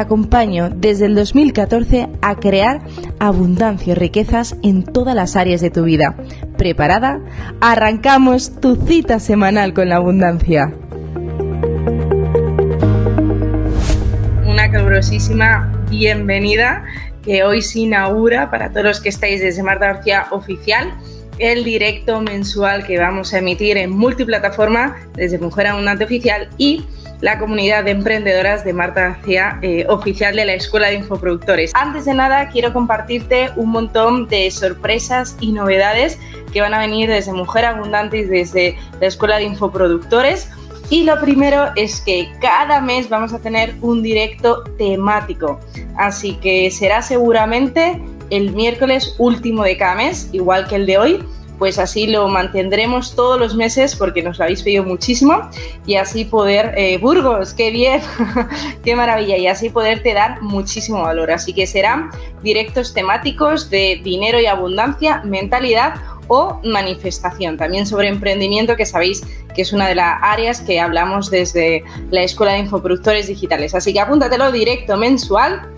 acompaño 0.00 0.70
desde 0.70 1.06
el 1.06 1.14
2014 1.14 2.08
a 2.22 2.36
crear 2.36 2.80
abundancia 3.18 3.92
y 3.92 3.94
riquezas 3.94 4.56
en 4.62 4.84
todas 4.84 5.14
las 5.14 5.36
áreas 5.36 5.60
de 5.60 5.70
tu 5.70 5.84
vida. 5.84 6.16
¿Preparada? 6.56 7.20
Arrancamos 7.60 8.60
tu 8.60 8.76
cita 8.76 9.20
semanal 9.20 9.74
con 9.74 9.88
la 9.88 9.96
abundancia. 9.96 10.72
calurosísima 14.70 15.84
bienvenida 15.90 16.84
que 17.22 17.42
hoy 17.42 17.62
se 17.62 17.80
inaugura 17.80 18.50
para 18.50 18.70
todos 18.70 18.84
los 18.84 19.00
que 19.00 19.08
estáis 19.08 19.40
desde 19.40 19.62
Marta 19.62 19.86
García 19.86 20.26
Oficial 20.30 20.92
el 21.38 21.64
directo 21.64 22.20
mensual 22.20 22.86
que 22.86 22.98
vamos 22.98 23.32
a 23.32 23.38
emitir 23.38 23.76
en 23.78 23.90
multiplataforma 23.90 24.96
desde 25.14 25.38
Mujer 25.38 25.68
Abundante 25.68 26.04
Oficial 26.04 26.50
y 26.58 26.84
la 27.20 27.38
comunidad 27.38 27.84
de 27.84 27.92
emprendedoras 27.92 28.64
de 28.64 28.72
Marta 28.72 29.00
García 29.00 29.58
eh, 29.62 29.84
oficial 29.88 30.34
de 30.34 30.44
la 30.44 30.54
Escuela 30.54 30.88
de 30.88 30.94
Infoproductores. 30.94 31.72
Antes 31.74 32.06
de 32.06 32.14
nada, 32.14 32.48
quiero 32.48 32.72
compartirte 32.72 33.50
un 33.56 33.70
montón 33.70 34.28
de 34.28 34.50
sorpresas 34.50 35.36
y 35.40 35.52
novedades 35.52 36.18
que 36.52 36.60
van 36.60 36.74
a 36.74 36.78
venir 36.78 37.08
desde 37.08 37.32
Mujer 37.32 37.64
Abundante 37.64 38.18
y 38.18 38.24
desde 38.24 38.78
la 39.00 39.06
Escuela 39.06 39.36
de 39.36 39.44
Infoproductores. 39.44 40.50
Y 40.88 41.04
lo 41.04 41.20
primero 41.20 41.70
es 41.76 42.00
que 42.00 42.32
cada 42.40 42.80
mes 42.80 43.08
vamos 43.08 43.32
a 43.32 43.38
tener 43.38 43.74
un 43.80 44.02
directo 44.02 44.64
temático. 44.76 45.60
Así 45.96 46.34
que 46.36 46.70
será 46.70 47.00
seguramente 47.02 48.02
el 48.30 48.52
miércoles 48.52 49.14
último 49.18 49.62
de 49.62 49.76
cada 49.76 49.94
mes, 49.94 50.28
igual 50.32 50.66
que 50.66 50.76
el 50.76 50.86
de 50.86 50.98
hoy. 50.98 51.24
Pues 51.60 51.78
así 51.78 52.06
lo 52.06 52.26
mantendremos 52.26 53.14
todos 53.14 53.38
los 53.38 53.54
meses 53.54 53.94
porque 53.94 54.22
nos 54.22 54.38
lo 54.38 54.44
habéis 54.44 54.62
pedido 54.62 54.82
muchísimo 54.82 55.42
y 55.86 55.96
así 55.96 56.24
poder, 56.24 56.72
eh, 56.74 56.96
Burgos, 56.96 57.52
qué 57.52 57.70
bien, 57.70 58.00
qué 58.84 58.96
maravilla, 58.96 59.36
y 59.36 59.46
así 59.46 59.68
poderte 59.68 60.14
dar 60.14 60.40
muchísimo 60.40 61.02
valor. 61.02 61.30
Así 61.30 61.52
que 61.52 61.66
serán 61.66 62.10
directos 62.42 62.94
temáticos 62.94 63.68
de 63.68 64.00
dinero 64.02 64.40
y 64.40 64.46
abundancia, 64.46 65.20
mentalidad 65.22 65.96
o 66.28 66.60
manifestación. 66.64 67.58
También 67.58 67.86
sobre 67.86 68.08
emprendimiento, 68.08 68.74
que 68.76 68.86
sabéis 68.86 69.22
que 69.54 69.60
es 69.60 69.74
una 69.74 69.86
de 69.86 69.96
las 69.96 70.18
áreas 70.22 70.62
que 70.62 70.80
hablamos 70.80 71.30
desde 71.30 71.84
la 72.10 72.22
Escuela 72.22 72.54
de 72.54 72.60
Infoproductores 72.60 73.26
Digitales. 73.26 73.74
Así 73.74 73.92
que 73.92 74.00
apúntatelo 74.00 74.50
directo 74.50 74.96
mensual. 74.96 75.68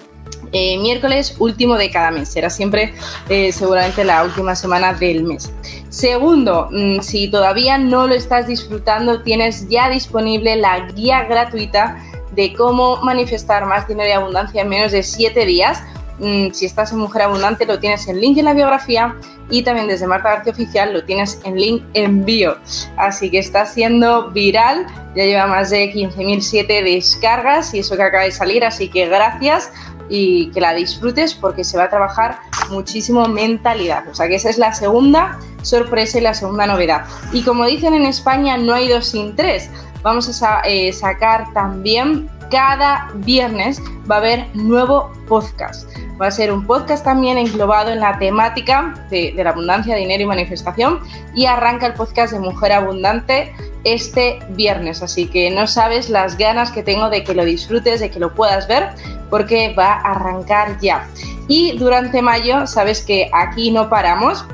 Eh, 0.52 0.76
miércoles 0.78 1.34
último 1.38 1.76
de 1.76 1.90
cada 1.90 2.10
mes. 2.10 2.28
Será 2.28 2.50
siempre 2.50 2.94
eh, 3.30 3.52
seguramente 3.52 4.04
la 4.04 4.22
última 4.22 4.54
semana 4.54 4.92
del 4.92 5.24
mes. 5.24 5.50
Segundo, 5.88 6.68
mm, 6.70 7.00
si 7.00 7.28
todavía 7.28 7.78
no 7.78 8.06
lo 8.06 8.14
estás 8.14 8.46
disfrutando, 8.46 9.22
tienes 9.22 9.68
ya 9.68 9.88
disponible 9.88 10.56
la 10.56 10.90
guía 10.90 11.24
gratuita 11.24 11.96
de 12.32 12.52
cómo 12.52 12.96
manifestar 13.02 13.64
más 13.64 13.88
dinero 13.88 14.08
y 14.08 14.12
abundancia 14.12 14.62
en 14.62 14.68
menos 14.68 14.92
de 14.92 15.02
7 15.02 15.46
días 15.46 15.82
Mm, 16.22 16.52
si 16.52 16.66
estás 16.66 16.92
en 16.92 16.98
Mujer 16.98 17.22
Abundante, 17.22 17.66
lo 17.66 17.80
tienes 17.80 18.06
en 18.06 18.20
link 18.20 18.38
en 18.38 18.44
la 18.44 18.54
biografía 18.54 19.16
y 19.50 19.62
también 19.62 19.88
desde 19.88 20.06
Marta 20.06 20.30
García 20.30 20.52
Oficial 20.52 20.92
lo 20.92 21.04
tienes 21.04 21.40
en 21.44 21.56
link 21.56 21.82
en 21.94 22.24
bio. 22.24 22.58
Así 22.96 23.28
que 23.28 23.40
está 23.40 23.66
siendo 23.66 24.30
viral, 24.30 24.86
ya 25.16 25.24
lleva 25.24 25.46
más 25.46 25.70
de 25.70 25.92
15.007 25.92 26.84
descargas 26.84 27.74
y 27.74 27.80
eso 27.80 27.96
que 27.96 28.02
acaba 28.02 28.22
de 28.22 28.30
salir, 28.30 28.64
así 28.64 28.88
que 28.88 29.08
gracias 29.08 29.72
y 30.08 30.50
que 30.50 30.60
la 30.60 30.74
disfrutes 30.74 31.34
porque 31.34 31.64
se 31.64 31.76
va 31.76 31.84
a 31.84 31.90
trabajar 31.90 32.40
muchísimo 32.70 33.26
mentalidad. 33.26 34.08
O 34.08 34.14
sea 34.14 34.28
que 34.28 34.36
esa 34.36 34.50
es 34.50 34.58
la 34.58 34.74
segunda 34.74 35.38
sorpresa 35.62 36.18
y 36.18 36.22
la 36.22 36.34
segunda 36.34 36.66
novedad. 36.66 37.04
Y 37.32 37.42
como 37.42 37.66
dicen 37.66 37.94
en 37.94 38.06
España, 38.06 38.56
no 38.56 38.74
hay 38.74 38.88
dos 38.88 39.06
sin 39.06 39.36
tres. 39.36 39.70
Vamos 40.02 40.42
a 40.42 40.60
eh, 40.64 40.92
sacar 40.92 41.52
también 41.52 42.28
cada 42.52 43.08
viernes 43.14 43.80
va 44.10 44.16
a 44.16 44.18
haber 44.18 44.46
nuevo 44.54 45.10
podcast. 45.26 45.88
Va 46.20 46.26
a 46.26 46.30
ser 46.30 46.52
un 46.52 46.66
podcast 46.66 47.02
también 47.02 47.38
englobado 47.38 47.90
en 47.90 48.00
la 48.00 48.18
temática 48.18 48.94
de, 49.10 49.32
la 49.34 49.50
abundancia, 49.50 49.96
dinero 49.96 50.24
y 50.24 50.26
manifestación. 50.26 51.00
Y 51.34 51.46
arranca 51.46 51.86
el 51.86 51.94
podcast 51.94 52.34
de 52.34 52.40
Mujer 52.40 52.72
Abundante 52.72 53.54
este 53.84 54.38
viernes. 54.50 55.02
Así 55.02 55.26
que 55.26 55.50
no 55.50 55.66
sabes 55.66 56.10
las 56.10 56.36
ganas 56.36 56.70
que 56.70 56.82
tengo 56.82 57.08
de 57.08 57.24
que 57.24 57.34
lo 57.34 57.46
disfrutes, 57.46 58.00
de 58.00 58.10
que 58.10 58.20
lo 58.20 58.34
puedas 58.34 58.68
ver, 58.68 58.90
porque 59.30 59.74
va 59.74 59.94
a 59.94 60.12
arrancar 60.12 60.78
ya. 60.80 61.08
Y 61.48 61.78
durante 61.78 62.20
mayo, 62.20 62.66
sabes 62.66 63.00
que 63.00 63.30
aquí 63.32 63.70
no 63.70 63.88
paramos 63.88 64.44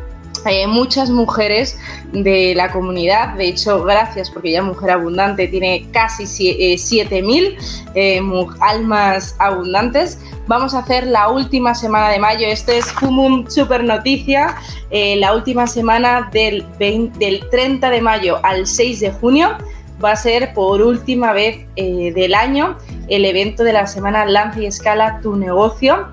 muchas 0.66 1.10
mujeres 1.10 1.78
de 2.12 2.54
la 2.54 2.70
comunidad, 2.70 3.34
de 3.34 3.48
hecho, 3.48 3.82
gracias 3.84 4.30
porque 4.30 4.52
ya 4.52 4.62
Mujer 4.62 4.90
Abundante 4.90 5.48
tiene 5.48 5.86
casi 5.92 6.24
7.000 6.24 7.56
eh, 7.94 8.18
eh, 8.18 8.22
almas 8.60 9.36
abundantes. 9.38 10.18
Vamos 10.46 10.74
a 10.74 10.78
hacer 10.78 11.06
la 11.06 11.28
última 11.28 11.74
semana 11.74 12.08
de 12.08 12.18
mayo, 12.18 12.46
este 12.46 12.78
es 12.78 12.90
como 12.92 13.48
super 13.50 13.84
noticia, 13.84 14.56
eh, 14.90 15.16
la 15.16 15.34
última 15.34 15.66
semana 15.66 16.30
del, 16.32 16.64
del 16.78 17.48
30 17.50 17.90
de 17.90 18.00
mayo 18.00 18.40
al 18.42 18.66
6 18.66 19.00
de 19.00 19.10
junio. 19.12 19.56
Va 20.02 20.12
a 20.12 20.16
ser 20.16 20.54
por 20.54 20.80
última 20.80 21.32
vez 21.32 21.66
del 21.74 22.32
año 22.32 22.78
el 23.08 23.24
evento 23.24 23.64
de 23.64 23.72
la 23.72 23.88
semana 23.88 24.24
Lanza 24.26 24.60
y 24.60 24.66
Escala 24.66 25.18
Tu 25.20 25.34
Negocio 25.34 26.06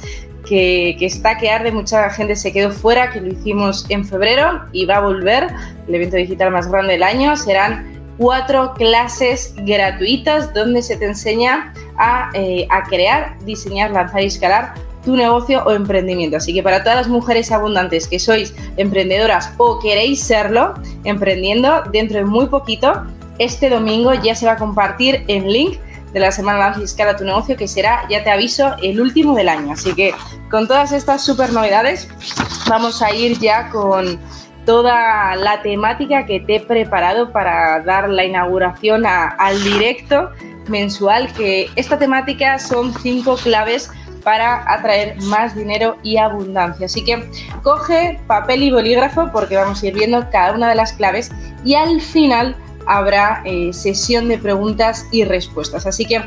que, 0.46 0.98
está 1.02 1.38
que 1.38 1.50
arde, 1.50 1.72
mucha 1.72 2.10
gente 2.10 2.36
se 2.36 2.52
quedó 2.52 2.72
fuera, 2.72 3.12
que 3.12 3.22
lo 3.22 3.28
hicimos 3.28 3.86
en 3.90 4.06
febrero 4.06 4.62
y 4.72 4.86
va 4.86 4.98
a 4.98 5.02
volver, 5.02 5.48
el 5.88 5.96
evento 5.96 6.18
digital 6.18 6.52
más 6.52 6.70
grande 6.70 6.94
del 6.94 7.04
año, 7.04 7.36
serán 7.36 7.94
cuatro 8.18 8.74
clases 8.76 9.54
gratuitas 9.58 10.54
donde 10.54 10.82
se 10.82 10.98
te 10.98 11.06
enseña 11.06 11.74
a, 11.98 12.30
eh, 12.34 12.68
a 12.70 12.84
crear, 12.84 13.38
diseñar, 13.46 13.92
lanzar 13.92 14.22
y 14.22 14.28
escalar 14.28 14.74
tu 15.04 15.16
negocio 15.16 15.64
o 15.66 15.72
emprendimiento. 15.72 16.38
Así 16.38 16.54
que 16.54 16.64
para 16.64 16.82
todas 16.82 16.98
las 16.98 17.08
mujeres 17.08 17.52
abundantes 17.52 18.08
que 18.08 18.20
sois 18.20 18.54
emprendedoras 18.78 19.54
o 19.58 19.80
queréis 19.80 20.22
serlo, 20.22 20.74
emprendiendo, 21.04 21.84
dentro 21.92 22.18
de 22.18 22.26
muy 22.26 22.48
poquito, 22.48 23.04
este 23.38 23.70
domingo 23.70 24.14
ya 24.14 24.34
se 24.34 24.46
va 24.46 24.54
a 24.54 24.58
compartir 24.58 25.24
en 25.28 25.52
link 25.52 25.78
de 26.16 26.22
la 26.22 26.32
semana 26.32 26.74
Fiscal 26.74 27.10
a 27.10 27.18
tu 27.18 27.26
negocio, 27.26 27.58
que 27.58 27.68
será, 27.68 28.08
ya 28.10 28.24
te 28.24 28.32
aviso, 28.32 28.74
el 28.82 29.02
último 29.02 29.36
del 29.36 29.50
año. 29.50 29.74
Así 29.74 29.94
que 29.94 30.14
con 30.50 30.66
todas 30.66 30.94
estas 30.94 31.26
super 31.26 31.52
novedades, 31.52 32.08
vamos 32.70 33.02
a 33.02 33.14
ir 33.14 33.38
ya 33.38 33.70
con 33.70 34.18
toda 34.66 35.36
la 35.36 35.62
temática 35.62 36.26
que 36.26 36.40
te 36.40 36.56
he 36.56 36.60
preparado 36.62 37.34
para 37.34 37.82
dar 37.82 38.10
la 38.10 38.24
inauguración 38.24 39.06
al 39.06 39.62
directo 39.62 40.32
mensual, 40.70 41.34
que 41.34 41.70
esta 41.76 42.00
temática 42.00 42.60
son 42.60 42.94
cinco 43.02 43.36
claves 43.36 43.92
para 44.24 44.64
atraer 44.74 45.22
más 45.24 45.54
dinero 45.54 45.98
y 46.02 46.16
abundancia. 46.16 46.86
Así 46.86 47.04
que 47.04 47.30
coge 47.62 48.22
papel 48.26 48.64
y 48.64 48.72
bolígrafo 48.72 49.30
porque 49.34 49.58
vamos 49.58 49.84
a 49.84 49.88
ir 49.88 49.94
viendo 49.94 50.30
cada 50.30 50.54
una 50.54 50.70
de 50.70 50.76
las 50.76 50.94
claves 50.94 51.30
y 51.66 51.76
al 51.76 52.00
final 52.00 52.56
habrá 52.86 53.42
eh, 53.46 53.72
sesión 53.74 54.28
de 54.28 54.38
preguntas 54.38 55.08
y 55.12 55.24
respuestas. 55.24 55.86
Así 55.86 56.06
que, 56.06 56.22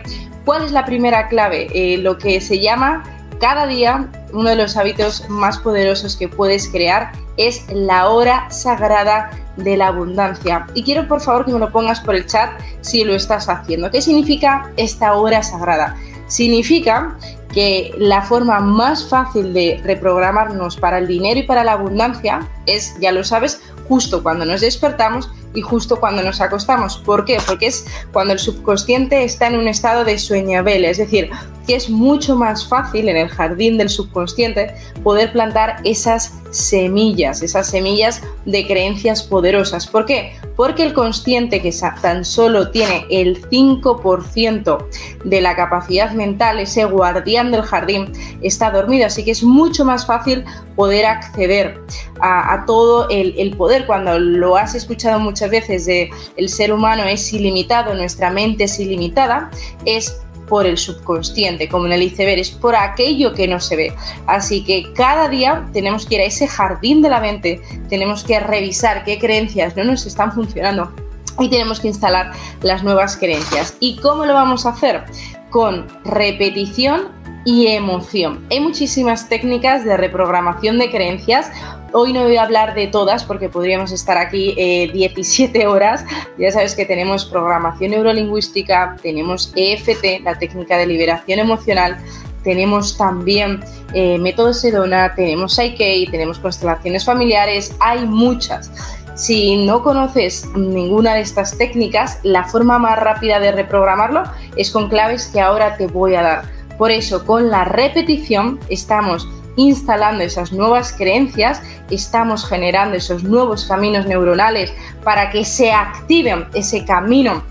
¿cuál 0.44 0.64
es 0.64 0.72
la 0.72 0.84
primera 0.84 1.28
clave? 1.28 1.68
Eh, 1.72 1.98
lo 1.98 2.18
que 2.18 2.40
se 2.40 2.60
llama 2.60 3.04
cada 3.40 3.66
día, 3.66 4.08
uno 4.32 4.50
de 4.50 4.56
los 4.56 4.76
hábitos 4.76 5.28
más 5.28 5.58
poderosos 5.58 6.16
que 6.16 6.28
puedes 6.28 6.68
crear 6.68 7.12
es 7.36 7.64
la 7.72 8.08
hora 8.08 8.50
sagrada 8.50 9.30
de 9.56 9.76
la 9.76 9.88
abundancia. 9.88 10.66
Y 10.74 10.82
quiero 10.82 11.06
por 11.06 11.20
favor 11.20 11.44
que 11.44 11.52
me 11.52 11.58
lo 11.58 11.70
pongas 11.70 12.00
por 12.00 12.14
el 12.14 12.26
chat 12.26 12.50
si 12.80 13.04
lo 13.04 13.14
estás 13.14 13.48
haciendo. 13.48 13.90
¿Qué 13.90 14.02
significa 14.02 14.72
esta 14.76 15.14
hora 15.14 15.42
sagrada? 15.42 15.96
Significa 16.26 17.16
que 17.52 17.94
la 17.96 18.22
forma 18.22 18.60
más 18.60 19.08
fácil 19.08 19.54
de 19.54 19.80
reprogramarnos 19.84 20.76
para 20.76 20.98
el 20.98 21.06
dinero 21.06 21.40
y 21.40 21.44
para 21.44 21.64
la 21.64 21.72
abundancia 21.72 22.40
es, 22.66 22.94
ya 23.00 23.12
lo 23.12 23.24
sabes, 23.24 23.62
justo 23.88 24.22
cuando 24.22 24.44
nos 24.44 24.60
despertamos 24.60 25.30
y 25.54 25.62
justo 25.62 25.98
cuando 25.98 26.22
nos 26.22 26.40
acostamos. 26.40 26.98
¿Por 26.98 27.24
qué? 27.24 27.38
Porque 27.46 27.66
es 27.66 27.86
cuando 28.12 28.34
el 28.34 28.38
subconsciente 28.38 29.24
está 29.24 29.46
en 29.46 29.56
un 29.56 29.68
estado 29.68 30.04
de 30.04 30.18
sueñabel, 30.18 30.84
es 30.84 30.98
decir, 30.98 31.30
que 31.66 31.76
es 31.76 31.90
mucho 31.90 32.36
más 32.36 32.66
fácil 32.66 33.08
en 33.08 33.16
el 33.16 33.28
jardín 33.28 33.78
del 33.78 33.88
subconsciente 33.88 34.74
poder 35.02 35.32
plantar 35.32 35.80
esas 35.84 36.34
semillas, 36.50 37.42
esas 37.42 37.68
semillas 37.68 38.22
de 38.44 38.66
creencias 38.66 39.22
poderosas. 39.22 39.86
¿Por 39.86 40.06
qué? 40.06 40.32
Porque 40.58 40.82
el 40.82 40.92
consciente 40.92 41.62
que 41.62 41.72
tan 42.02 42.24
solo 42.24 42.72
tiene 42.72 43.06
el 43.10 43.40
5% 43.48 44.86
de 45.24 45.40
la 45.40 45.54
capacidad 45.54 46.10
mental, 46.10 46.58
ese 46.58 46.84
guardián 46.84 47.52
del 47.52 47.62
jardín, 47.62 48.12
está 48.42 48.72
dormido, 48.72 49.06
así 49.06 49.24
que 49.24 49.30
es 49.30 49.44
mucho 49.44 49.84
más 49.84 50.04
fácil 50.04 50.44
poder 50.74 51.06
acceder 51.06 51.80
a, 52.20 52.64
todo 52.66 53.08
el, 53.08 53.56
poder. 53.56 53.86
Cuando 53.86 54.18
lo 54.18 54.56
has 54.56 54.74
escuchado 54.74 55.20
muchas 55.20 55.48
veces 55.48 55.86
de 55.86 56.10
el 56.36 56.48
ser 56.48 56.72
humano 56.72 57.04
es 57.04 57.32
ilimitado, 57.32 57.94
nuestra 57.94 58.28
mente 58.28 58.64
es 58.64 58.80
ilimitada, 58.80 59.52
es 59.84 60.22
por 60.48 60.66
el 60.66 60.76
subconsciente, 60.76 61.68
como 61.68 61.86
en 61.86 61.92
el 61.92 62.02
iceberg, 62.02 62.40
es 62.40 62.50
por 62.50 62.74
aquello 62.74 63.32
que 63.34 63.46
no 63.46 63.60
se 63.60 63.76
ve. 63.76 63.94
Así 64.26 64.64
que 64.64 64.92
cada 64.94 65.28
día 65.28 65.68
tenemos 65.72 66.06
que 66.06 66.16
ir 66.16 66.20
a 66.22 66.24
ese 66.24 66.48
jardín 66.48 67.02
de 67.02 67.10
la 67.10 67.20
mente, 67.20 67.60
tenemos 67.88 68.24
que 68.24 68.40
revisar 68.40 69.04
qué 69.04 69.18
creencias 69.18 69.76
no 69.76 69.84
nos 69.84 70.06
están 70.06 70.32
funcionando 70.32 70.92
y 71.38 71.48
tenemos 71.48 71.80
que 71.80 71.88
instalar 71.88 72.32
las 72.62 72.82
nuevas 72.82 73.16
creencias. 73.16 73.76
¿Y 73.80 73.96
cómo 73.96 74.26
lo 74.26 74.34
vamos 74.34 74.66
a 74.66 74.70
hacer? 74.70 75.04
Con 75.50 75.86
repetición 76.04 77.08
y 77.44 77.68
emoción. 77.68 78.44
Hay 78.50 78.60
muchísimas 78.60 79.28
técnicas 79.28 79.84
de 79.84 79.96
reprogramación 79.96 80.78
de 80.78 80.90
creencias. 80.90 81.50
Hoy 81.92 82.12
no 82.12 82.24
voy 82.24 82.36
a 82.36 82.42
hablar 82.42 82.74
de 82.74 82.86
todas 82.86 83.24
porque 83.24 83.48
podríamos 83.48 83.92
estar 83.92 84.18
aquí 84.18 84.54
17 84.92 85.58
eh, 85.58 85.66
horas. 85.66 86.04
Ya 86.36 86.52
sabes 86.52 86.74
que 86.74 86.84
tenemos 86.84 87.24
programación 87.24 87.92
neurolingüística, 87.92 88.96
tenemos 89.02 89.52
EFT, 89.56 90.22
la 90.22 90.38
técnica 90.38 90.76
de 90.76 90.86
liberación 90.86 91.38
emocional, 91.38 91.96
tenemos 92.44 92.98
también 92.98 93.60
eh, 93.94 94.18
método 94.18 94.52
Sedona, 94.52 95.14
tenemos 95.14 95.54
Psyche, 95.54 96.06
tenemos 96.10 96.38
constelaciones 96.38 97.06
familiares, 97.06 97.74
hay 97.80 98.04
muchas. 98.04 98.70
Si 99.14 99.56
no 99.64 99.82
conoces 99.82 100.46
ninguna 100.54 101.14
de 101.14 101.22
estas 101.22 101.56
técnicas, 101.56 102.20
la 102.22 102.44
forma 102.44 102.78
más 102.78 102.98
rápida 102.98 103.40
de 103.40 103.50
reprogramarlo 103.50 104.24
es 104.56 104.70
con 104.70 104.90
claves 104.90 105.26
que 105.26 105.40
ahora 105.40 105.76
te 105.78 105.86
voy 105.86 106.16
a 106.16 106.22
dar. 106.22 106.58
Por 106.76 106.90
eso, 106.90 107.24
con 107.24 107.50
la 107.50 107.64
repetición 107.64 108.60
estamos 108.68 109.26
instalando 109.58 110.22
esas 110.22 110.52
nuevas 110.52 110.92
creencias, 110.92 111.60
estamos 111.90 112.46
generando 112.46 112.96
esos 112.96 113.24
nuevos 113.24 113.64
caminos 113.64 114.06
neuronales 114.06 114.72
para 115.02 115.30
que 115.30 115.44
se 115.44 115.72
activen 115.72 116.46
ese 116.54 116.84
camino 116.84 117.42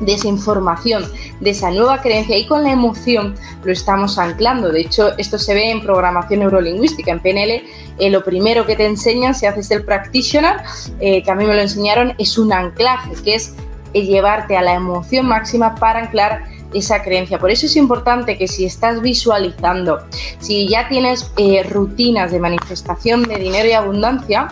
de 0.00 0.12
esa 0.12 0.28
información, 0.28 1.04
de 1.40 1.50
esa 1.50 1.70
nueva 1.70 2.02
creencia 2.02 2.36
y 2.36 2.46
con 2.46 2.64
la 2.64 2.72
emoción 2.72 3.34
lo 3.64 3.72
estamos 3.72 4.18
anclando. 4.18 4.70
De 4.70 4.82
hecho, 4.82 5.16
esto 5.16 5.38
se 5.38 5.54
ve 5.54 5.70
en 5.70 5.80
programación 5.80 6.40
neurolingüística, 6.40 7.10
en 7.10 7.20
PNL. 7.20 7.64
Eh, 7.98 8.10
lo 8.10 8.22
primero 8.22 8.66
que 8.66 8.76
te 8.76 8.84
enseñan, 8.84 9.34
si 9.34 9.46
haces 9.46 9.70
el 9.70 9.84
practitioner, 9.84 10.56
eh, 11.00 11.22
que 11.22 11.30
a 11.30 11.34
mí 11.34 11.46
me 11.46 11.54
lo 11.54 11.60
enseñaron, 11.60 12.14
es 12.18 12.36
un 12.36 12.52
anclaje, 12.52 13.12
que 13.24 13.36
es 13.36 13.54
eh, 13.94 14.02
llevarte 14.04 14.56
a 14.56 14.62
la 14.62 14.74
emoción 14.74 15.26
máxima 15.26 15.76
para 15.76 16.00
anclar 16.00 16.44
esa 16.74 17.02
creencia. 17.02 17.38
Por 17.38 17.50
eso 17.50 17.66
es 17.66 17.76
importante 17.76 18.36
que 18.36 18.48
si 18.48 18.64
estás 18.64 19.00
visualizando, 19.00 19.98
si 20.38 20.68
ya 20.68 20.88
tienes 20.88 21.30
eh, 21.36 21.62
rutinas 21.62 22.32
de 22.32 22.40
manifestación 22.40 23.22
de 23.22 23.36
dinero 23.36 23.68
y 23.68 23.72
abundancia, 23.72 24.48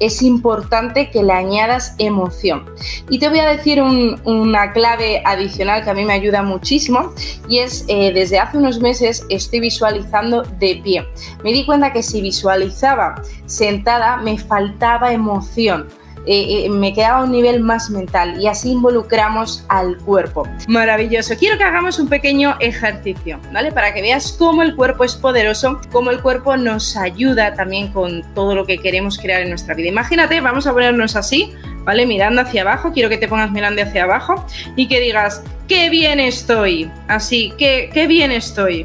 es 0.00 0.22
importante 0.22 1.10
que 1.10 1.22
le 1.22 1.32
añadas 1.32 1.94
emoción. 1.98 2.64
Y 3.08 3.18
te 3.18 3.28
voy 3.28 3.38
a 3.38 3.46
decir 3.46 3.82
una 3.82 4.72
clave 4.72 5.22
adicional 5.24 5.84
que 5.84 5.90
a 5.90 5.94
mí 5.94 6.04
me 6.04 6.12
ayuda 6.12 6.42
muchísimo 6.42 7.12
y 7.48 7.58
es 7.58 7.84
eh, 7.88 8.12
desde 8.12 8.38
hace 8.38 8.58
unos 8.58 8.80
meses 8.80 9.24
estoy 9.28 9.60
visualizando 9.60 10.42
de 10.42 10.80
pie. 10.82 11.06
Me 11.42 11.52
di 11.52 11.64
cuenta 11.64 11.92
que 11.92 12.02
si 12.02 12.20
visualizaba 12.20 13.22
sentada 13.46 14.16
me 14.16 14.38
faltaba 14.38 15.12
emoción 15.12 15.88
eh, 16.26 16.64
eh, 16.64 16.70
me 16.70 16.92
quedaba 16.92 17.20
a 17.20 17.24
un 17.24 17.30
nivel 17.30 17.60
más 17.60 17.88
mental 17.88 18.40
y 18.40 18.48
así 18.48 18.72
involucramos 18.72 19.64
al 19.68 19.96
cuerpo. 19.98 20.48
Maravilloso. 20.66 21.36
Quiero 21.38 21.56
que 21.56 21.62
hagamos 21.62 22.00
un 22.00 22.08
pequeño 22.08 22.56
ejercicio, 22.58 23.38
¿vale? 23.52 23.70
Para 23.70 23.94
que 23.94 24.02
veas 24.02 24.32
cómo 24.32 24.62
el 24.62 24.74
cuerpo 24.74 25.04
es 25.04 25.14
poderoso, 25.14 25.80
cómo 25.92 26.10
el 26.10 26.20
cuerpo 26.20 26.56
nos 26.56 26.96
ayuda 26.96 27.54
también 27.54 27.92
con 27.92 28.22
todo 28.34 28.56
lo 28.56 28.66
que 28.66 28.78
queremos 28.78 29.18
crear 29.18 29.42
en 29.42 29.50
nuestra 29.50 29.74
vida. 29.74 29.88
Imagínate, 29.88 30.40
vamos 30.40 30.66
a 30.66 30.72
ponernos 30.72 31.14
así, 31.14 31.52
¿vale? 31.84 32.06
Mirando 32.06 32.42
hacia 32.42 32.62
abajo, 32.62 32.92
quiero 32.92 33.08
que 33.08 33.18
te 33.18 33.28
pongas 33.28 33.52
mirando 33.52 33.80
hacia 33.82 34.02
abajo 34.02 34.44
y 34.74 34.88
que 34.88 35.00
digas, 35.00 35.44
qué 35.68 35.90
bien 35.90 36.18
estoy, 36.18 36.90
así, 37.06 37.52
qué, 37.56 37.88
qué 37.94 38.08
bien 38.08 38.32
estoy, 38.32 38.84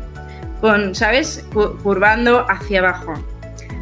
con, 0.62 0.94
¿sabes? 0.94 1.44
Curvando 1.52 2.46
hacia 2.48 2.80
abajo. 2.80 3.14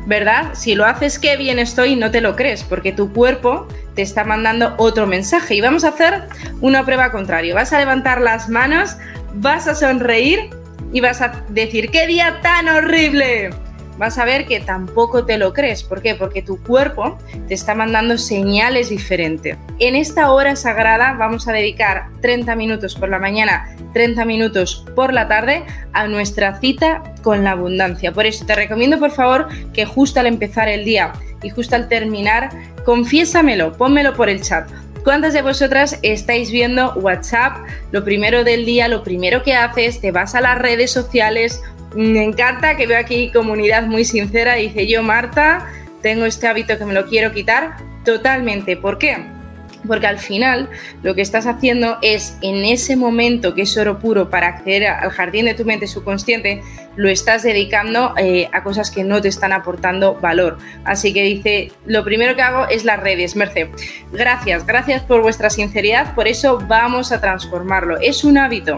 ¿Verdad? 0.05 0.53
Si 0.53 0.75
lo 0.75 0.85
haces 0.85 1.19
qué 1.19 1.37
bien 1.37 1.59
estoy, 1.59 1.95
no 1.95 2.11
te 2.11 2.21
lo 2.21 2.35
crees, 2.35 2.63
porque 2.63 2.91
tu 2.91 3.13
cuerpo 3.13 3.67
te 3.95 4.01
está 4.01 4.23
mandando 4.23 4.73
otro 4.77 5.07
mensaje. 5.07 5.55
Y 5.55 5.61
vamos 5.61 5.83
a 5.83 5.89
hacer 5.89 6.23
una 6.61 6.85
prueba 6.85 7.11
contraria. 7.11 7.53
Vas 7.53 7.73
a 7.73 7.79
levantar 7.79 8.21
las 8.21 8.49
manos, 8.49 8.97
vas 9.33 9.67
a 9.67 9.75
sonreír 9.75 10.49
y 10.91 11.01
vas 11.01 11.21
a 11.21 11.43
decir, 11.49 11.89
¡qué 11.91 12.07
día 12.07 12.39
tan 12.41 12.67
horrible! 12.67 13.51
Vas 13.99 14.17
a 14.17 14.25
ver 14.25 14.45
que 14.45 14.61
tampoco 14.61 15.25
te 15.25 15.37
lo 15.37 15.53
crees. 15.53 15.83
¿Por 15.83 16.01
qué? 16.01 16.15
Porque 16.15 16.41
tu 16.41 16.57
cuerpo 16.63 17.17
te 17.47 17.53
está 17.53 17.75
mandando 17.75 18.17
señales 18.17 18.89
diferentes. 18.89 19.57
En 19.77 19.95
esta 19.95 20.31
hora 20.31 20.55
sagrada 20.55 21.13
vamos 21.13 21.47
a 21.47 21.53
dedicar 21.53 22.07
30 22.21 22.55
minutos 22.55 22.95
por 22.95 23.09
la 23.09 23.19
mañana, 23.19 23.75
30 23.93 24.25
minutos 24.25 24.85
por 24.95 25.13
la 25.13 25.27
tarde 25.27 25.63
a 25.93 26.07
nuestra 26.07 26.59
cita 26.59 27.03
con 27.21 27.43
la 27.43 27.51
abundancia. 27.51 28.13
Por 28.13 28.25
eso 28.25 28.45
te 28.45 28.55
recomiendo 28.55 28.97
por 28.97 29.11
favor 29.11 29.49
que 29.73 29.85
justo 29.85 30.19
al 30.21 30.27
empezar 30.27 30.69
el 30.69 30.85
día 30.85 31.11
y 31.43 31.49
justo 31.49 31.75
al 31.75 31.89
terminar, 31.89 32.49
confiésamelo, 32.85 33.73
pónmelo 33.73 34.13
por 34.13 34.29
el 34.29 34.41
chat. 34.41 34.69
¿Cuántas 35.03 35.33
de 35.33 35.41
vosotras 35.41 35.97
estáis 36.03 36.51
viendo 36.51 36.93
WhatsApp? 36.95 37.57
Lo 37.91 38.03
primero 38.03 38.43
del 38.43 38.65
día, 38.65 38.87
lo 38.87 39.03
primero 39.03 39.43
que 39.43 39.55
haces, 39.55 40.01
te 40.01 40.11
vas 40.11 40.35
a 40.35 40.41
las 40.41 40.57
redes 40.57 40.91
sociales 40.91 41.61
me 41.95 42.23
encanta 42.23 42.77
que 42.77 42.87
veo 42.87 42.99
aquí 42.99 43.31
comunidad 43.31 43.83
muy 43.87 44.05
sincera. 44.05 44.55
Dice 44.55 44.87
yo, 44.87 45.03
Marta, 45.03 45.67
tengo 46.01 46.25
este 46.25 46.47
hábito 46.47 46.77
que 46.77 46.85
me 46.85 46.93
lo 46.93 47.07
quiero 47.07 47.31
quitar 47.31 47.77
totalmente. 48.05 48.77
¿Por 48.77 48.97
qué? 48.97 49.17
Porque 49.87 50.07
al 50.07 50.19
final 50.19 50.69
lo 51.03 51.15
que 51.15 51.21
estás 51.21 51.47
haciendo 51.47 51.97
es 52.01 52.37
en 52.41 52.65
ese 52.65 52.95
momento 52.95 53.55
que 53.55 53.61
es 53.61 53.77
oro 53.77 53.99
puro 53.99 54.29
para 54.29 54.47
acceder 54.47 54.87
al 54.87 55.09
jardín 55.09 55.45
de 55.45 55.53
tu 55.53 55.63
mente 55.63 55.87
subconsciente, 55.87 56.61
lo 56.97 57.07
estás 57.07 57.43
dedicando 57.43 58.13
eh, 58.17 58.49
a 58.51 58.61
cosas 58.61 58.91
que 58.91 59.05
no 59.05 59.21
te 59.21 59.29
están 59.29 59.53
aportando 59.53 60.15
valor. 60.15 60.57
Así 60.83 61.13
que 61.13 61.23
dice, 61.23 61.71
lo 61.85 62.03
primero 62.03 62.35
que 62.35 62.41
hago 62.41 62.67
es 62.67 62.83
las 62.83 62.99
redes, 62.99 63.37
Merce. 63.37 63.71
Gracias, 64.11 64.65
gracias 64.65 65.01
por 65.03 65.21
vuestra 65.21 65.49
sinceridad, 65.49 66.13
por 66.13 66.27
eso 66.27 66.59
vamos 66.67 67.13
a 67.13 67.21
transformarlo. 67.21 67.97
Es 68.01 68.25
un 68.25 68.37
hábito. 68.37 68.77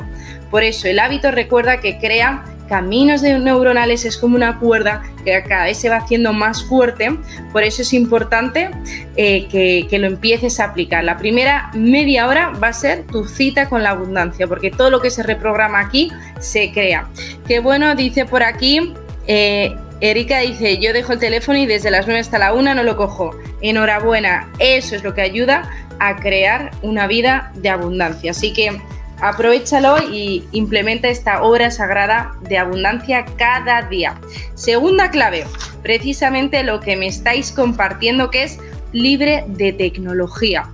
Por 0.52 0.64
eso 0.64 0.88
el 0.88 1.00
hábito 1.00 1.32
recuerda 1.32 1.80
que 1.80 1.98
crea 1.98 2.44
caminos 2.72 3.22
neuronales 3.22 4.06
es 4.06 4.16
como 4.16 4.38
una 4.38 4.58
cuerda 4.58 5.04
que 5.26 5.44
cada 5.44 5.66
vez 5.66 5.78
se 5.78 5.90
va 5.90 5.98
haciendo 5.98 6.32
más 6.32 6.64
fuerte, 6.64 7.12
por 7.52 7.64
eso 7.64 7.82
es 7.82 7.92
importante 7.92 8.72
eh, 9.18 9.50
que, 9.50 9.88
que, 9.90 10.00
lo 10.00 10.08
empieces 10.08 10.58
a 10.62 10.68
aplicar. 10.68 11.04
La 11.04 11.18
primera 11.18 11.70
media 11.74 12.30
hora 12.30 12.54
va 12.64 12.70
a 12.70 12.74
ser 12.74 13.06
tu 13.08 13.26
cita 13.26 13.68
con 13.68 13.84
la 13.84 13.90
abundancia, 13.90 14.48
porque 14.48 14.72
todo 14.72 14.90
lo 14.90 15.02
que 15.02 15.10
se 15.10 15.22
reprograma 15.22 15.82
aquí 15.82 16.14
se 16.40 16.72
crea. 16.72 17.10
Qué 17.46 17.60
bueno, 17.60 17.94
dice 17.94 18.26
por 18.26 18.42
aquí. 18.42 18.94
Eh, 19.28 19.76
Erika 20.00 20.40
dice, 20.40 20.78
yo 20.78 20.94
dejo 20.94 21.12
el 21.12 21.20
teléfono 21.20 21.60
y 21.60 21.66
desde 21.66 21.92
las 21.92 22.08
9 22.08 22.22
hasta 22.22 22.40
la 22.40 22.54
1 22.54 22.74
no 22.74 22.84
lo 22.84 22.96
cojo. 22.96 23.32
Enhorabuena, 23.60 24.50
eso 24.60 24.96
es 24.96 25.04
lo 25.04 25.14
que 25.14 25.22
ayuda 25.22 25.70
a 26.00 26.16
crear 26.16 26.72
una 26.84 27.06
vida 27.06 27.52
de 27.56 27.68
abundancia. 27.68 28.32
Así 28.32 28.54
que 28.54 28.82
Aprovechalo 29.22 29.98
y 30.12 30.44
implementa 30.52 31.08
esta 31.08 31.44
obra 31.44 31.70
sagrada 31.72 32.36
de 32.42 32.58
abundancia 32.58 33.26
cada 33.38 33.84
día. 33.84 34.20
Segunda 34.56 35.12
clave, 35.12 35.46
precisamente 35.84 36.64
lo 36.64 36.80
que 36.80 36.98
me 36.98 37.08
estáis 37.08 37.52
compartiendo 37.52 38.32
que 38.32 38.44
es 38.44 38.60
libre 38.92 39.46
de 39.48 39.74
tecnología 39.74 40.68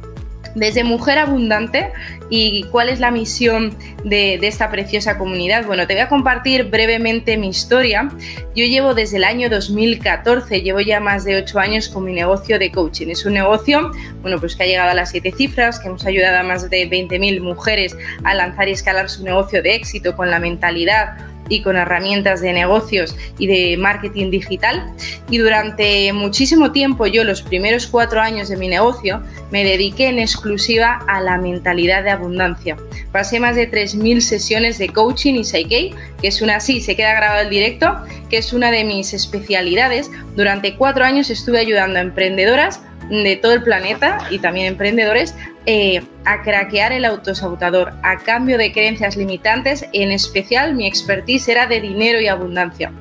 desde 0.58 0.84
Mujer 0.84 1.20
Abundante 1.20 1.92
y 2.30 2.64
cuál 2.72 2.90
es 2.90 3.00
la 3.00 3.12
misión 3.12 3.76
de, 4.04 4.36
esta 4.42 4.70
preciosa 4.70 5.18
comunidad. 5.18 5.66
Bueno, 5.66 5.88
te 5.88 5.94
voy 5.94 6.02
a 6.02 6.10
compartir 6.10 6.66
brevemente 6.66 7.38
mi 7.38 7.50
historia. 7.50 8.10
Yo 8.56 8.66
llevo 8.66 8.94
desde 8.94 9.18
el 9.18 9.24
año 9.24 9.50
2014, 9.50 10.62
llevo 10.62 10.82
ya 10.82 11.00
más 11.00 11.24
de 11.24 11.38
ocho 11.38 11.60
años 11.60 11.88
con 11.90 12.04
mi 12.04 12.14
negocio 12.14 12.60
de 12.60 12.72
coaching. 12.72 13.08
Es 13.08 13.26
un 13.26 13.34
negocio, 13.34 13.92
bueno, 14.22 14.40
pues 14.40 14.56
que 14.56 14.64
ha 14.64 14.68
llegado 14.68 14.92
a 14.92 14.94
las 14.94 15.12
siete 15.12 15.32
cifras, 15.32 15.80
que 15.80 15.88
hemos 15.88 16.06
ayudado 16.06 16.40
a 16.40 16.44
más 16.44 16.70
de 16.70 16.90
20.000 16.90 17.42
mujeres 17.42 17.96
a 18.24 18.34
lanzar 18.34 18.68
y 18.68 18.72
escalar 18.72 19.10
su 19.10 19.24
negocio 19.24 19.62
de 19.62 19.76
éxito 19.76 20.16
con 20.16 20.32
la 20.32 20.40
mentalidad 20.40 21.18
y 21.50 21.62
con 21.62 21.76
herramientas 21.76 22.42
de 22.42 22.54
negocios 22.54 23.16
y 23.38 23.48
de 23.48 23.78
marketing 23.78 24.32
digital. 24.32 24.92
Y 25.30 25.38
durante 25.38 26.12
muchísimo 26.14 26.72
tiempo, 26.72 27.08
yo 27.08 27.24
los 27.24 27.42
primeros 27.42 27.88
cuatro 27.88 28.22
años 28.22 28.50
de 28.50 28.58
mi 28.58 28.68
negocio, 28.68 29.22
me 29.52 29.64
dediqué 29.64 30.08
en 30.08 30.20
exclusiva 30.20 31.00
a 31.08 31.22
la 31.22 31.38
mentalidad 31.38 32.04
de 32.04 32.12
abundancia. 32.12 32.78
Pasé 33.12 33.40
más 33.40 33.56
de 33.56 33.72
3.000 33.72 34.20
sesiones 34.20 34.78
de 34.78 34.90
coaching 34.90 35.36
y 35.36 35.44
Psyche, 35.44 35.92
que 36.22 36.28
es 36.28 36.42
una, 36.42 36.60
sí, 36.60 36.82
se 36.82 36.96
queda 36.96 37.14
grabado 37.14 37.42
el 37.42 37.50
directo, 37.50 37.96
que 38.30 38.38
es 38.38 38.54
una 38.54 38.72
de 38.72 38.84
mis 38.84 39.14
especialidades. 39.14 40.12
Durante 40.36 40.76
cuatro 40.76 41.06
años 41.06 41.30
estuve 41.30 41.60
ayudando 41.60 42.00
a 42.00 42.02
emprendedoras 42.02 42.82
de 43.10 43.38
todo 43.38 43.54
el 43.54 43.64
planeta 43.64 44.18
y 44.30 44.40
también 44.40 44.68
emprendedores 44.68 45.34
eh, 45.70 46.02
a 46.24 46.42
craquear 46.44 46.94
el 46.94 47.04
autosabotador 47.04 47.94
a 48.02 48.18
cambio 48.20 48.58
de 48.58 48.72
creencias 48.72 49.18
limitantes. 49.18 49.86
En 49.92 50.12
especial, 50.12 50.74
mi 50.76 50.88
expertise 50.88 51.50
era 51.50 51.68
de 51.68 51.82
dinero 51.82 52.22
y 52.22 52.28
abundancia. 52.28 52.94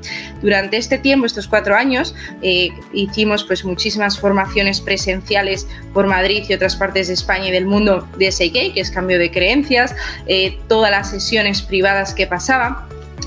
Durante 0.43 0.77
este 0.77 0.99
tiempo, 0.99 1.27
estos 1.27 1.47
cuatro 1.47 1.77
años, 1.77 2.13
eh, 2.43 2.71
hicimos 2.93 3.45
pues 3.45 3.65
muchísimas 3.65 4.19
formaciones 4.19 4.81
presenciales 4.81 5.69
por 5.95 6.09
Madrid 6.09 6.45
y 6.49 6.55
otras 6.55 6.75
partes 6.75 7.07
de 7.07 7.15
España 7.15 7.49
y 7.49 7.53
del 7.53 7.67
mundo 7.67 8.09
de 8.19 8.33
SIK, 8.33 8.75
que 8.75 8.81
es 8.81 8.91
cambio 8.91 9.21
de 9.21 9.31
creencias, 9.31 9.95
eh, 10.27 10.59
todas 10.67 10.91
las 10.91 11.09
sesiones 11.09 11.63
privadas 11.63 12.15
que 12.15 12.27
pasaban 12.27 12.77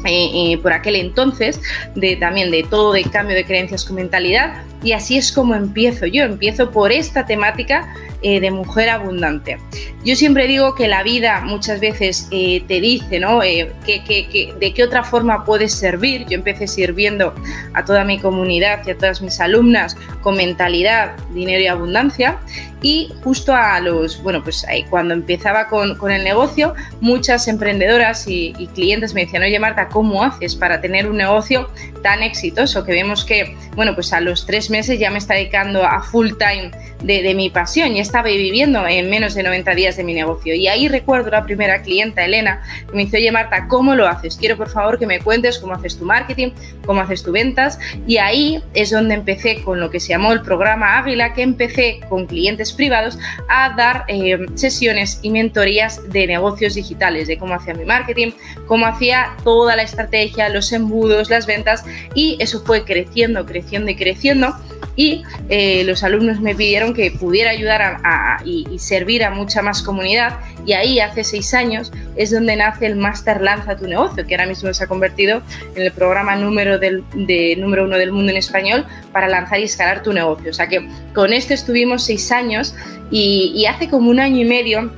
eh, 0.06 0.54
eh, 0.54 0.58
por 0.58 0.72
aquel 0.72 0.96
entonces, 0.96 1.60
de, 1.96 2.16
también 2.16 2.52
de 2.52 2.64
todo 2.64 2.94
de 2.94 3.04
cambio 3.04 3.36
de 3.36 3.44
creencias 3.44 3.84
con 3.84 3.98
mentalidad. 3.98 4.64
Y 4.82 4.94
así 4.94 5.18
es 5.18 5.32
como 5.32 5.56
empiezo 5.56 6.06
yo, 6.06 6.24
empiezo 6.24 6.72
por 6.72 6.92
esta 6.92 7.26
temática 7.26 7.94
eh, 8.22 8.40
de 8.40 8.52
mujer 8.52 8.90
abundante. 8.90 9.58
Yo 10.04 10.16
siempre 10.16 10.48
digo 10.48 10.76
que 10.76 10.88
la 10.88 11.04
vida 11.04 11.42
muchas 11.42 11.80
veces 11.80 12.28
te 12.30 12.82
dice, 12.82 13.20
¿no? 13.20 13.42
que, 13.42 14.54
de 14.60 14.74
qué 14.74 14.84
otra 14.84 15.04
forma 15.04 15.44
puedes 15.44 15.74
servir. 15.74 16.26
Yo 16.28 16.36
empecé 16.36 16.68
sirviendo 16.68 17.34
a 17.74 17.84
toda 17.84 18.06
mi 18.06 18.20
comunidad 18.20 18.82
y 18.88 18.92
a 18.92 18.98
todas 18.98 19.22
mis 19.22 19.40
alumnas 19.40 19.98
con 20.22 20.38
mentalidad, 20.38 21.18
dinero 21.34 21.62
y 21.62 21.68
abundancia 21.68 22.40
y 22.82 23.12
justo 23.24 23.54
a 23.54 23.80
los, 23.80 24.22
bueno, 24.24 24.44
pues 24.44 24.66
cuando 24.90 25.14
empezaba 25.14 25.68
con, 25.68 25.98
con, 25.98 26.12
el 26.12 26.24
negocio, 26.24 26.76
muchas 27.02 27.48
emprendedoras 27.48 28.26
y, 28.28 28.54
clientes 28.74 29.14
me 29.14 29.26
decían, 29.26 29.44
oye 29.44 29.60
Marta, 29.60 29.90
¿cómo 29.90 30.24
haces 30.24 30.56
para 30.56 30.80
tener 30.80 31.10
un 31.10 31.18
negocio 31.18 31.70
tan 32.04 32.24
exitoso? 32.24 32.86
Que 32.86 32.94
vemos 32.94 33.26
que, 33.26 33.58
bueno, 33.76 33.96
pues 33.96 34.14
a 34.14 34.22
los 34.22 34.46
tres 34.46 34.70
meses 34.70 35.00
ya 35.00 35.10
me 35.10 35.18
está 35.18 35.34
dedicando 35.34 35.84
a 35.84 36.02
full 36.02 36.30
time 36.38 36.72
de, 37.04 37.22
de 37.22 37.34
mi 37.36 37.50
pasión, 37.50 37.96
y 37.96 38.00
estaba 38.10 38.28
viviendo 38.28 38.88
en 38.88 39.10
menos 39.10 39.36
de 39.36 39.44
90 39.44 39.76
días 39.76 39.96
de 39.96 40.04
mi 40.04 40.14
negocio. 40.14 40.56
Y 40.56 40.68
ahí 40.68 40.88
recuerdo 40.88 41.30
la 41.30 41.44
primera 41.44 41.82
clienta, 41.84 42.26
Elena, 42.26 42.62
que 42.90 42.96
me 42.96 43.06
dice, 43.06 43.18
oye 43.18 43.32
Marta, 43.32 43.68
¿cómo 43.68 43.94
lo 43.94 44.08
haces? 44.08 44.36
Quiero 44.36 44.58
por 44.58 44.70
favor 44.70 44.98
que 44.98 45.06
me 45.06 45.20
cuentes 45.20 45.60
cómo 45.60 45.74
haces 45.74 45.98
tu 45.98 46.06
marketing, 46.06 46.50
cómo 46.86 47.02
haces 47.02 47.24
tu 47.24 47.32
ventas. 47.32 47.80
Y 48.08 48.18
ahí 48.18 48.64
es 48.74 48.90
donde 48.90 49.14
empecé 49.14 49.62
con 49.62 49.80
lo 49.80 49.92
que 49.92 50.00
se 50.00 50.10
llamó 50.10 50.34
el 50.34 50.42
programa 50.42 50.98
Águila, 50.98 51.34
que 51.34 51.44
empecé 51.44 52.00
con 52.10 52.26
clientes 52.26 52.74
privados 52.74 53.20
a 53.48 53.76
dar 53.76 54.06
eh, 54.08 54.40
sesiones 54.56 55.20
y 55.22 55.30
mentorías 55.30 56.12
de 56.12 56.26
negocios 56.26 56.74
digitales, 56.74 57.28
de 57.28 57.38
cómo 57.38 57.54
hacía 57.54 57.76
mi 57.76 57.86
marketing, 57.86 58.32
cómo 58.66 58.88
hacía 58.88 59.36
toda 59.44 59.76
la 59.76 59.84
estrategia, 59.84 60.50
los 60.50 60.72
embudos, 60.72 61.30
las 61.30 61.46
ventas 61.46 61.86
y 62.16 62.38
eso 62.40 62.64
fue 62.66 62.84
creciendo, 62.86 63.46
creciendo 63.46 63.92
y 63.92 63.96
creciendo 63.96 64.56
y 64.96 65.24
eh, 65.48 65.84
los 65.86 66.04
alumnos 66.04 66.42
me 66.42 66.54
pidieron 66.54 66.94
que 66.94 67.12
pudiera 67.12 67.52
ayudar 67.52 67.82
a, 67.82 67.99
y, 68.46 68.80
servir 68.80 69.24
a 69.24 69.30
mucha 69.30 69.62
más 69.62 69.82
comunidad 69.82 70.40
y 70.66 70.74
ahí 70.74 71.00
hace 71.00 71.24
seis 71.24 71.54
años 71.54 71.92
es 72.16 72.32
donde 72.32 72.56
nace 72.56 72.86
el 72.86 72.96
Master 72.96 73.42
Lanza 73.42 73.76
tu 73.76 73.88
negocio, 73.88 74.26
que 74.26 74.36
ahora 74.36 74.48
mismo 74.48 74.74
se 74.74 74.84
ha 74.84 74.88
convertido 74.88 75.42
en 75.76 75.84
el 75.84 75.92
programa 75.92 76.36
número, 76.36 76.80
del, 76.80 77.04
de, 77.14 77.56
número 77.58 77.84
uno 77.84 77.98
del 77.98 78.12
mundo 78.12 78.32
en 78.32 78.38
español 78.38 78.86
para 79.12 79.28
lanzar 79.28 79.60
y 79.60 79.64
escalar 79.64 80.02
tu 80.02 80.14
negocio. 80.14 80.52
O 80.52 80.54
sea 80.54 80.68
que 80.68 80.88
con 81.14 81.34
este 81.34 81.54
estuvimos 81.54 82.04
seis 82.04 82.32
años 82.32 82.76
y 83.12 83.66
hace 83.66 83.90
como 83.90 84.10
un 84.10 84.20
año 84.20 84.42
y 84.42 84.46
medio 84.46 84.92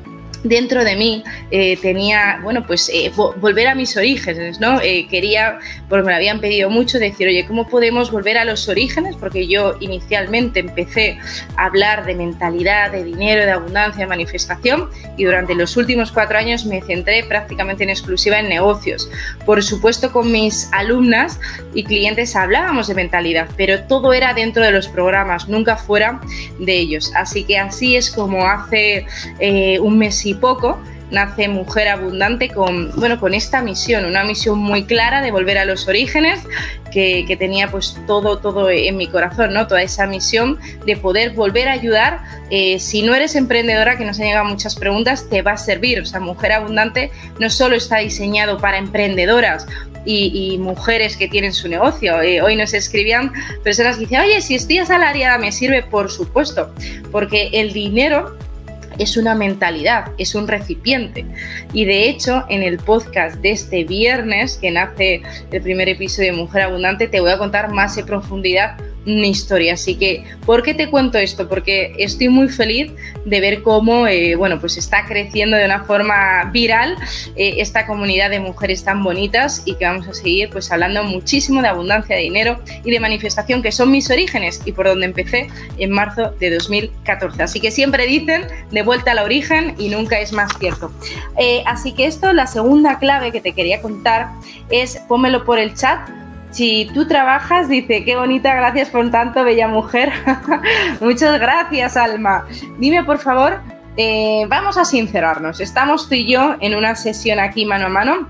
dentro 0.43 0.83
de 0.83 0.95
mí 0.95 1.23
eh, 1.51 1.77
tenía, 1.81 2.39
bueno, 2.43 2.65
pues 2.65 2.89
eh, 2.93 3.11
volver 3.15 3.67
a 3.67 3.75
mis 3.75 3.95
orígenes, 3.97 4.59
¿no? 4.59 4.81
Eh, 4.81 5.07
quería, 5.09 5.59
porque 5.89 6.03
me 6.03 6.11
lo 6.11 6.15
habían 6.15 6.39
pedido 6.39 6.69
mucho, 6.69 6.99
decir, 6.99 7.27
oye, 7.27 7.45
¿cómo 7.45 7.67
podemos 7.67 8.11
volver 8.11 8.37
a 8.37 8.45
los 8.45 8.67
orígenes? 8.67 9.15
Porque 9.15 9.47
yo 9.47 9.75
inicialmente 9.79 10.61
empecé 10.61 11.19
a 11.57 11.65
hablar 11.65 12.05
de 12.05 12.15
mentalidad, 12.15 12.91
de 12.91 13.03
dinero, 13.03 13.45
de 13.45 13.51
abundancia, 13.51 14.01
de 14.01 14.07
manifestación 14.07 14.89
y 15.17 15.25
durante 15.25 15.55
los 15.55 15.77
últimos 15.77 16.11
cuatro 16.11 16.37
años 16.37 16.65
me 16.65 16.81
centré 16.81 17.23
prácticamente 17.23 17.83
en 17.83 17.89
exclusiva 17.89 18.39
en 18.39 18.49
negocios. 18.49 19.09
Por 19.45 19.63
supuesto, 19.63 20.11
con 20.11 20.31
mis 20.31 20.69
alumnas 20.71 21.39
y 21.73 21.83
clientes 21.83 22.35
hablábamos 22.35 22.87
de 22.87 22.95
mentalidad, 22.95 23.47
pero 23.57 23.83
todo 23.83 24.13
era 24.13 24.33
dentro 24.33 24.63
de 24.63 24.71
los 24.71 24.87
programas, 24.87 25.47
nunca 25.47 25.75
fuera 25.75 26.19
de 26.59 26.73
ellos. 26.73 27.11
Así 27.15 27.43
que 27.43 27.57
así 27.57 27.95
es 27.95 28.09
como 28.09 28.47
hace 28.47 29.05
un 29.79 29.97
mes 29.97 30.25
y 30.25 30.30
poco 30.35 30.79
nace 31.11 31.47
Mujer 31.49 31.89
Abundante 31.89 32.49
con, 32.49 32.91
bueno, 32.95 33.19
con 33.19 33.33
esta 33.33 33.61
misión, 33.61 34.05
una 34.05 34.23
misión 34.23 34.57
muy 34.57 34.85
clara 34.85 35.21
de 35.21 35.31
volver 35.31 35.57
a 35.57 35.65
los 35.65 35.87
orígenes, 35.87 36.39
que, 36.91 37.35
tenía 37.37 37.69
pues 37.69 37.97
todo, 38.07 38.39
todo 38.39 38.69
en 38.69 38.97
mi 38.97 39.07
corazón, 39.07 39.53
¿no? 39.53 39.67
Toda 39.67 39.81
esa 39.81 40.07
misión 40.07 40.59
de 40.85 40.97
poder 40.97 41.31
volver 41.31 41.69
a 41.69 41.73
ayudar. 41.73 42.19
Eh, 42.49 42.79
si 42.79 43.01
no 43.01 43.15
eres 43.15 43.35
emprendedora, 43.35 43.97
que 43.97 44.05
nos 44.05 44.19
han 44.19 44.25
llegado 44.25 44.45
muchas 44.45 44.75
preguntas, 44.75 45.29
te 45.29 45.41
va 45.41 45.51
a 45.51 45.57
servir. 45.57 46.01
O 46.01 46.05
sea, 46.05 46.19
Mujer 46.19 46.53
Abundante 46.53 47.11
no 47.39 47.49
solo 47.49 47.75
está 47.75 47.97
diseñado 47.97 48.57
para 48.57 48.77
emprendedoras 48.77 49.67
y, 50.05 50.57
mujeres 50.59 51.15
que 51.15 51.27
tienen 51.27 51.53
su 51.53 51.67
negocio. 51.67 52.21
Eh, 52.21 52.41
hoy 52.41 52.55
nos 52.55 52.73
escribían 52.73 53.31
personas 53.63 53.95
que 53.95 54.01
dicen, 54.01 54.21
oye, 54.21 54.41
si 54.41 54.55
estoy 54.55 54.79
asalariada, 54.79 55.37
me 55.37 55.51
sirve, 55.51 55.83
por 55.83 56.11
supuesto, 56.11 56.73
porque 57.11 57.49
el 57.53 57.71
dinero 57.71 58.35
es 58.97 59.17
una 59.17 59.35
mentalidad, 59.35 60.11
es 60.17 60.35
un 60.35 60.47
recipiente. 60.47 61.25
Y 61.73 61.85
de 61.85 62.09
hecho, 62.09 62.45
en 62.49 62.63
el 62.63 62.77
podcast 62.77 63.37
de 63.37 63.51
este 63.51 63.83
viernes, 63.83 64.57
que 64.57 64.71
nace 64.71 65.21
el 65.51 65.61
primer 65.61 65.89
episodio 65.89 66.31
de 66.31 66.37
Mujer 66.37 66.63
Abundante, 66.63 67.07
te 67.07 67.19
voy 67.19 67.31
a 67.31 67.37
contar 67.37 67.71
más 67.71 67.97
en 67.97 68.05
profundidad 68.05 68.77
una 69.05 69.27
historia. 69.27 69.73
Así 69.73 69.95
que, 69.95 70.23
¿por 70.45 70.63
qué 70.63 70.73
te 70.73 70.89
cuento 70.89 71.17
esto? 71.17 71.47
Porque 71.47 71.93
estoy 71.97 72.29
muy 72.29 72.49
feliz 72.49 72.91
de 73.25 73.39
ver 73.39 73.61
cómo, 73.63 74.07
eh, 74.07 74.35
bueno, 74.35 74.59
pues 74.59 74.77
está 74.77 75.05
creciendo 75.05 75.57
de 75.57 75.65
una 75.65 75.83
forma 75.83 76.49
viral 76.51 76.95
eh, 77.35 77.55
esta 77.57 77.85
comunidad 77.87 78.29
de 78.29 78.39
mujeres 78.39 78.83
tan 78.83 79.03
bonitas 79.03 79.63
y 79.65 79.75
que 79.75 79.85
vamos 79.85 80.07
a 80.07 80.13
seguir 80.13 80.49
pues 80.49 80.71
hablando 80.71 81.03
muchísimo 81.03 81.61
de 81.61 81.67
abundancia 81.67 82.15
de 82.15 82.21
dinero 82.23 82.59
y 82.83 82.91
de 82.91 82.99
manifestación, 82.99 83.61
que 83.61 83.71
son 83.71 83.91
mis 83.91 84.09
orígenes 84.09 84.61
y 84.65 84.71
por 84.71 84.87
donde 84.87 85.05
empecé 85.05 85.47
en 85.77 85.91
marzo 85.91 86.31
de 86.39 86.51
2014. 86.51 87.43
Así 87.43 87.59
que 87.59 87.71
siempre 87.71 88.05
dicen 88.05 88.45
de 88.71 88.83
vuelta 88.83 89.11
al 89.11 89.19
origen 89.19 89.75
y 89.77 89.89
nunca 89.89 90.19
es 90.19 90.31
más 90.31 90.51
cierto. 90.59 90.91
Eh, 91.37 91.63
así 91.65 91.93
que 91.93 92.05
esto, 92.05 92.33
la 92.33 92.47
segunda 92.47 92.99
clave 92.99 93.31
que 93.31 93.41
te 93.41 93.53
quería 93.53 93.81
contar 93.81 94.29
es, 94.69 94.97
pónmelo 95.07 95.43
por 95.43 95.59
el 95.59 95.73
chat, 95.73 96.09
si 96.51 96.89
tú 96.93 97.07
trabajas, 97.07 97.69
dice, 97.69 98.03
qué 98.03 98.15
bonita, 98.15 98.53
gracias 98.53 98.89
por 98.89 99.09
tanto, 99.09 99.43
bella 99.43 99.67
mujer. 99.67 100.11
Muchas 100.99 101.39
gracias, 101.39 101.97
Alma. 101.97 102.45
Dime, 102.77 103.03
por 103.03 103.19
favor, 103.19 103.59
eh, 103.97 104.45
vamos 104.47 104.77
a 104.77 104.85
sincerarnos. 104.85 105.59
Estamos 105.59 106.07
tú 106.07 106.15
y 106.15 106.31
yo 106.31 106.55
en 106.59 106.75
una 106.75 106.95
sesión 106.95 107.39
aquí 107.39 107.65
mano 107.65 107.87
a 107.87 107.89
mano. 107.89 108.29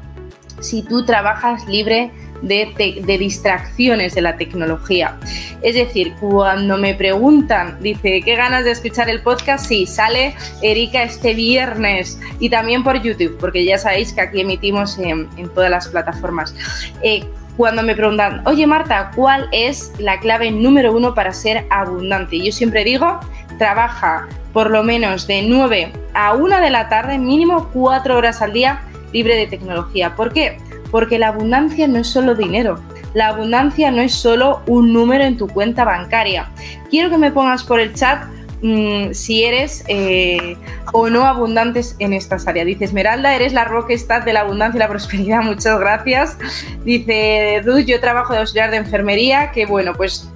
Si 0.59 0.83
tú 0.83 1.05
trabajas 1.05 1.67
libre 1.67 2.11
de, 2.41 3.17
distracciones 3.19 4.15
de 4.15 4.21
la 4.21 4.37
tecnología. 4.37 5.17
Es 5.61 5.75
decir, 5.75 6.13
cuando 6.19 6.77
me 6.77 6.95
preguntan, 6.95 7.77
dice, 7.81 8.21
¿qué 8.21 8.35
ganas 8.35 8.65
de 8.65 8.71
escuchar 8.71 9.09
el 9.09 9.21
podcast? 9.21 9.65
Sí, 9.67 9.85
sale 9.85 10.35
Erika 10.61 11.03
este 11.03 11.33
viernes 11.33 12.19
y 12.39 12.49
también 12.49 12.83
por 12.83 13.01
YouTube, 13.01 13.37
porque 13.39 13.63
ya 13.65 13.77
sabéis 13.77 14.13
que 14.13 14.21
aquí 14.21 14.41
emitimos 14.41 14.97
en, 14.97 15.27
todas 15.53 15.69
las 15.69 15.87
plataformas. 15.87 16.55
Eh, 17.03 17.23
cuando 17.57 17.83
me 17.83 17.95
preguntan, 17.95 18.41
oye 18.45 18.65
Marta, 18.65 19.11
¿cuál 19.15 19.47
es 19.51 19.93
la 19.99 20.19
clave 20.19 20.51
número 20.51 20.93
uno 20.93 21.13
para 21.13 21.33
ser 21.33 21.65
abundante? 21.69 22.39
Yo 22.39 22.51
siempre 22.51 22.83
digo, 22.83 23.19
trabaja 23.57 24.27
por 24.53 24.69
lo 24.69 24.83
menos 24.83 25.27
de 25.27 25.43
9 25.43 25.91
a 26.13 26.33
1 26.33 26.61
de 26.61 26.69
la 26.69 26.89
tarde, 26.89 27.17
mínimo 27.17 27.69
4 27.73 28.17
horas 28.17 28.41
al 28.41 28.53
día 28.53 28.81
libre 29.13 29.35
de 29.35 29.47
tecnología. 29.47 30.15
¿Por 30.15 30.33
qué? 30.33 30.57
Porque 30.89 31.19
la 31.19 31.29
abundancia 31.29 31.87
no 31.87 31.99
es 31.99 32.07
solo 32.07 32.35
dinero, 32.35 32.79
la 33.13 33.27
abundancia 33.27 33.91
no 33.91 34.01
es 34.01 34.13
solo 34.13 34.61
un 34.67 34.93
número 34.93 35.23
en 35.23 35.37
tu 35.37 35.47
cuenta 35.47 35.83
bancaria. 35.83 36.49
Quiero 36.89 37.09
que 37.09 37.17
me 37.17 37.31
pongas 37.31 37.63
por 37.63 37.79
el 37.79 37.93
chat 37.93 38.23
Mm, 38.61 39.13
si 39.13 39.43
eres 39.43 39.83
eh, 39.87 40.55
o 40.93 41.09
no 41.09 41.25
abundantes 41.25 41.95
en 41.99 42.13
estas 42.13 42.47
áreas. 42.47 42.67
Dice 42.67 42.85
Esmeralda, 42.85 43.35
eres 43.35 43.53
la 43.53 43.65
rockstar 43.65 44.23
de 44.23 44.33
la 44.33 44.41
abundancia 44.41 44.77
y 44.77 44.79
la 44.79 44.87
prosperidad, 44.87 45.41
muchas 45.43 45.79
gracias. 45.79 46.37
Dice 46.85 47.61
Duz, 47.65 47.85
yo 47.85 47.99
trabajo 47.99 48.33
de 48.33 48.39
auxiliar 48.39 48.69
de 48.69 48.77
enfermería, 48.77 49.51
que 49.51 49.65
bueno, 49.65 49.93
pues 49.95 50.29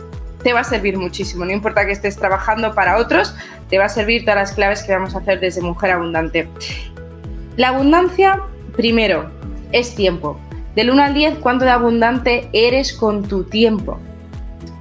te 0.44 0.54
va 0.54 0.62
a 0.62 0.64
servir 0.64 0.98
muchísimo, 0.98 1.44
no 1.46 1.52
importa 1.52 1.86
que 1.86 1.92
estés 1.92 2.18
trabajando 2.18 2.74
para 2.76 2.98
otros, 2.98 3.36
te 3.70 3.80
va 3.80 3.86
a 3.86 3.90
servir 3.90 4.26
todas 4.26 4.36
las 4.36 4.52
claves 4.54 4.84
que 4.84 4.94
vamos 4.94 5.16
a 5.16 5.20
hacer 5.20 5.40
desde 5.40 5.62
Mujer 5.62 5.92
Abundante. 5.92 6.48
La 7.58 7.70
abundancia, 7.70 8.42
primero, 8.76 9.32
es 9.72 9.96
tiempo. 9.96 10.40
Del 10.76 10.92
1 10.92 11.04
al 11.04 11.14
10, 11.14 11.36
¿cuánto 11.40 11.66
de 11.66 11.72
abundante 11.72 12.50
eres 12.54 12.94
con 12.94 13.24
tu 13.24 13.46
tiempo? 13.46 14.00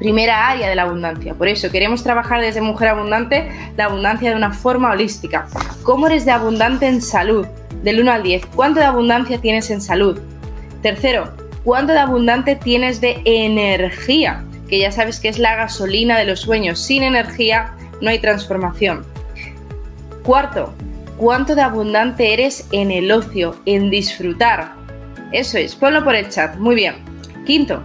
Primera 0.05 0.49
área 0.51 0.69
de 0.69 0.75
la 0.75 0.83
abundancia. 0.83 1.33
Por 1.33 1.49
eso 1.49 1.71
queremos 1.71 2.03
trabajar 2.03 2.43
desde 2.43 2.61
Mujer 2.61 2.89
Abundante 2.89 3.49
la 3.79 3.87
abundancia 3.87 4.29
de 4.29 4.37
una 4.37 4.53
forma 4.53 4.91
holística. 4.91 5.47
¿Cómo 5.83 6.09
eres 6.09 6.27
de 6.27 6.31
abundante 6.31 6.87
en 6.87 7.01
salud? 7.01 7.47
Del 7.83 8.01
1 8.01 8.13
al 8.13 8.23
10. 8.23 8.45
¿Cuánto 8.55 8.81
de 8.81 8.87
abundancia 8.87 9.41
tienes 9.41 9.71
en 9.71 9.81
salud? 9.81 10.21
Tercero, 10.83 11.33
¿cuánto 11.65 11.95
de 11.95 12.01
abundante 12.01 12.55
tienes 12.55 13.01
de 13.01 13.23
energía? 13.25 14.45
Que 14.69 14.79
ya 14.79 14.93
sabes 14.93 15.21
que 15.21 15.29
es 15.31 15.39
la 15.39 15.57
gasolina 15.57 16.19
de 16.19 16.27
los 16.27 16.41
sueños. 16.41 16.81
Sin 16.81 17.03
energía 17.03 17.73
no 18.03 18.11
hay 18.11 18.19
transformación. 18.19 19.07
Cuarto, 20.23 20.75
cuánto 21.17 21.55
de 21.55 21.63
abundante 21.63 22.35
eres 22.35 22.69
en 22.73 22.91
el 22.91 23.11
ocio, 23.11 23.57
en 23.65 23.89
disfrutar. 23.89 24.75
Eso 25.33 25.57
es, 25.57 25.75
ponlo 25.75 26.05
por 26.05 26.15
el 26.15 26.29
chat. 26.29 26.57
Muy 26.59 26.75
bien. 26.75 26.97
Quinto, 27.47 27.83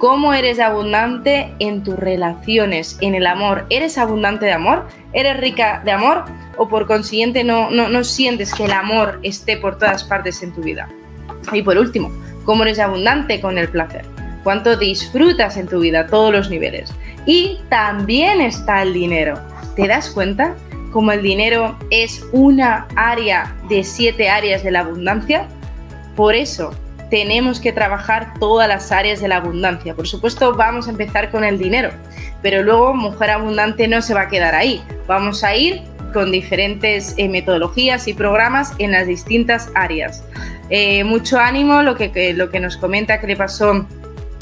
cómo 0.00 0.32
eres 0.32 0.58
abundante 0.58 1.52
en 1.58 1.84
tus 1.84 1.94
relaciones, 1.96 2.98
en 3.02 3.14
el 3.14 3.26
amor. 3.26 3.66
¿Eres 3.68 3.98
abundante 3.98 4.46
de 4.46 4.52
amor? 4.52 4.88
¿Eres 5.12 5.36
rica 5.36 5.82
de 5.84 5.92
amor? 5.92 6.24
¿O 6.56 6.68
por 6.68 6.86
consiguiente 6.86 7.44
no, 7.44 7.70
no, 7.70 7.88
no 7.88 8.02
sientes 8.02 8.52
que 8.54 8.64
el 8.64 8.72
amor 8.72 9.20
esté 9.22 9.58
por 9.58 9.78
todas 9.78 10.02
partes 10.02 10.42
en 10.42 10.52
tu 10.52 10.62
vida? 10.62 10.88
Y 11.52 11.62
por 11.62 11.76
último, 11.76 12.10
¿cómo 12.44 12.62
eres 12.62 12.78
abundante 12.78 13.40
con 13.40 13.58
el 13.58 13.68
placer? 13.68 14.04
¿Cuánto 14.42 14.74
disfrutas 14.76 15.58
en 15.58 15.68
tu 15.68 15.80
vida 15.80 16.00
a 16.00 16.06
todos 16.06 16.32
los 16.32 16.48
niveles? 16.48 16.92
Y 17.26 17.58
también 17.68 18.40
está 18.40 18.82
el 18.82 18.94
dinero. 18.94 19.38
¿Te 19.76 19.86
das 19.86 20.08
cuenta? 20.08 20.56
como 20.92 21.12
el 21.12 21.22
dinero 21.22 21.78
es 21.90 22.24
una 22.32 22.88
área 22.96 23.54
de 23.68 23.84
siete 23.84 24.28
áreas 24.28 24.62
de 24.64 24.72
la 24.72 24.80
abundancia, 24.80 25.46
por 26.16 26.34
eso 26.34 26.72
tenemos 27.10 27.60
que 27.60 27.72
trabajar 27.72 28.34
todas 28.38 28.68
las 28.68 28.92
áreas 28.92 29.20
de 29.20 29.28
la 29.28 29.36
abundancia. 29.36 29.94
Por 29.94 30.06
supuesto, 30.06 30.54
vamos 30.54 30.86
a 30.86 30.90
empezar 30.90 31.30
con 31.30 31.44
el 31.44 31.58
dinero, 31.58 31.90
pero 32.42 32.62
luego 32.62 32.94
Mujer 32.94 33.30
Abundante 33.30 33.88
no 33.88 34.00
se 34.00 34.14
va 34.14 34.22
a 34.22 34.28
quedar 34.28 34.54
ahí. 34.54 34.82
Vamos 35.06 35.44
a 35.44 35.54
ir 35.54 35.82
con 36.12 36.32
diferentes 36.32 37.14
eh, 37.18 37.28
metodologías 37.28 38.08
y 38.08 38.14
programas 38.14 38.72
en 38.78 38.92
las 38.92 39.06
distintas 39.06 39.70
áreas. 39.74 40.24
Eh, 40.70 41.04
mucho 41.04 41.38
ánimo, 41.38 41.82
lo 41.82 41.96
que, 41.96 42.32
lo 42.34 42.50
que 42.50 42.60
nos 42.60 42.76
comenta 42.76 43.20
que 43.20 43.26
le 43.26 43.36
pasó 43.36 43.86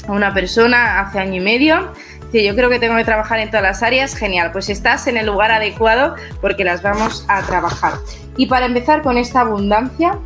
a 0.07 0.11
una 0.11 0.33
persona 0.33 0.99
hace 0.99 1.19
año 1.19 1.35
y 1.35 1.39
medio 1.39 1.91
yo 2.33 2.55
creo 2.55 2.69
que 2.69 2.79
tengo 2.79 2.95
que 2.95 3.03
trabajar 3.03 3.39
en 3.39 3.49
todas 3.49 3.63
las 3.63 3.83
áreas, 3.83 4.15
genial, 4.15 4.51
pues 4.51 4.69
estás 4.69 5.07
en 5.07 5.17
el 5.17 5.25
lugar 5.25 5.51
adecuado 5.51 6.15
porque 6.41 6.63
las 6.63 6.81
vamos 6.83 7.25
a 7.27 7.41
trabajar. 7.41 7.93
Y 8.37 8.45
para 8.45 8.67
empezar 8.67 9.01
con 9.01 9.17
esta 9.17 9.41
abundancia, 9.41 10.19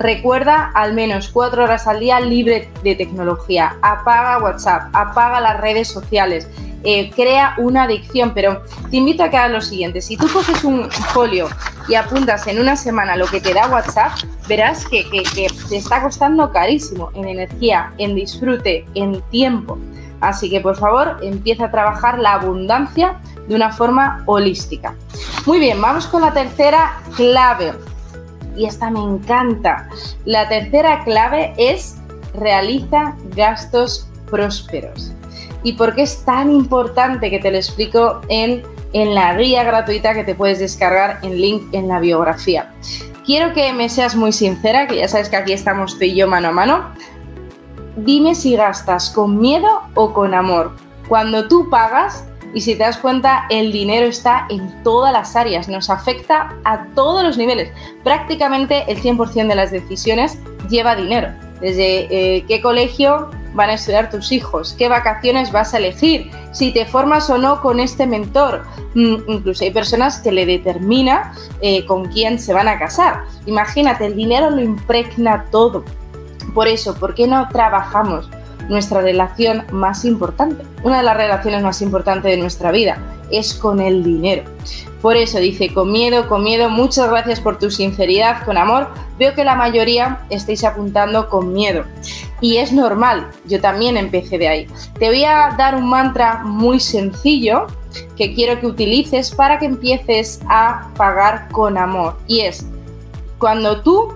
recuerda 0.00 0.72
al 0.74 0.94
menos 0.94 1.28
cuatro 1.28 1.64
horas 1.64 1.86
al 1.86 2.00
día 2.00 2.18
libre 2.20 2.70
de 2.82 2.94
tecnología. 2.96 3.76
Apaga 3.82 4.42
WhatsApp, 4.42 4.88
apaga 4.94 5.40
las 5.40 5.60
redes 5.60 5.88
sociales, 5.88 6.48
eh, 6.84 7.10
crea 7.10 7.54
una 7.58 7.82
adicción, 7.82 8.32
pero 8.34 8.62
te 8.90 8.96
invito 8.96 9.22
a 9.22 9.28
que 9.28 9.36
hagas 9.36 9.52
lo 9.52 9.60
siguiente. 9.60 10.00
Si 10.00 10.16
tú 10.16 10.26
coges 10.32 10.64
un 10.64 10.90
folio 10.90 11.48
y 11.86 11.94
apuntas 11.94 12.46
en 12.46 12.58
una 12.58 12.76
semana 12.76 13.14
lo 13.14 13.26
que 13.26 13.42
te 13.42 13.52
da 13.52 13.68
WhatsApp, 13.68 14.12
verás 14.48 14.88
que 14.88 15.04
te 15.34 15.76
está 15.76 16.02
costando 16.02 16.50
carísimo 16.50 17.10
en 17.14 17.28
energía, 17.28 17.92
en 17.98 18.14
disfrute, 18.14 18.86
en 18.94 19.20
tiempo. 19.30 19.78
Así 20.22 20.48
que 20.48 20.60
por 20.60 20.76
favor 20.76 21.18
empieza 21.22 21.66
a 21.66 21.70
trabajar 21.70 22.18
la 22.18 22.34
abundancia 22.34 23.20
de 23.48 23.54
una 23.54 23.70
forma 23.70 24.22
holística. 24.26 24.94
Muy 25.44 25.58
bien, 25.58 25.80
vamos 25.80 26.06
con 26.06 26.22
la 26.22 26.32
tercera 26.32 27.00
clave. 27.16 27.72
Y 28.56 28.66
esta 28.66 28.90
me 28.90 29.00
encanta. 29.00 29.88
La 30.24 30.48
tercera 30.48 31.02
clave 31.04 31.52
es 31.56 31.96
realiza 32.34 33.16
gastos 33.34 34.08
prósperos. 34.30 35.12
¿Y 35.62 35.74
por 35.74 35.94
qué 35.94 36.02
es 36.02 36.24
tan 36.24 36.50
importante 36.50 37.30
que 37.30 37.38
te 37.38 37.50
lo 37.50 37.56
explico 37.56 38.20
en, 38.28 38.62
en 38.92 39.14
la 39.14 39.36
guía 39.36 39.62
gratuita 39.62 40.14
que 40.14 40.24
te 40.24 40.34
puedes 40.34 40.58
descargar 40.58 41.18
en 41.22 41.40
link 41.40 41.62
en 41.72 41.88
la 41.88 42.00
biografía? 42.00 42.72
Quiero 43.26 43.52
que 43.52 43.72
me 43.72 43.88
seas 43.88 44.16
muy 44.16 44.32
sincera, 44.32 44.86
que 44.86 44.96
ya 44.96 45.08
sabes 45.08 45.28
que 45.28 45.36
aquí 45.36 45.52
estamos 45.52 45.98
tú 45.98 46.04
y 46.04 46.14
yo 46.14 46.26
mano 46.26 46.48
a 46.48 46.52
mano 46.52 46.90
dime 48.04 48.34
si 48.34 48.56
gastas 48.56 49.10
con 49.10 49.38
miedo 49.38 49.68
o 49.94 50.12
con 50.12 50.34
amor. 50.34 50.72
Cuando 51.08 51.48
tú 51.48 51.68
pagas, 51.70 52.24
y 52.54 52.60
si 52.60 52.74
te 52.74 52.84
das 52.84 52.98
cuenta, 52.98 53.46
el 53.50 53.72
dinero 53.72 54.06
está 54.06 54.46
en 54.50 54.82
todas 54.82 55.12
las 55.12 55.36
áreas, 55.36 55.68
nos 55.68 55.90
afecta 55.90 56.56
a 56.64 56.86
todos 56.94 57.22
los 57.22 57.38
niveles. 57.38 57.72
Prácticamente 58.02 58.84
el 58.88 59.00
100% 59.00 59.48
de 59.48 59.54
las 59.54 59.70
decisiones 59.70 60.38
lleva 60.68 60.96
dinero. 60.96 61.28
Desde 61.60 62.36
eh, 62.36 62.44
qué 62.48 62.60
colegio 62.60 63.30
van 63.54 63.70
a 63.70 63.74
estudiar 63.74 64.10
tus 64.10 64.32
hijos, 64.32 64.74
qué 64.78 64.88
vacaciones 64.88 65.52
vas 65.52 65.74
a 65.74 65.78
elegir, 65.78 66.30
si 66.52 66.72
te 66.72 66.86
formas 66.86 67.28
o 67.30 67.38
no 67.38 67.60
con 67.60 67.80
este 67.80 68.06
mentor. 68.06 68.64
Mm, 68.94 69.16
incluso 69.28 69.64
hay 69.64 69.70
personas 69.70 70.20
que 70.20 70.32
le 70.32 70.46
determina 70.46 71.34
eh, 71.60 71.84
con 71.86 72.06
quién 72.06 72.38
se 72.38 72.52
van 72.52 72.68
a 72.68 72.78
casar. 72.78 73.24
Imagínate, 73.46 74.06
el 74.06 74.16
dinero 74.16 74.50
lo 74.50 74.60
impregna 74.60 75.46
todo. 75.50 75.84
Por 76.54 76.66
eso, 76.66 76.94
¿por 76.96 77.14
qué 77.14 77.26
no 77.26 77.48
trabajamos 77.48 78.28
nuestra 78.70 79.02
relación 79.02 79.64
más 79.72 80.06
importante? 80.06 80.64
Una 80.82 80.98
de 80.98 81.02
las 81.02 81.16
relaciones 81.16 81.62
más 81.62 81.82
importantes 81.82 82.30
de 82.30 82.38
nuestra 82.38 82.70
vida 82.70 82.98
es 83.30 83.52
con 83.52 83.80
el 83.80 84.02
dinero. 84.02 84.44
Por 85.02 85.16
eso 85.16 85.38
dice, 85.38 85.72
con 85.72 85.90
miedo, 85.90 86.28
con 86.28 86.44
miedo, 86.44 86.68
muchas 86.68 87.10
gracias 87.10 87.40
por 87.40 87.58
tu 87.58 87.70
sinceridad, 87.70 88.44
con 88.44 88.56
amor. 88.56 88.88
Veo 89.18 89.34
que 89.34 89.44
la 89.44 89.54
mayoría 89.54 90.20
estáis 90.30 90.62
apuntando 90.62 91.28
con 91.28 91.52
miedo. 91.52 91.84
Y 92.40 92.58
es 92.58 92.72
normal, 92.72 93.28
yo 93.46 93.60
también 93.60 93.96
empecé 93.96 94.38
de 94.38 94.48
ahí. 94.48 94.66
Te 94.98 95.08
voy 95.08 95.24
a 95.24 95.54
dar 95.58 95.74
un 95.74 95.88
mantra 95.88 96.42
muy 96.44 96.80
sencillo 96.80 97.66
que 98.16 98.34
quiero 98.34 98.60
que 98.60 98.66
utilices 98.66 99.30
para 99.34 99.58
que 99.58 99.66
empieces 99.66 100.40
a 100.48 100.90
pagar 100.96 101.48
con 101.50 101.76
amor. 101.76 102.16
Y 102.26 102.40
es, 102.40 102.66
cuando 103.38 103.80
tú 103.80 104.12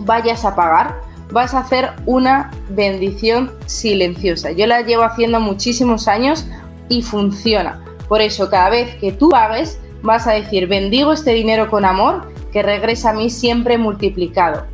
vayas 0.00 0.44
a 0.44 0.54
pagar, 0.54 1.00
vas 1.32 1.54
a 1.54 1.60
hacer 1.60 1.90
una 2.06 2.50
bendición 2.70 3.50
silenciosa. 3.66 4.52
Yo 4.52 4.66
la 4.66 4.82
llevo 4.82 5.02
haciendo 5.02 5.40
muchísimos 5.40 6.06
años 6.06 6.46
y 6.88 7.02
funciona. 7.02 7.82
Por 8.08 8.20
eso, 8.20 8.50
cada 8.50 8.70
vez 8.70 8.94
que 8.96 9.12
tú 9.12 9.30
pagues, 9.30 9.78
vas 10.02 10.26
a 10.26 10.32
decir, 10.32 10.68
bendigo 10.68 11.12
este 11.12 11.32
dinero 11.32 11.70
con 11.70 11.84
amor 11.84 12.30
que 12.52 12.62
regresa 12.62 13.10
a 13.10 13.14
mí 13.14 13.30
siempre 13.30 13.78
multiplicado. 13.78 14.66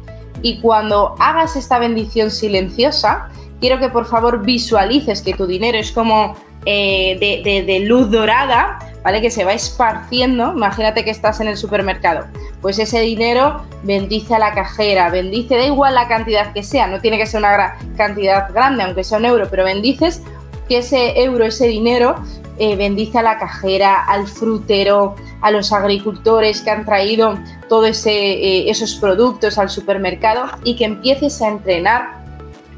Y 0.42 0.60
cuando 0.60 1.14
hagas 1.18 1.56
esta 1.56 1.78
bendición 1.78 2.30
silenciosa, 2.30 3.28
quiero 3.60 3.78
que 3.78 3.88
por 3.88 4.06
favor 4.06 4.44
visualices 4.44 5.22
que 5.22 5.34
tu 5.34 5.46
dinero 5.46 5.78
es 5.78 5.92
como 5.92 6.34
eh, 6.66 7.16
de, 7.20 7.62
de 7.62 7.80
luz 7.80 8.10
dorada 8.10 8.78
¿vale? 9.08 9.22
Que 9.22 9.30
se 9.30 9.42
va 9.42 9.54
esparciendo, 9.54 10.52
imagínate 10.54 11.02
que 11.02 11.10
estás 11.10 11.40
en 11.40 11.48
el 11.48 11.56
supermercado, 11.56 12.26
pues 12.60 12.78
ese 12.78 13.00
dinero 13.00 13.62
bendice 13.82 14.34
a 14.34 14.38
la 14.38 14.52
cajera, 14.52 15.08
bendice, 15.08 15.56
da 15.56 15.64
igual 15.64 15.94
la 15.94 16.06
cantidad 16.08 16.52
que 16.52 16.62
sea, 16.62 16.88
no 16.88 17.00
tiene 17.00 17.16
que 17.16 17.24
ser 17.24 17.40
una 17.40 17.78
cantidad 17.96 18.52
grande, 18.52 18.82
aunque 18.82 19.04
sea 19.04 19.16
un 19.16 19.24
euro, 19.24 19.48
pero 19.48 19.64
bendices 19.64 20.20
que 20.68 20.76
ese 20.78 21.22
euro, 21.22 21.46
ese 21.46 21.68
dinero, 21.68 22.16
eh, 22.58 22.76
bendice 22.76 23.16
a 23.16 23.22
la 23.22 23.38
cajera, 23.38 24.04
al 24.04 24.26
frutero, 24.26 25.14
a 25.40 25.50
los 25.52 25.72
agricultores 25.72 26.60
que 26.60 26.70
han 26.70 26.84
traído 26.84 27.38
todos 27.70 28.04
eh, 28.04 28.68
esos 28.68 28.96
productos 28.96 29.56
al 29.56 29.70
supermercado 29.70 30.44
y 30.64 30.76
que 30.76 30.84
empieces 30.84 31.40
a 31.40 31.48
entrenar 31.48 32.10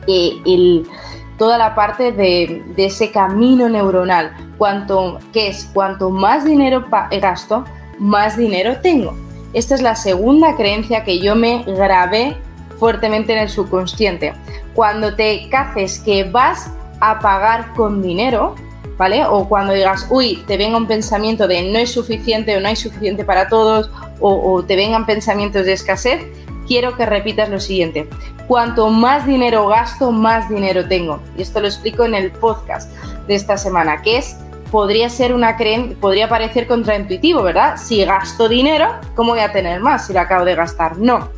eh, 0.07 0.35
el 0.47 0.87
toda 1.41 1.57
la 1.57 1.75
parte 1.75 2.13
de, 2.13 2.63
ese 2.77 3.11
camino 3.11 3.67
neuronal. 3.67 4.37
Cuanto, 4.59 5.19
que 5.33 5.49
es 5.49 5.71
cuanto 5.73 6.11
más 6.11 6.45
dinero 6.45 6.85
gasto, 6.91 7.65
más 7.99 8.37
dinero 8.37 8.77
tengo. 8.83 9.17
Esta 9.55 9.75
es 9.75 9.81
la 9.81 9.95
segunda 9.95 10.55
creencia 10.55 11.03
que 11.03 11.19
yo 11.19 11.35
me 11.35 11.63
grabé 11.63 12.37
fuertemente 12.79 13.33
en 13.33 13.39
el 13.39 13.49
subconsciente. 13.49 14.35
Cuando 14.75 15.17
te 15.17 15.49
caces 15.49 16.01
que 16.01 16.25
vas 16.25 16.71
a 17.01 17.21
pagar 17.21 17.73
con 17.73 18.03
dinero, 18.03 18.55
¿vale? 18.99 19.25
O 19.25 19.49
cuando 19.49 19.73
digas, 19.73 20.09
uy, 20.11 20.45
te 20.47 20.59
venga 20.59 20.77
un 20.77 20.87
pensamiento 20.87 21.49
de 21.49 21.63
no 21.73 21.79
es 21.79 21.91
suficiente 21.91 22.55
o 22.55 22.61
no 22.61 22.69
hay 22.69 22.77
suficiente 22.77 23.25
para 23.25 23.49
todos, 23.49 23.91
o, 24.21 24.53
o 24.53 24.63
te 24.63 24.77
vengan 24.77 25.07
pensamientos 25.07 25.65
de 25.65 25.73
escasez, 25.73 26.21
quiero 26.71 26.97
que 26.97 27.05
repitas 27.05 27.49
lo 27.49 27.59
siguiente. 27.59 28.09
Cuanto 28.47 28.91
más 28.91 29.27
dinero 29.27 29.67
gasto, 29.67 30.13
más 30.13 30.49
dinero 30.49 30.87
tengo. 30.87 31.21
Y 31.37 31.43
esto 31.43 31.61
lo 31.61 31.67
explico 31.67 32.05
en 32.05 32.15
el 32.15 32.31
podcast 32.31 32.93
de 33.27 33.35
esta 33.35 33.57
semana, 33.57 34.03
que 34.03 34.19
es 34.19 34.37
podría 34.71 35.11
ser 35.11 35.35
una 35.35 35.57
creencia, 35.57 35.97
podría 36.01 36.29
parecer 36.29 36.69
contraintuitivo, 36.69 37.43
¿verdad? 37.43 37.77
Si 37.77 38.05
gasto 38.05 38.49
dinero, 38.49 38.87
¿cómo 39.17 39.33
voy 39.33 39.41
a 39.41 39.51
tener 39.51 39.81
más 39.81 40.07
si 40.07 40.13
lo 40.13 40.21
acabo 40.21 40.45
de 40.45 40.55
gastar? 40.55 40.97
No, 40.97 41.29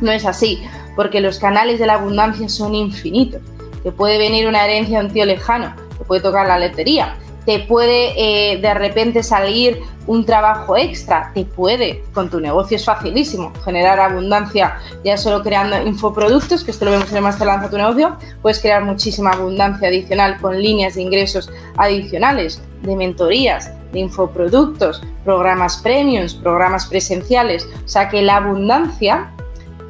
no 0.00 0.12
es 0.12 0.24
así, 0.24 0.62
porque 0.94 1.20
los 1.20 1.40
canales 1.40 1.80
de 1.80 1.86
la 1.86 1.94
abundancia 1.94 2.48
son 2.48 2.76
infinitos. 2.76 3.42
Te 3.82 3.90
puede 3.90 4.18
venir 4.18 4.46
una 4.46 4.64
herencia 4.66 5.00
de 5.00 5.06
un 5.06 5.12
tío 5.12 5.24
lejano, 5.24 5.74
te 5.98 6.04
puede 6.04 6.20
tocar 6.20 6.46
la 6.46 6.60
letería, 6.60 7.16
te 7.46 7.60
puede 7.60 8.12
eh, 8.16 8.58
de 8.58 8.74
repente 8.74 9.22
salir 9.22 9.80
un 10.06 10.24
trabajo 10.24 10.76
extra, 10.76 11.30
te 11.34 11.44
puede, 11.44 12.02
con 12.12 12.28
tu 12.28 12.40
negocio 12.40 12.76
es 12.76 12.84
facilísimo, 12.84 13.52
generar 13.64 13.98
abundancia 13.98 14.78
ya 15.04 15.16
solo 15.16 15.42
creando 15.42 15.80
infoproductos, 15.86 16.62
que 16.64 16.70
esto 16.72 16.84
lo 16.84 16.90
vemos 16.92 17.10
en 17.10 17.16
el 17.16 17.22
Master 17.22 17.46
Lanza 17.46 17.70
tu 17.70 17.76
negocio, 17.76 18.16
puedes 18.42 18.60
crear 18.60 18.84
muchísima 18.84 19.30
abundancia 19.30 19.88
adicional 19.88 20.38
con 20.40 20.60
líneas 20.60 20.94
de 20.96 21.02
ingresos 21.02 21.50
adicionales, 21.76 22.60
de 22.82 22.94
mentorías, 22.94 23.70
de 23.92 24.00
infoproductos, 24.00 25.02
programas 25.24 25.78
premiums, 25.78 26.34
programas 26.34 26.86
presenciales, 26.86 27.66
o 27.84 27.88
sea 27.88 28.08
que 28.08 28.22
la 28.22 28.36
abundancia 28.36 29.30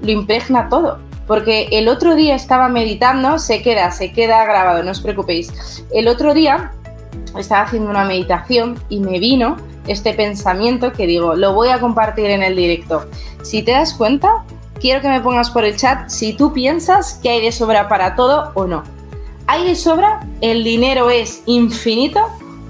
lo 0.02 0.10
impregna 0.10 0.68
todo. 0.68 0.98
Porque 1.26 1.68
el 1.72 1.88
otro 1.88 2.14
día 2.14 2.36
estaba 2.36 2.68
meditando, 2.68 3.40
se 3.40 3.60
queda, 3.60 3.90
se 3.90 4.12
queda 4.12 4.44
grabado, 4.44 4.84
no 4.84 4.92
os 4.92 5.00
preocupéis. 5.00 5.84
El 5.92 6.06
otro 6.06 6.34
día 6.34 6.70
estaba 7.38 7.62
haciendo 7.62 7.90
una 7.90 8.04
meditación 8.04 8.78
y 8.88 9.00
me 9.00 9.18
vino 9.18 9.56
este 9.86 10.14
pensamiento 10.14 10.92
que 10.92 11.06
digo, 11.06 11.34
lo 11.34 11.52
voy 11.54 11.68
a 11.68 11.80
compartir 11.80 12.26
en 12.26 12.42
el 12.42 12.56
directo. 12.56 13.06
Si 13.42 13.62
te 13.62 13.72
das 13.72 13.94
cuenta, 13.94 14.44
quiero 14.80 15.00
que 15.00 15.08
me 15.08 15.20
pongas 15.20 15.50
por 15.50 15.64
el 15.64 15.76
chat 15.76 16.08
si 16.08 16.32
tú 16.32 16.52
piensas 16.52 17.20
que 17.22 17.30
hay 17.30 17.42
de 17.42 17.52
sobra 17.52 17.88
para 17.88 18.16
todo 18.16 18.52
o 18.54 18.66
no. 18.66 18.82
¿Hay 19.46 19.64
de 19.64 19.76
sobra? 19.76 20.20
¿El 20.40 20.64
dinero 20.64 21.10
es 21.10 21.42
infinito 21.46 22.20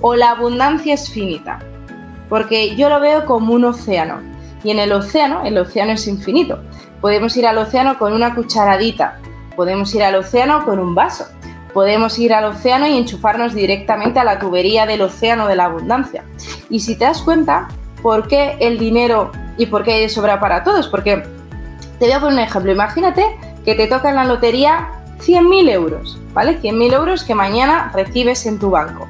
o 0.02 0.14
la 0.14 0.32
abundancia 0.32 0.94
es 0.94 1.10
finita? 1.10 1.58
Porque 2.28 2.76
yo 2.76 2.88
lo 2.88 3.00
veo 3.00 3.24
como 3.24 3.54
un 3.54 3.64
océano. 3.64 4.20
Y 4.62 4.72
en 4.72 4.78
el 4.78 4.92
océano, 4.92 5.42
el 5.44 5.56
océano 5.56 5.92
es 5.92 6.06
infinito. 6.06 6.58
Podemos 7.00 7.36
ir 7.36 7.46
al 7.46 7.58
océano 7.58 7.98
con 7.98 8.12
una 8.12 8.34
cucharadita, 8.34 9.20
podemos 9.54 9.94
ir 9.94 10.02
al 10.02 10.16
océano 10.16 10.64
con 10.64 10.78
un 10.78 10.94
vaso, 10.94 11.24
podemos 11.76 12.18
ir 12.18 12.32
al 12.32 12.46
océano 12.46 12.86
y 12.86 12.96
enchufarnos 12.96 13.52
directamente 13.52 14.18
a 14.18 14.24
la 14.24 14.38
tubería 14.38 14.86
del 14.86 15.02
océano 15.02 15.46
de 15.46 15.56
la 15.56 15.66
abundancia. 15.66 16.24
Y 16.70 16.80
si 16.80 16.96
te 16.96 17.04
das 17.04 17.20
cuenta, 17.20 17.68
¿por 18.00 18.28
qué 18.28 18.56
el 18.60 18.78
dinero 18.78 19.30
y 19.58 19.66
por 19.66 19.84
qué 19.84 20.08
sobra 20.08 20.40
para 20.40 20.64
todos? 20.64 20.88
Porque 20.88 21.22
te 21.98 22.06
voy 22.06 22.12
a 22.12 22.20
poner 22.20 22.38
un 22.38 22.40
ejemplo. 22.40 22.72
Imagínate 22.72 23.26
que 23.62 23.74
te 23.74 23.88
toca 23.88 24.08
en 24.08 24.16
la 24.16 24.24
lotería 24.24 24.88
100.000 25.18 25.70
euros, 25.70 26.18
¿vale? 26.32 26.58
100.000 26.62 26.94
euros 26.94 27.24
que 27.24 27.34
mañana 27.34 27.90
recibes 27.92 28.46
en 28.46 28.58
tu 28.58 28.70
banco. 28.70 29.06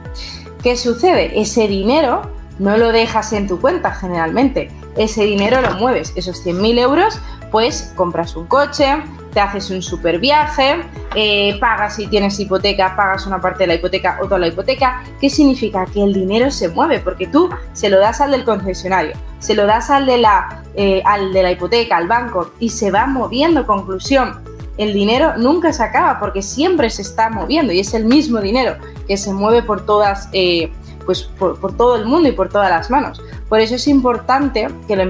¿Qué 0.60 0.76
sucede? 0.76 1.40
Ese 1.40 1.68
dinero 1.68 2.22
no 2.58 2.76
lo 2.78 2.90
dejas 2.90 3.32
en 3.32 3.46
tu 3.46 3.60
cuenta 3.60 3.92
generalmente. 3.92 4.72
Ese 4.96 5.22
dinero 5.22 5.60
lo 5.60 5.74
mueves. 5.74 6.12
Esos 6.16 6.44
100.000 6.44 6.80
euros, 6.80 7.20
pues 7.52 7.92
compras 7.94 8.34
un 8.34 8.48
coche, 8.48 9.04
te 9.36 9.42
haces 9.42 9.68
un 9.68 9.82
super 9.82 10.18
viaje, 10.18 10.76
eh, 11.14 11.58
pagas 11.60 11.96
si 11.96 12.06
tienes 12.06 12.40
hipoteca, 12.40 12.96
pagas 12.96 13.26
una 13.26 13.38
parte 13.38 13.64
de 13.64 13.66
la 13.66 13.74
hipoteca 13.74 14.16
o 14.22 14.24
toda 14.24 14.38
la 14.38 14.46
hipoteca. 14.46 15.04
¿Qué 15.20 15.28
significa? 15.28 15.84
Que 15.84 16.02
el 16.02 16.14
dinero 16.14 16.50
se 16.50 16.70
mueve, 16.70 17.00
porque 17.00 17.26
tú 17.26 17.50
se 17.74 17.90
lo 17.90 17.98
das 17.98 18.22
al 18.22 18.30
del 18.30 18.46
concesionario, 18.46 19.12
se 19.38 19.54
lo 19.54 19.66
das 19.66 19.90
al 19.90 20.06
de 20.06 20.16
la, 20.16 20.62
eh, 20.74 21.02
al 21.04 21.34
de 21.34 21.42
la 21.42 21.52
hipoteca, 21.52 21.98
al 21.98 22.08
banco, 22.08 22.50
y 22.60 22.70
se 22.70 22.90
va 22.90 23.06
moviendo. 23.06 23.66
Conclusión, 23.66 24.40
el 24.78 24.94
dinero 24.94 25.36
nunca 25.36 25.70
se 25.70 25.82
acaba 25.82 26.18
porque 26.18 26.40
siempre 26.40 26.88
se 26.88 27.02
está 27.02 27.28
moviendo 27.28 27.74
y 27.74 27.80
es 27.80 27.92
el 27.92 28.06
mismo 28.06 28.40
dinero 28.40 28.76
que 29.06 29.18
se 29.18 29.34
mueve 29.34 29.62
por 29.62 29.84
todas, 29.84 30.30
eh, 30.32 30.72
pues 31.06 31.22
por, 31.22 31.74
todo 31.76 31.96
el 31.96 32.04
mundo 32.04 32.28
y 32.28 32.32
por 32.32 32.48
todas 32.48 32.68
las 32.68 32.90
manos. 32.90 33.22
Por 33.48 33.60
eso 33.60 33.76
es 33.76 33.86
importante 33.86 34.68
que 34.86 34.96
lo, 34.96 35.04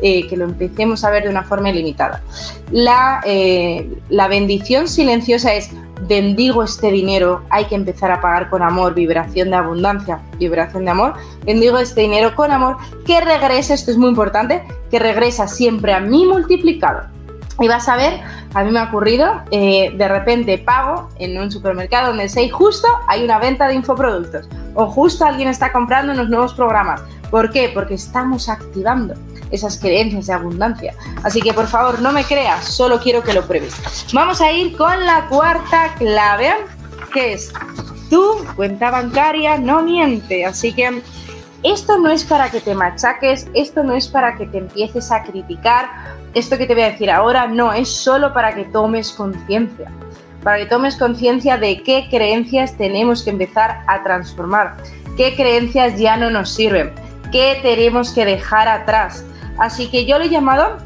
eh, 0.00 0.26
que 0.28 0.36
lo 0.36 0.44
empecemos 0.44 1.04
a 1.04 1.10
ver 1.10 1.24
de 1.24 1.28
una 1.28 1.42
forma 1.42 1.70
ilimitada. 1.70 2.22
La, 2.70 3.20
eh, 3.26 3.98
la 4.08 4.28
bendición 4.28 4.88
silenciosa 4.88 5.52
es 5.54 5.70
bendigo 6.08 6.62
este 6.62 6.90
dinero, 6.90 7.42
hay 7.50 7.66
que 7.66 7.74
empezar 7.74 8.10
a 8.10 8.20
pagar 8.20 8.48
con 8.48 8.62
amor, 8.62 8.94
vibración 8.94 9.50
de 9.50 9.56
abundancia, 9.56 10.20
vibración 10.38 10.84
de 10.84 10.90
amor, 10.90 11.14
bendigo 11.44 11.78
este 11.78 12.02
dinero 12.02 12.34
con 12.34 12.52
amor, 12.52 12.78
que 13.04 13.20
regrese, 13.20 13.74
esto 13.74 13.90
es 13.90 13.98
muy 13.98 14.08
importante, 14.08 14.62
que 14.90 14.98
regresa 14.98 15.46
siempre 15.46 15.92
a 15.92 16.00
mi 16.00 16.24
multiplicado. 16.26 17.02
Y 17.58 17.68
vas 17.68 17.88
a 17.90 17.96
ver, 17.96 18.20
a 18.54 18.64
mí 18.64 18.70
me 18.70 18.78
ha 18.78 18.84
ocurrido, 18.84 19.42
eh, 19.50 19.92
de 19.94 20.08
repente 20.08 20.56
pago 20.56 21.10
en 21.18 21.38
un 21.38 21.50
supermercado 21.50 22.08
donde 22.08 22.30
sé 22.30 22.48
justo 22.48 22.88
hay 23.06 23.22
una 23.22 23.38
venta 23.38 23.68
de 23.68 23.74
infoproductos 23.74 24.48
o 24.74 24.86
justo 24.86 25.24
alguien 25.24 25.48
está 25.48 25.72
comprando 25.72 26.12
unos 26.12 26.28
nuevos 26.28 26.54
programas. 26.54 27.02
¿Por 27.30 27.50
qué? 27.50 27.70
Porque 27.72 27.94
estamos 27.94 28.48
activando 28.48 29.14
esas 29.50 29.78
creencias 29.78 30.26
de 30.26 30.32
abundancia. 30.32 30.94
Así 31.22 31.40
que 31.40 31.52
por 31.52 31.66
favor 31.66 32.00
no 32.00 32.12
me 32.12 32.24
creas, 32.24 32.64
solo 32.64 33.00
quiero 33.00 33.22
que 33.22 33.32
lo 33.32 33.46
pruebes. 33.46 33.74
Vamos 34.12 34.40
a 34.40 34.52
ir 34.52 34.76
con 34.76 35.04
la 35.04 35.26
cuarta 35.28 35.94
clave, 35.98 36.52
que 37.12 37.34
es 37.34 37.52
tu 38.08 38.44
cuenta 38.56 38.90
bancaria 38.90 39.58
no 39.58 39.82
miente. 39.82 40.44
Así 40.44 40.72
que 40.72 41.02
esto 41.62 41.98
no 41.98 42.10
es 42.10 42.24
para 42.24 42.50
que 42.50 42.60
te 42.60 42.74
machaques, 42.74 43.48
esto 43.54 43.82
no 43.82 43.94
es 43.94 44.08
para 44.08 44.36
que 44.36 44.46
te 44.46 44.58
empieces 44.58 45.10
a 45.10 45.22
criticar 45.22 46.18
esto 46.34 46.56
que 46.56 46.66
te 46.66 46.74
voy 46.74 46.84
a 46.84 46.90
decir 46.90 47.10
ahora 47.10 47.48
no 47.48 47.72
es 47.72 47.88
solo 47.88 48.32
para 48.32 48.54
que 48.54 48.64
tomes 48.64 49.10
conciencia, 49.12 49.90
para 50.42 50.58
que 50.58 50.66
tomes 50.66 50.96
conciencia 50.96 51.56
de 51.58 51.82
qué 51.82 52.08
creencias 52.10 52.76
tenemos 52.76 53.22
que 53.22 53.30
empezar 53.30 53.82
a 53.86 54.02
transformar, 54.02 54.76
qué 55.16 55.34
creencias 55.36 55.98
ya 55.98 56.16
no 56.16 56.30
nos 56.30 56.54
sirven, 56.54 56.92
qué 57.30 57.58
tenemos 57.62 58.12
que 58.12 58.24
dejar 58.24 58.68
atrás. 58.68 59.24
Así 59.58 59.88
que 59.88 60.06
yo 60.06 60.18
lo 60.18 60.24
he 60.24 60.28
llamado 60.28 60.78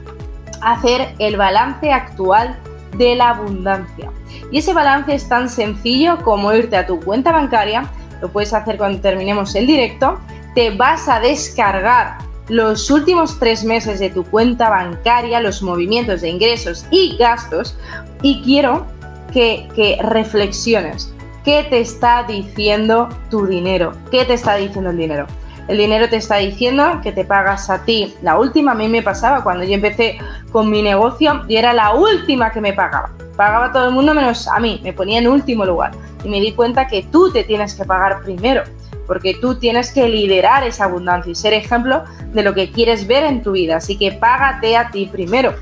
hacer 0.63 1.15
el 1.19 1.37
balance 1.37 1.93
actual 1.93 2.57
de 2.97 3.15
la 3.15 3.31
abundancia. 3.31 4.11
Y 4.51 4.59
ese 4.59 4.73
balance 4.73 5.15
es 5.15 5.29
tan 5.29 5.49
sencillo 5.49 6.19
como 6.23 6.53
irte 6.53 6.77
a 6.77 6.87
tu 6.87 7.01
cuenta 7.01 7.33
bancaria, 7.33 7.89
lo 8.21 8.31
puedes 8.31 8.53
hacer 8.55 8.77
cuando 8.77 9.01
terminemos 9.01 9.55
el 9.55 9.67
directo, 9.67 10.19
te 10.55 10.71
vas 10.71 11.09
a 11.09 11.21
descargar 11.21 12.19
los 12.49 12.91
últimos 12.91 13.39
tres 13.39 13.65
meses 13.65 14.01
de 14.01 14.11
tu 14.11 14.25
cuenta 14.25 14.69
bancaria, 14.69 15.41
los 15.41 15.63
movimientos 15.63 16.21
de 16.21 16.29
ingresos 16.29 16.87
y 16.91 17.17
gastos 17.17 17.77
y 18.23 18.43
quiero 18.43 18.87
que, 19.35 19.99
reflexiones. 20.01 21.13
¿Qué 21.45 21.67
te 21.69 21.81
está 21.81 22.23
diciendo 22.23 23.09
tu 23.31 23.47
dinero? 23.47 23.93
¿Qué 24.11 24.25
te 24.25 24.35
está 24.35 24.55
diciendo 24.55 24.91
el 24.91 24.97
dinero? 24.97 25.27
El 25.69 25.79
dinero 25.79 26.09
te 26.09 26.17
está 26.17 26.37
diciendo 26.37 27.01
que 27.03 27.13
te 27.13 27.25
pagas 27.25 27.69
a 27.69 27.85
ti. 27.85 28.15
La 28.23 28.39
última 28.39 28.73
a 28.73 28.75
mí 28.75 28.89
me 28.89 29.03
pasaba 29.03 29.43
cuando 29.43 29.65
yo 29.65 29.75
empecé 29.75 30.19
con 30.53 30.71
mi 30.71 30.83
negocio 30.83 31.43
y 31.49 31.57
era 31.57 31.73
la 31.73 31.95
última 31.95 32.51
que 32.51 32.61
me 32.61 32.73
pagaba. 32.73 33.11
Pagaba 33.37 33.73
todo 33.73 33.89
el 33.89 33.95
mundo 33.95 34.15
menos 34.15 34.47
a 34.47 34.61
mí, 34.61 34.81
me 34.83 34.93
ponía 34.93 35.19
en 35.19 35.29
último 35.29 35.65
lugar. 35.65 35.91
Y 36.23 36.29
me 36.29 36.41
di 36.41 36.53
cuenta 36.53 36.87
que 36.87 37.03
tú 37.03 37.31
te 37.33 37.45
tienes 37.45 37.75
que 37.75 37.85
pagar 37.85 38.23
primero 38.23 38.63
porque 39.07 39.35
tú 39.35 39.57
tienes 39.57 39.93
que 39.93 40.09
liderar 40.09 40.65
esa 40.65 40.85
abundancia 40.85 41.31
y 41.31 41.35
ser 41.35 41.53
ejemplo 41.53 42.05
de 42.33 42.43
lo 42.43 42.55
que 42.55 42.71
quieres 42.71 43.07
ver 43.07 43.25
en 43.25 43.43
tu 43.43 43.53
vida. 43.53 43.77
Así 43.77 43.99
que 43.99 44.13
págate 44.13 44.77
a 44.77 44.91
ti 44.91 45.07
primero. 45.11 45.55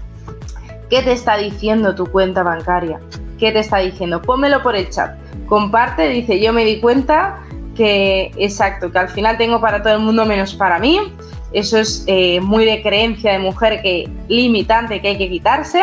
¿Qué 0.88 1.02
te 1.02 1.12
está 1.12 1.36
diciendo 1.36 1.94
tu 1.94 2.06
cuenta 2.06 2.42
bancaria? 2.42 3.00
¿Qué 3.42 3.50
te 3.50 3.58
está 3.58 3.78
diciendo? 3.78 4.22
Pónmelo 4.22 4.62
por 4.62 4.76
el 4.76 4.88
chat. 4.88 5.16
Comparte, 5.46 6.08
dice, 6.08 6.38
yo 6.38 6.52
me 6.52 6.64
di 6.64 6.78
cuenta 6.80 7.40
que, 7.74 8.30
exacto, 8.36 8.92
que 8.92 8.98
al 9.00 9.08
final 9.08 9.36
tengo 9.36 9.60
para 9.60 9.82
todo 9.82 9.94
el 9.94 9.98
mundo 9.98 10.24
menos 10.24 10.54
para 10.54 10.78
mí. 10.78 11.00
Eso 11.52 11.76
es 11.76 12.04
eh, 12.06 12.40
muy 12.40 12.64
de 12.64 12.80
creencia 12.84 13.32
de 13.32 13.40
mujer 13.40 13.82
que 13.82 14.08
limitante 14.28 15.02
que 15.02 15.08
hay 15.08 15.18
que 15.18 15.28
quitarse. 15.28 15.82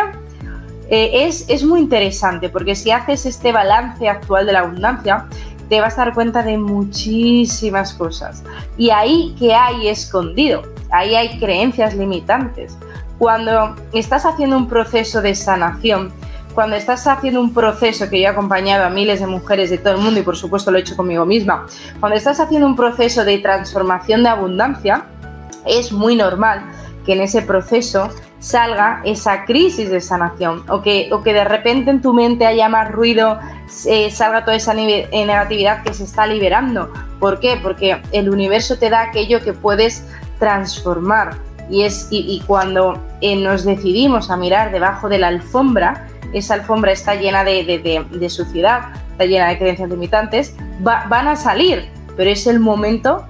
Eh, 0.90 1.26
es, 1.26 1.50
es 1.50 1.66
muy 1.66 1.82
interesante 1.82 2.48
porque 2.48 2.76
si 2.76 2.92
haces 2.92 3.26
este 3.26 3.52
balance 3.52 4.08
actual 4.08 4.46
de 4.46 4.54
la 4.54 4.60
abundancia, 4.60 5.26
te 5.68 5.82
vas 5.82 5.98
a 5.98 6.06
dar 6.06 6.14
cuenta 6.14 6.42
de 6.42 6.58
muchísimas 6.58 7.94
cosas. 7.94 8.42
Y 8.78 8.90
ahí 8.92 9.36
que 9.38 9.54
hay 9.54 9.90
escondido, 9.90 10.62
ahí 10.92 11.14
hay 11.14 11.38
creencias 11.38 11.94
limitantes. 11.94 12.78
Cuando 13.18 13.76
estás 13.92 14.26
haciendo 14.26 14.56
un 14.56 14.70
proceso 14.70 15.22
de 15.22 15.36
sanación, 15.36 16.14
cuando 16.60 16.76
estás 16.76 17.08
haciendo 17.08 17.40
un 17.40 17.54
proceso 17.54 18.10
que 18.10 18.20
yo 18.20 18.26
he 18.26 18.28
acompañado 18.28 18.84
a 18.84 18.90
miles 18.90 19.22
de 19.22 19.28
mujeres 19.28 19.70
de 19.70 19.78
todo 19.78 19.94
el 19.94 20.02
mundo 20.02 20.20
y 20.20 20.24
por 20.24 20.36
supuesto 20.36 20.72
lo 20.72 20.78
he 20.78 20.82
hecho 20.82 20.98
conmigo 20.98 21.26
misma, 21.26 21.66
cuando 22.02 22.18
estás 22.18 22.38
haciendo 22.42 22.68
un 22.68 22.76
proceso 22.76 23.24
de 23.24 23.38
transformación 23.38 24.24
de 24.24 24.30
abundancia, 24.30 25.06
es 25.66 25.94
muy 25.94 26.18
normal 26.18 26.66
que 27.06 27.14
en 27.14 27.22
ese 27.22 27.44
proceso 27.44 28.10
salga 28.40 29.02
esa 29.06 29.46
crisis 29.46 29.90
de 29.90 30.02
sanación 30.02 30.66
o 30.68 30.82
que, 30.82 31.08
o 31.14 31.24
que 31.24 31.32
de 31.32 31.46
repente 31.46 31.92
en 31.92 32.02
tu 32.02 32.14
mente 32.14 32.46
haya 32.46 32.68
más 32.68 32.92
ruido, 32.92 33.40
eh, 33.86 34.12
salga 34.12 34.44
toda 34.44 34.58
esa 34.58 34.74
eh, 34.76 35.08
negatividad 35.14 35.82
que 35.84 35.94
se 35.94 36.04
está 36.04 36.28
liberando. 36.28 36.92
¿Por 37.22 37.40
qué? 37.40 37.58
Porque 37.64 38.02
el 38.12 38.30
universo 38.30 38.78
te 38.78 38.90
da 38.90 39.04
aquello 39.04 39.42
que 39.42 39.54
puedes 39.54 40.06
transformar. 40.40 41.38
Y, 41.70 41.84
es, 41.84 42.08
y, 42.10 42.44
cuando 42.48 43.02
eh, 43.22 43.38
nos 43.38 43.64
decidimos 43.64 44.30
a 44.30 44.36
mirar 44.36 44.74
debajo 44.74 45.08
de 45.08 45.20
la 45.20 45.28
alfombra, 45.28 46.09
esa 46.34 46.56
alfombra 46.56 46.92
está 46.92 47.16
llena 47.16 47.44
de, 47.44 48.30
suciedad, 48.30 48.94
está 49.12 49.26
llena 49.26 49.50
de 49.50 49.58
creencias 49.58 49.90
limitantes, 49.90 50.56
van 50.82 51.28
a 51.28 51.36
salir, 51.36 51.90
pero 52.16 52.30
es 52.30 52.48
el 52.48 52.60
momento, 52.60 53.26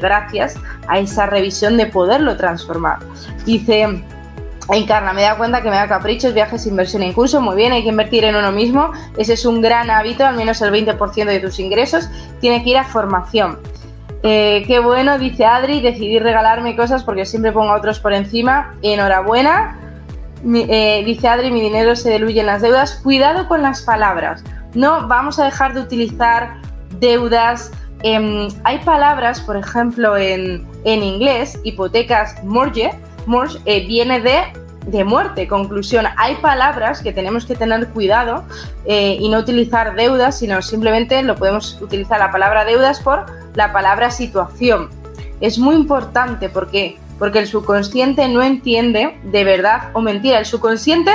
gracias 0.00 0.56
a 0.88 0.98
esa 0.98 1.26
revisión, 1.26 1.76
de 1.76 1.86
poderlo 1.86 2.36
transformar. 2.36 2.98
Dice 3.44 4.02
Encarna, 4.72 5.12
me 5.12 5.22
da 5.22 5.36
cuenta 5.36 5.62
que 5.62 5.68
me 5.68 5.76
da 5.76 5.86
caprichos, 5.86 6.32
viajes, 6.32 6.66
inversión 6.66 7.02
en 7.02 7.12
curso. 7.12 7.40
Muy 7.40 7.56
bien, 7.56 7.72
hay 7.72 7.82
que 7.82 7.90
invertir 7.90 8.24
en 8.24 8.34
uno 8.34 8.50
mismo. 8.50 8.92
Ese 9.18 9.34
es 9.34 9.44
un 9.44 9.60
gran 9.60 9.90
hábito, 9.90 10.24
al 10.24 10.36
menos 10.36 10.62
el 10.62 10.72
20% 10.72 11.26
de 11.26 11.40
tus 11.40 11.60
ingresos. 11.60 12.08
Tiene 12.40 12.64
que 12.64 12.70
ir 12.70 12.78
a 12.78 12.84
formación. 12.84 13.58
Eh, 14.22 14.64
qué 14.66 14.78
bueno, 14.78 15.18
dice 15.18 15.44
Adri, 15.44 15.82
decidí 15.82 16.18
regalarme 16.18 16.76
cosas 16.76 17.04
porque 17.04 17.26
siempre 17.26 17.52
pongo 17.52 17.72
a 17.72 17.76
otros 17.76 18.00
por 18.00 18.14
encima. 18.14 18.74
Enhorabuena. 18.80 19.83
Eh, 20.46 21.02
dice 21.04 21.28
Adri, 21.28 21.50
mi 21.50 21.60
dinero 21.60 21.96
se 21.96 22.10
diluye 22.10 22.40
en 22.40 22.46
las 22.46 22.62
deudas. 22.62 23.00
Cuidado 23.02 23.48
con 23.48 23.62
las 23.62 23.82
palabras. 23.82 24.44
No 24.74 25.08
vamos 25.08 25.38
a 25.38 25.44
dejar 25.44 25.74
de 25.74 25.80
utilizar 25.80 26.60
deudas. 27.00 27.70
Em, 28.02 28.48
hay 28.64 28.78
palabras, 28.80 29.40
por 29.40 29.56
ejemplo, 29.56 30.16
en, 30.16 30.66
en 30.84 31.02
inglés, 31.02 31.58
hipotecas 31.64 32.42
mortgage, 32.44 32.98
eh, 33.64 33.86
viene 33.86 34.20
de 34.20 34.42
de 34.86 35.04
muerte. 35.04 35.48
Conclusión, 35.48 36.06
hay 36.16 36.36
palabras 36.36 37.02
que 37.02 37.12
tenemos 37.12 37.46
que 37.46 37.54
tener 37.54 37.88
cuidado 37.88 38.44
eh, 38.84 39.16
y 39.18 39.28
no 39.28 39.38
utilizar 39.38 39.94
deudas, 39.94 40.38
sino 40.38 40.60
simplemente 40.62 41.22
lo 41.22 41.36
podemos 41.36 41.80
utilizar 41.80 42.18
la 42.18 42.30
palabra 42.30 42.64
deudas 42.64 43.00
por 43.00 43.26
la 43.54 43.72
palabra 43.72 44.10
situación. 44.10 44.90
Es 45.40 45.58
muy 45.58 45.74
importante 45.74 46.48
porque, 46.48 46.98
porque 47.18 47.38
el 47.40 47.46
subconsciente 47.46 48.28
no 48.28 48.42
entiende 48.42 49.18
de 49.24 49.44
verdad 49.44 49.90
o 49.92 50.00
mentira. 50.00 50.38
El 50.38 50.46
subconsciente 50.46 51.10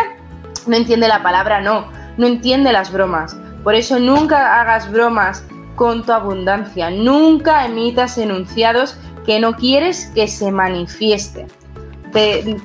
no 0.67 0.75
entiende 0.75 1.07
la 1.07 1.23
palabra 1.23 1.61
no, 1.61 1.87
no 2.17 2.27
entiende 2.27 2.71
las 2.71 2.91
bromas. 2.91 3.35
Por 3.63 3.75
eso 3.75 3.99
nunca 3.99 4.61
hagas 4.61 4.91
bromas 4.91 5.43
con 5.75 6.03
tu 6.03 6.11
abundancia, 6.11 6.89
nunca 6.89 7.65
emitas 7.65 8.17
enunciados 8.17 8.97
que 9.25 9.39
no 9.39 9.55
quieres 9.55 10.11
que 10.15 10.27
se 10.27 10.51
manifieste. 10.51 11.47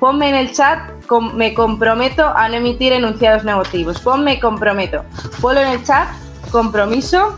ponme 0.00 0.28
en 0.28 0.34
el 0.34 0.52
chat, 0.52 0.90
me 1.34 1.54
comprometo 1.54 2.26
a 2.26 2.48
no 2.48 2.54
emitir 2.54 2.92
enunciados 2.92 3.44
negativos. 3.44 4.00
Ponme 4.00 4.40
comprometo. 4.40 5.04
Ponlo 5.40 5.60
en 5.60 5.68
el 5.68 5.84
chat, 5.84 6.08
compromiso. 6.50 7.36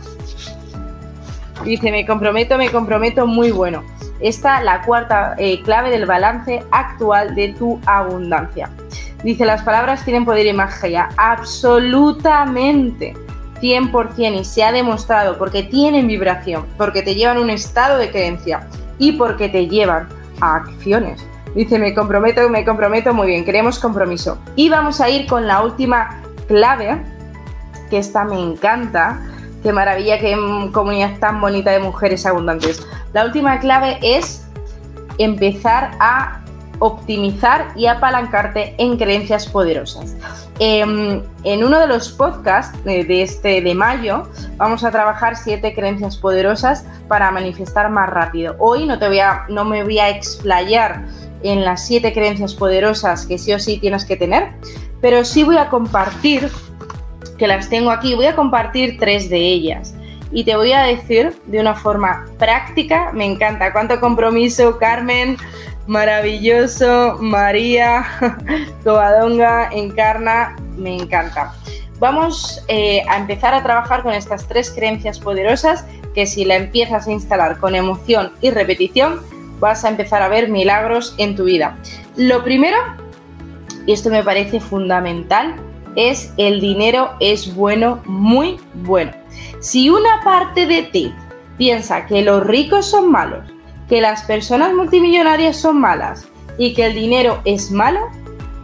Dice, 1.63 1.91
me 1.91 2.05
comprometo, 2.05 2.57
me 2.57 2.71
comprometo, 2.71 3.27
muy 3.27 3.51
bueno. 3.51 3.83
Esta 4.19 4.63
la 4.63 4.81
cuarta 4.81 5.35
eh, 5.37 5.61
clave 5.61 5.89
del 5.89 6.05
balance 6.05 6.63
actual 6.71 7.35
de 7.35 7.49
tu 7.53 7.79
abundancia. 7.85 8.69
Dice, 9.23 9.45
las 9.45 9.63
palabras 9.63 10.03
tienen 10.05 10.25
poder 10.25 10.45
y 10.45 10.53
magia. 10.53 11.09
Absolutamente. 11.17 13.13
100% 13.61 14.39
y 14.39 14.45
se 14.45 14.63
ha 14.63 14.71
demostrado 14.71 15.37
porque 15.37 15.63
tienen 15.63 16.07
vibración, 16.07 16.65
porque 16.77 17.01
te 17.01 17.15
llevan 17.15 17.37
a 17.37 17.41
un 17.41 17.49
estado 17.49 17.97
de 17.97 18.11
creencia 18.11 18.67
y 18.99 19.13
porque 19.13 19.49
te 19.49 19.67
llevan 19.67 20.07
a 20.41 20.57
acciones. 20.57 21.25
Dice, 21.55 21.79
me 21.79 21.93
comprometo, 21.95 22.47
me 22.49 22.63
comprometo, 22.63 23.13
muy 23.13 23.27
bien, 23.27 23.43
queremos 23.43 23.79
compromiso. 23.79 24.37
Y 24.55 24.69
vamos 24.69 25.01
a 25.01 25.09
ir 25.09 25.25
con 25.27 25.47
la 25.47 25.63
última 25.63 26.21
clave, 26.47 27.01
que 27.89 27.97
esta 27.97 28.25
me 28.25 28.39
encanta, 28.39 29.19
qué 29.67 29.73
maravilla, 29.73 30.17
qué 30.17 30.33
comunidad 30.71 31.19
tan 31.19 31.41
bonita 31.41 31.71
de 31.71 31.79
mujeres 31.79 32.25
abundantes. 32.25 32.87
La 33.11 33.25
última 33.25 33.59
clave 33.59 33.99
es 34.01 34.47
empezar 35.17 35.91
a 35.99 36.39
optimizar 36.79 37.73
y 37.75 37.87
apalancarte 37.87 38.75
en 38.77 38.95
creencias 38.95 39.45
poderosas. 39.45 40.15
Em, 40.59 41.21
en 41.43 41.63
uno 41.65 41.79
de 41.81 41.87
los 41.87 42.07
podcasts 42.07 42.81
de, 42.85 43.21
este 43.21 43.59
de 43.59 43.75
mayo 43.75 44.29
vamos 44.55 44.85
a 44.85 44.91
trabajar 44.91 45.35
siete 45.35 45.75
creencias 45.75 46.15
poderosas 46.15 46.85
para 47.09 47.29
manifestar 47.31 47.89
más 47.89 48.09
rápido. 48.09 48.55
Hoy 48.59 48.85
no, 48.85 48.97
te 48.97 49.09
voy 49.09 49.19
a, 49.19 49.47
no 49.49 49.65
me 49.65 49.83
voy 49.83 49.99
a 49.99 50.07
explayar 50.07 51.03
en 51.43 51.65
las 51.65 51.85
siete 51.85 52.13
creencias 52.13 52.53
poderosas 52.53 53.25
que 53.25 53.37
sí 53.37 53.51
o 53.51 53.59
sí 53.59 53.79
tienes 53.79 54.05
que 54.05 54.15
tener, 54.15 54.53
pero 55.01 55.25
sí 55.25 55.43
voy 55.43 55.57
a 55.57 55.69
compartir, 55.69 56.49
que 57.37 57.47
las 57.47 57.69
tengo 57.69 57.91
aquí, 57.91 58.15
voy 58.15 58.25
a 58.25 58.35
compartir 58.35 58.97
tres 58.99 59.29
de 59.29 59.37
ellas. 59.37 59.93
Y 60.31 60.43
te 60.43 60.55
voy 60.55 60.73
a 60.73 60.83
decir 60.83 61.33
de 61.45 61.59
una 61.59 61.75
forma 61.75 62.25
práctica, 62.37 63.11
me 63.13 63.25
encanta, 63.25 63.71
cuánto 63.71 63.99
compromiso, 63.99 64.77
Carmen, 64.77 65.37
maravilloso, 65.87 67.17
María, 67.19 68.05
Covadonga, 68.83 69.69
Encarna, 69.71 70.55
me 70.75 70.95
encanta. 70.95 71.53
Vamos 71.99 72.63
eh, 72.67 73.03
a 73.09 73.17
empezar 73.17 73.53
a 73.53 73.63
trabajar 73.63 74.03
con 74.03 74.13
estas 74.13 74.47
tres 74.47 74.69
creencias 74.69 75.19
poderosas 75.19 75.85
que 76.13 76.27
si 76.27 76.45
la 76.45 76.55
empiezas 76.55 77.07
a 77.07 77.11
instalar 77.11 77.57
con 77.57 77.73
emoción 77.73 78.31
y 78.41 78.51
repetición, 78.51 79.21
vas 79.59 79.83
a 79.83 79.89
empezar 79.89 80.21
a 80.21 80.27
ver 80.27 80.49
milagros 80.49 81.15
en 81.17 81.35
tu 81.35 81.45
vida. 81.45 81.77
Lo 82.15 82.43
primero, 82.43 82.77
y 83.85 83.93
esto 83.93 84.09
me 84.09 84.23
parece 84.23 84.59
fundamental, 84.59 85.55
es 85.95 86.33
el 86.37 86.59
dinero 86.59 87.11
es 87.19 87.53
bueno, 87.55 88.01
muy 88.05 88.59
bueno. 88.73 89.11
Si 89.59 89.89
una 89.89 90.21
parte 90.23 90.65
de 90.65 90.83
ti 90.83 91.13
piensa 91.57 92.05
que 92.05 92.21
los 92.21 92.45
ricos 92.45 92.85
son 92.85 93.11
malos, 93.11 93.45
que 93.89 94.01
las 94.01 94.23
personas 94.23 94.73
multimillonarias 94.73 95.57
son 95.57 95.79
malas 95.79 96.27
y 96.57 96.73
que 96.73 96.85
el 96.85 96.93
dinero 96.93 97.41
es 97.45 97.71
malo, 97.71 98.01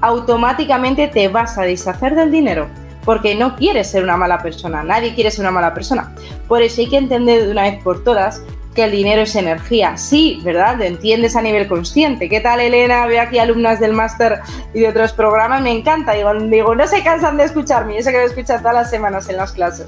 automáticamente 0.01 1.07
te 1.07 1.27
vas 1.27 1.57
a 1.57 1.63
deshacer 1.63 2.15
del 2.15 2.31
dinero 2.31 2.67
porque 3.05 3.35
no 3.35 3.55
quieres 3.55 3.89
ser 3.89 4.03
una 4.03 4.17
mala 4.17 4.41
persona, 4.41 4.83
nadie 4.83 5.13
quiere 5.13 5.31
ser 5.31 5.41
una 5.41 5.51
mala 5.51 5.73
persona. 5.73 6.13
Por 6.47 6.61
eso 6.61 6.81
hay 6.81 6.89
que 6.89 6.97
entender 6.97 7.45
de 7.45 7.51
una 7.51 7.63
vez 7.63 7.83
por 7.83 8.03
todas 8.03 8.41
que 8.73 8.83
el 8.85 8.91
dinero 8.91 9.21
es 9.21 9.35
energía. 9.35 9.97
Sí, 9.97 10.41
¿verdad? 10.43 10.77
Lo 10.77 10.83
entiendes 10.83 11.35
a 11.35 11.41
nivel 11.41 11.67
consciente. 11.67 12.27
¿Qué 12.27 12.39
tal, 12.39 12.59
Elena? 12.59 13.05
Veo 13.05 13.21
aquí 13.21 13.39
alumnas 13.39 13.79
del 13.79 13.93
máster 13.93 14.39
y 14.73 14.81
de 14.81 14.89
otros 14.89 15.13
programas. 15.13 15.61
Me 15.61 15.71
encanta. 15.71 16.13
Digo, 16.13 16.33
digo, 16.33 16.75
no 16.75 16.87
se 16.87 17.03
cansan 17.03 17.37
de 17.37 17.45
escucharme. 17.45 17.95
Yo 17.95 18.01
sé 18.01 18.11
que 18.11 18.17
lo 18.17 18.25
escuchan 18.25 18.59
todas 18.59 18.75
las 18.75 18.89
semanas 18.89 19.29
en 19.29 19.37
las 19.37 19.51
clases. 19.51 19.87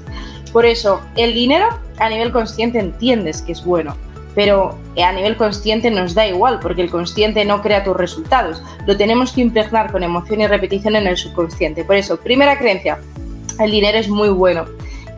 Por 0.52 0.64
eso, 0.64 1.02
el 1.16 1.34
dinero 1.34 1.66
a 1.98 2.08
nivel 2.08 2.32
consciente 2.32 2.78
entiendes 2.78 3.42
que 3.42 3.52
es 3.52 3.64
bueno 3.64 3.96
pero 4.36 4.78
a 5.02 5.12
nivel 5.12 5.34
consciente 5.38 5.90
nos 5.90 6.14
da 6.14 6.26
igual, 6.26 6.60
porque 6.60 6.82
el 6.82 6.90
consciente 6.90 7.42
no 7.46 7.62
crea 7.62 7.82
tus 7.82 7.96
resultados. 7.96 8.62
Lo 8.86 8.94
tenemos 8.94 9.32
que 9.32 9.40
impregnar 9.40 9.90
con 9.90 10.02
emoción 10.02 10.42
y 10.42 10.46
repetición 10.46 10.94
en 10.94 11.06
el 11.06 11.16
subconsciente. 11.16 11.84
Por 11.84 11.96
eso, 11.96 12.18
primera 12.18 12.58
creencia, 12.58 12.98
el 13.58 13.70
dinero 13.70 13.96
es 13.96 14.10
muy 14.10 14.28
bueno. 14.28 14.66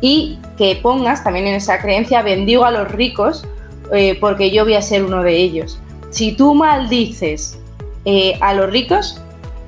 Y 0.00 0.38
que 0.56 0.78
pongas 0.80 1.24
también 1.24 1.48
en 1.48 1.56
esa 1.56 1.80
creencia, 1.80 2.22
bendigo 2.22 2.64
a 2.64 2.70
los 2.70 2.88
ricos 2.92 3.44
eh, 3.92 4.16
porque 4.20 4.50
yo 4.50 4.64
voy 4.64 4.74
a 4.74 4.82
ser 4.82 5.04
uno 5.04 5.22
de 5.22 5.36
ellos. 5.36 5.80
Si 6.10 6.32
tú 6.32 6.54
maldices 6.54 7.58
eh, 8.04 8.38
a 8.40 8.54
los 8.54 8.70
ricos, 8.70 9.20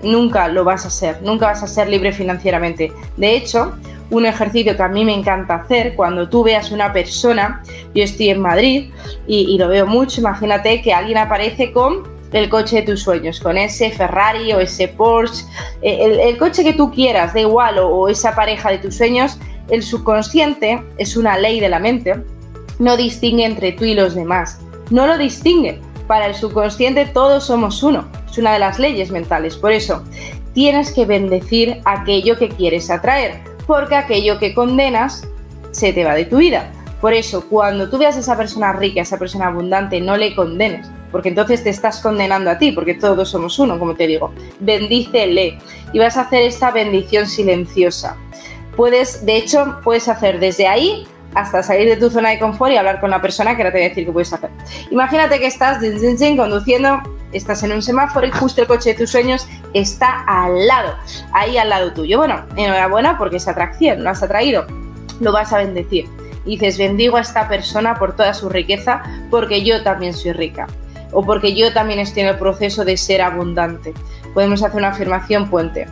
nunca 0.02 0.48
lo 0.48 0.64
vas 0.64 0.86
a 0.86 0.90
ser, 0.90 1.22
nunca 1.22 1.46
vas 1.46 1.62
a 1.62 1.66
ser 1.66 1.88
libre 1.88 2.12
financieramente. 2.12 2.92
De 3.16 3.36
hecho, 3.36 3.74
un 4.10 4.26
ejercicio 4.26 4.76
que 4.76 4.82
a 4.82 4.88
mí 4.88 5.04
me 5.04 5.14
encanta 5.14 5.56
hacer 5.56 5.94
cuando 5.94 6.28
tú 6.28 6.42
veas 6.42 6.70
una 6.70 6.92
persona, 6.92 7.62
yo 7.94 8.02
estoy 8.02 8.30
en 8.30 8.40
Madrid 8.40 8.90
y, 9.26 9.56
lo 9.56 9.68
veo 9.68 9.86
mucho, 9.86 10.20
imagínate 10.20 10.82
que 10.82 10.92
alguien 10.92 11.18
aparece 11.18 11.72
con 11.72 12.08
el 12.32 12.48
coche 12.48 12.76
de 12.76 12.82
tus 12.82 13.02
sueños, 13.02 13.40
con 13.40 13.58
ese 13.58 13.90
Ferrari 13.90 14.52
o 14.52 14.60
ese 14.60 14.88
Porsche, 14.88 15.44
eh, 15.82 16.28
el, 16.28 16.38
coche 16.38 16.62
que 16.62 16.72
tú 16.72 16.90
quieras, 16.92 17.34
da 17.34 17.40
igual, 17.40 17.78
o, 17.78 18.08
esa 18.08 18.34
pareja 18.34 18.70
de 18.70 18.78
tus 18.78 18.96
sueños, 18.96 19.38
el 19.68 19.82
subconsciente 19.82 20.82
es 20.96 21.16
una 21.16 21.38
ley 21.38 21.60
de 21.60 21.68
la 21.68 21.78
mente, 21.78 22.22
no 22.80 22.96
distingue 22.96 23.44
entre 23.44 23.70
tú 23.70 23.84
y 23.84 23.94
los 23.94 24.16
demás, 24.16 24.58
no 24.90 25.06
lo 25.06 25.16
distingue. 25.16 25.80
Para 26.08 26.26
el 26.26 26.34
subconsciente 26.34 27.06
todos 27.06 27.44
somos 27.44 27.84
uno, 27.84 28.08
es 28.28 28.36
una 28.36 28.54
de 28.54 28.58
las 28.58 28.80
leyes 28.80 29.12
mentales, 29.12 29.56
por 29.56 29.70
eso 29.70 30.02
tienes 30.52 30.90
que 30.90 31.06
bendecir 31.06 31.80
aquello 31.84 32.36
que 32.36 32.48
quieres 32.48 32.90
atraer 32.90 33.48
porque 33.70 33.94
aquello 33.94 34.40
que 34.40 34.52
condenas 34.52 35.22
se 35.70 35.92
te 35.92 36.02
va 36.02 36.16
de 36.16 36.24
tu 36.24 36.38
vida. 36.38 36.72
Por 37.00 37.14
eso, 37.14 37.46
cuando 37.48 37.88
tú 37.88 37.98
veas 37.98 38.16
a 38.16 38.18
esa 38.18 38.36
persona 38.36 38.72
rica, 38.72 38.98
a 38.98 39.04
esa 39.04 39.16
persona 39.16 39.46
abundante, 39.46 40.00
no 40.00 40.16
le 40.16 40.34
condenes, 40.34 40.90
porque 41.12 41.28
entonces 41.28 41.62
te 41.62 41.70
estás 41.70 42.00
condenando 42.00 42.50
a 42.50 42.58
ti, 42.58 42.72
porque 42.72 42.94
todos 42.94 43.30
somos 43.30 43.60
uno, 43.60 43.78
como 43.78 43.94
te 43.94 44.08
digo. 44.08 44.32
Bendícele 44.58 45.56
y 45.92 45.98
vas 46.00 46.16
a 46.16 46.22
hacer 46.22 46.42
esta 46.42 46.72
bendición 46.72 47.28
silenciosa. 47.28 48.16
Puedes, 48.76 49.24
de 49.24 49.36
hecho, 49.36 49.78
puedes 49.84 50.08
hacer 50.08 50.40
desde 50.40 50.66
ahí 50.66 51.06
hasta 51.34 51.62
salir 51.62 51.88
de 51.88 51.96
tu 51.96 52.10
zona 52.10 52.30
de 52.30 52.38
confort 52.38 52.72
y 52.72 52.76
hablar 52.76 53.00
con 53.00 53.10
la 53.10 53.20
persona 53.20 53.56
que 53.56 53.62
ahora 53.62 53.72
te 53.72 53.78
voy 53.78 53.86
a 53.86 53.88
decir 53.88 54.06
qué 54.06 54.12
puedes 54.12 54.32
hacer. 54.32 54.50
Imagínate 54.90 55.38
que 55.38 55.46
estás 55.46 55.78
conduciendo, 56.36 57.00
estás 57.32 57.62
en 57.62 57.72
un 57.72 57.82
semáforo 57.82 58.26
y 58.26 58.30
justo 58.30 58.62
el 58.62 58.66
coche 58.66 58.90
de 58.90 58.96
tus 58.96 59.10
sueños 59.10 59.46
está 59.74 60.24
al 60.26 60.66
lado, 60.66 60.94
ahí 61.32 61.56
al 61.56 61.68
lado 61.68 61.92
tuyo. 61.92 62.18
Bueno, 62.18 62.44
enhorabuena 62.56 63.18
porque 63.18 63.36
esa 63.36 63.52
atracción, 63.52 64.02
lo 64.02 64.10
has 64.10 64.22
atraído, 64.22 64.66
lo 65.20 65.32
vas 65.32 65.52
a 65.52 65.58
bendecir. 65.58 66.08
Y 66.44 66.52
dices, 66.52 66.78
bendigo 66.78 67.16
a 67.16 67.20
esta 67.20 67.48
persona 67.48 67.96
por 67.96 68.16
toda 68.16 68.32
su 68.34 68.48
riqueza 68.48 69.02
porque 69.30 69.62
yo 69.62 69.82
también 69.82 70.14
soy 70.14 70.32
rica 70.32 70.66
o 71.12 71.24
porque 71.24 71.54
yo 71.54 71.72
también 71.72 71.98
estoy 71.98 72.22
en 72.22 72.28
el 72.28 72.38
proceso 72.38 72.84
de 72.84 72.96
ser 72.96 73.20
abundante. 73.22 73.92
Podemos 74.32 74.62
hacer 74.62 74.78
una 74.78 74.88
afirmación 74.88 75.50
puente 75.50 75.86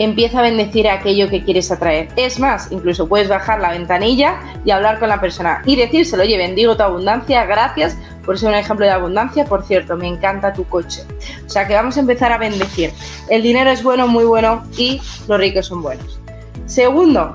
empieza 0.00 0.38
a 0.38 0.42
bendecir 0.42 0.88
aquello 0.88 1.28
que 1.28 1.44
quieres 1.44 1.70
atraer. 1.70 2.08
Es 2.16 2.40
más, 2.40 2.72
incluso 2.72 3.06
puedes 3.06 3.28
bajar 3.28 3.60
la 3.60 3.70
ventanilla 3.70 4.40
y 4.64 4.70
hablar 4.70 4.98
con 4.98 5.10
la 5.10 5.20
persona 5.20 5.62
y 5.66 5.76
decírselo, 5.76 6.22
oye, 6.22 6.38
bendigo 6.38 6.74
tu 6.74 6.82
abundancia, 6.82 7.44
gracias 7.44 7.98
por 8.24 8.38
ser 8.38 8.48
un 8.48 8.54
ejemplo 8.54 8.86
de 8.86 8.92
abundancia, 8.92 9.44
por 9.44 9.62
cierto, 9.62 9.96
me 9.98 10.08
encanta 10.08 10.54
tu 10.54 10.64
coche. 10.64 11.02
O 11.46 11.50
sea 11.50 11.68
que 11.68 11.74
vamos 11.74 11.98
a 11.98 12.00
empezar 12.00 12.32
a 12.32 12.38
bendecir. 12.38 12.92
El 13.28 13.42
dinero 13.42 13.70
es 13.70 13.82
bueno, 13.82 14.08
muy 14.08 14.24
bueno 14.24 14.64
y 14.78 15.02
los 15.28 15.38
ricos 15.38 15.66
son 15.66 15.82
buenos. 15.82 16.18
Segundo, 16.64 17.34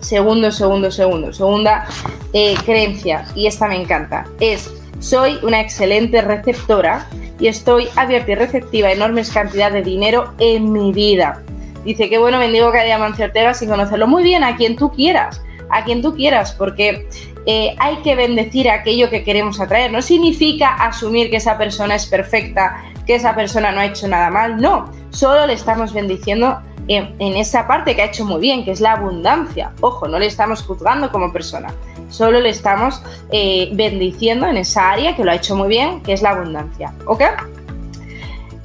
segundo, 0.00 0.50
segundo, 0.52 0.90
segundo, 0.90 1.32
segunda 1.34 1.86
eh, 2.32 2.54
creencia, 2.64 3.26
y 3.34 3.46
esta 3.46 3.68
me 3.68 3.76
encanta, 3.76 4.26
es 4.40 4.72
soy 5.00 5.38
una 5.42 5.60
excelente 5.60 6.22
receptora 6.22 7.06
y 7.38 7.48
estoy 7.48 7.88
abierta 7.94 8.32
y 8.32 8.34
receptiva 8.36 8.88
a 8.88 8.92
enormes 8.92 9.30
cantidades 9.30 9.74
de 9.74 9.90
dinero 9.90 10.32
en 10.38 10.72
mi 10.72 10.92
vida. 10.92 11.42
Dice, 11.84 12.08
qué 12.08 12.18
bueno 12.18 12.38
bendigo 12.38 12.72
que 12.72 12.78
haya 12.78 12.98
Mancio 12.98 13.30
sin 13.54 13.68
conocerlo. 13.68 14.06
Muy 14.06 14.22
bien, 14.22 14.42
a 14.42 14.56
quien 14.56 14.76
tú 14.76 14.90
quieras, 14.90 15.42
a 15.70 15.84
quien 15.84 16.00
tú 16.02 16.14
quieras, 16.14 16.52
porque 16.52 17.06
eh, 17.46 17.74
hay 17.78 17.96
que 17.96 18.14
bendecir 18.14 18.70
aquello 18.70 19.10
que 19.10 19.22
queremos 19.22 19.60
atraer. 19.60 19.92
No 19.92 20.00
significa 20.00 20.74
asumir 20.74 21.30
que 21.30 21.36
esa 21.36 21.58
persona 21.58 21.94
es 21.94 22.06
perfecta, 22.06 22.82
que 23.06 23.14
esa 23.16 23.34
persona 23.34 23.70
no 23.72 23.80
ha 23.80 23.86
hecho 23.86 24.08
nada 24.08 24.30
mal, 24.30 24.60
no, 24.60 24.90
solo 25.10 25.46
le 25.46 25.52
estamos 25.52 25.92
bendiciendo 25.92 26.58
en, 26.88 27.14
esa 27.18 27.66
parte 27.66 27.94
que 27.94 28.02
ha 28.02 28.06
hecho 28.06 28.24
muy 28.24 28.40
bien, 28.40 28.64
que 28.64 28.70
es 28.70 28.80
la 28.80 28.92
abundancia. 28.92 29.72
Ojo, 29.80 30.08
no 30.08 30.18
le 30.18 30.26
estamos 30.26 30.62
juzgando 30.62 31.10
como 31.10 31.32
persona, 31.32 31.72
solo 32.08 32.40
le 32.40 32.50
estamos 32.50 33.02
eh, 33.30 33.70
bendiciendo 33.72 34.46
en 34.46 34.56
esa 34.56 34.90
área 34.90 35.16
que 35.16 35.24
lo 35.24 35.30
ha 35.30 35.34
hecho 35.34 35.56
muy 35.56 35.68
bien, 35.68 36.02
que 36.02 36.12
es 36.12 36.22
la 36.22 36.30
abundancia. 36.30 36.94
¿Ok? 37.06 37.22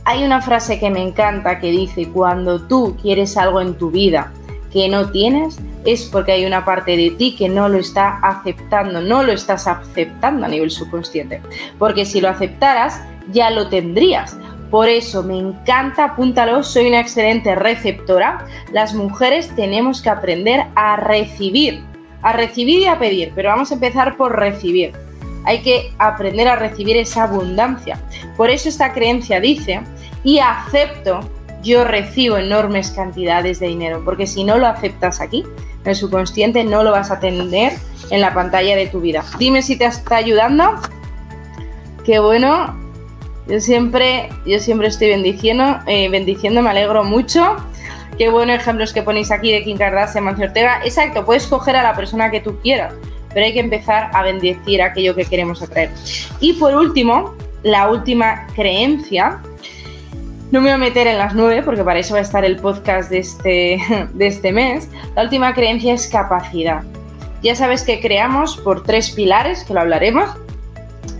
Hay 0.09 0.23
una 0.23 0.41
frase 0.41 0.79
que 0.79 0.89
me 0.89 1.03
encanta 1.03 1.59
que 1.59 1.69
dice, 1.69 2.09
cuando 2.09 2.59
tú 2.59 2.97
quieres 2.99 3.37
algo 3.37 3.61
en 3.61 3.75
tu 3.75 3.91
vida 3.91 4.33
que 4.73 4.89
no 4.89 5.11
tienes, 5.11 5.59
es 5.85 6.05
porque 6.05 6.31
hay 6.31 6.47
una 6.47 6.65
parte 6.65 6.97
de 6.97 7.11
ti 7.11 7.35
que 7.35 7.47
no 7.47 7.69
lo 7.69 7.77
está 7.77 8.17
aceptando, 8.23 9.01
no 9.01 9.21
lo 9.21 9.31
estás 9.31 9.67
aceptando 9.67 10.47
a 10.47 10.49
nivel 10.49 10.71
subconsciente. 10.71 11.43
Porque 11.77 12.05
si 12.05 12.21
lo 12.21 12.29
aceptaras, 12.29 12.99
ya 13.31 13.51
lo 13.51 13.69
tendrías. 13.69 14.35
Por 14.71 14.89
eso 14.89 15.21
me 15.21 15.37
encanta, 15.37 16.05
apúntalo, 16.05 16.63
soy 16.63 16.87
una 16.87 17.01
excelente 17.01 17.53
receptora. 17.53 18.47
Las 18.71 18.95
mujeres 18.95 19.55
tenemos 19.55 20.01
que 20.01 20.09
aprender 20.09 20.65
a 20.73 20.95
recibir, 20.95 21.83
a 22.23 22.33
recibir 22.33 22.79
y 22.79 22.85
a 22.87 22.97
pedir, 22.97 23.31
pero 23.35 23.49
vamos 23.49 23.69
a 23.69 23.75
empezar 23.75 24.17
por 24.17 24.35
recibir. 24.35 24.91
Hay 25.45 25.61
que 25.61 25.93
aprender 25.97 26.47
a 26.47 26.55
recibir 26.55 26.97
esa 26.97 27.23
abundancia. 27.23 27.99
Por 28.37 28.49
eso 28.49 28.69
esta 28.69 28.93
creencia 28.93 29.39
dice, 29.39 29.81
y 30.23 30.39
acepto, 30.39 31.21
yo 31.63 31.83
recibo 31.83 32.37
enormes 32.37 32.91
cantidades 32.91 33.59
de 33.59 33.67
dinero, 33.67 34.01
porque 34.03 34.27
si 34.27 34.43
no 34.43 34.57
lo 34.57 34.67
aceptas 34.67 35.21
aquí, 35.21 35.43
en 35.83 35.89
el 35.89 35.95
subconsciente, 35.95 36.63
no 36.63 36.83
lo 36.83 36.91
vas 36.91 37.11
a 37.11 37.19
tener 37.19 37.73
en 38.09 38.21
la 38.21 38.33
pantalla 38.33 38.75
de 38.75 38.87
tu 38.87 39.01
vida. 39.01 39.23
Dime 39.37 39.61
si 39.61 39.77
te 39.77 39.85
está 39.85 40.17
ayudando. 40.17 40.75
Qué 42.03 42.19
bueno, 42.19 42.75
yo 43.47 43.59
siempre, 43.59 44.29
yo 44.45 44.59
siempre 44.59 44.87
estoy 44.87 45.09
bendiciendo, 45.09 45.79
eh, 45.87 46.09
bendiciendo, 46.09 46.61
me 46.61 46.69
alegro 46.69 47.03
mucho. 47.03 47.55
Qué 48.17 48.29
buenos 48.29 48.57
ejemplos 48.57 48.93
que 48.93 49.01
ponéis 49.01 49.31
aquí 49.31 49.51
de 49.51 49.63
Kim 49.63 49.77
Kardashian, 49.77 50.23
Mancio 50.23 50.45
Ortega. 50.45 50.81
Exacto, 50.83 51.25
puedes 51.25 51.47
coger 51.47 51.75
a 51.75 51.83
la 51.83 51.95
persona 51.95 52.29
que 52.29 52.41
tú 52.41 52.59
quieras, 52.61 52.93
pero 53.33 53.45
hay 53.45 53.53
que 53.53 53.59
empezar 53.59 54.09
a 54.13 54.23
bendecir 54.23 54.81
aquello 54.81 55.15
que 55.15 55.25
queremos 55.25 55.61
atraer. 55.61 55.91
Y 56.39 56.53
por 56.53 56.75
último, 56.75 57.35
la 57.63 57.89
última 57.89 58.47
creencia. 58.55 59.41
No 60.51 60.61
me 60.61 60.69
voy 60.69 60.71
a 60.71 60.77
meter 60.77 61.05
en 61.05 61.19
las 61.19 61.35
nueve 61.35 61.61
porque 61.63 61.83
para 61.83 61.99
eso 61.99 62.13
va 62.13 62.19
a 62.19 62.23
estar 62.23 62.43
el 62.43 62.55
podcast 62.55 63.11
de 63.11 63.19
este, 63.19 63.79
de 64.13 64.27
este 64.27 64.51
mes. 64.51 64.89
La 65.15 65.23
última 65.23 65.53
creencia 65.53 65.93
es 65.93 66.07
capacidad. 66.07 66.83
Ya 67.43 67.55
sabes 67.55 67.83
que 67.83 68.01
creamos 68.01 68.57
por 68.57 68.83
tres 68.83 69.11
pilares, 69.11 69.63
que 69.63 69.73
lo 69.73 69.81
hablaremos. 69.81 70.29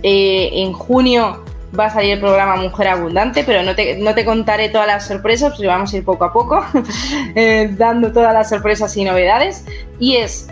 Eh, 0.03 0.49
en 0.53 0.73
junio 0.73 1.43
va 1.77 1.85
a 1.85 1.89
salir 1.89 2.13
el 2.13 2.19
programa 2.19 2.55
Mujer 2.55 2.87
Abundante, 2.87 3.43
pero 3.43 3.63
no 3.63 3.75
te, 3.75 4.25
contaré 4.25 4.69
todas 4.69 4.87
las 4.87 5.07
sorpresas, 5.07 5.51
porque 5.51 5.67
vamos 5.67 5.93
a 5.93 5.97
ir 5.97 6.03
poco 6.03 6.25
a 6.25 6.33
poco 6.33 6.65
eh, 7.35 7.69
dando 7.77 8.11
todas 8.11 8.33
las 8.33 8.49
sorpresas 8.49 8.95
y 8.97 9.03
novedades. 9.03 9.65
Y 9.99 10.17
es, 10.17 10.47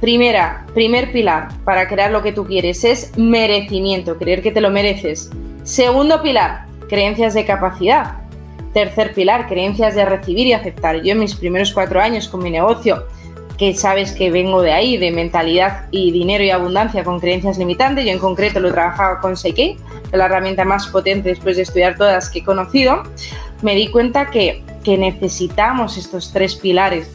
primera, 0.00 0.66
primer 0.74 1.12
pilar 1.12 1.48
para 1.64 1.88
crear 1.88 2.10
lo 2.10 2.22
que 2.22 2.32
tú 2.32 2.46
quieres 2.46 2.84
es 2.84 3.16
merecimiento, 3.18 4.18
creer 4.18 4.42
que 4.42 4.52
te 4.52 4.60
lo 4.60 4.70
mereces. 4.70 5.30
Segundo 5.62 6.22
pilar, 6.22 6.66
creencias 6.88 7.34
de 7.34 7.44
capacidad. 7.44 8.18
Tercer 8.72 9.14
pilar, 9.14 9.48
creencias 9.48 9.94
de 9.94 10.04
recibir 10.04 10.46
y 10.46 10.52
aceptar. 10.52 11.02
Yo 11.02 11.12
en 11.12 11.20
mis 11.20 11.34
primeros 11.34 11.72
cuatro 11.72 12.00
años 12.00 12.28
con 12.28 12.42
mi 12.42 12.50
negocio 12.50 13.04
que 13.60 13.74
sabes 13.74 14.12
que 14.12 14.30
vengo 14.30 14.62
de 14.62 14.72
ahí, 14.72 14.96
de 14.96 15.10
mentalidad 15.10 15.84
y 15.90 16.12
dinero 16.12 16.42
y 16.42 16.50
abundancia 16.50 17.04
con 17.04 17.20
creencias 17.20 17.58
limitantes. 17.58 18.06
Yo 18.06 18.10
en 18.10 18.18
concreto 18.18 18.58
lo 18.58 18.72
trabajaba 18.72 19.20
con 19.20 19.36
Seikei, 19.36 19.76
la 20.12 20.24
herramienta 20.24 20.64
más 20.64 20.86
potente 20.86 21.28
después 21.28 21.56
de 21.56 21.64
estudiar 21.64 21.98
todas 21.98 22.30
que 22.30 22.38
he 22.38 22.44
conocido. 22.44 23.02
Me 23.60 23.74
di 23.74 23.88
cuenta 23.88 24.30
que, 24.30 24.62
que 24.82 24.96
necesitamos 24.96 25.98
estos 25.98 26.32
tres 26.32 26.56
pilares. 26.56 27.12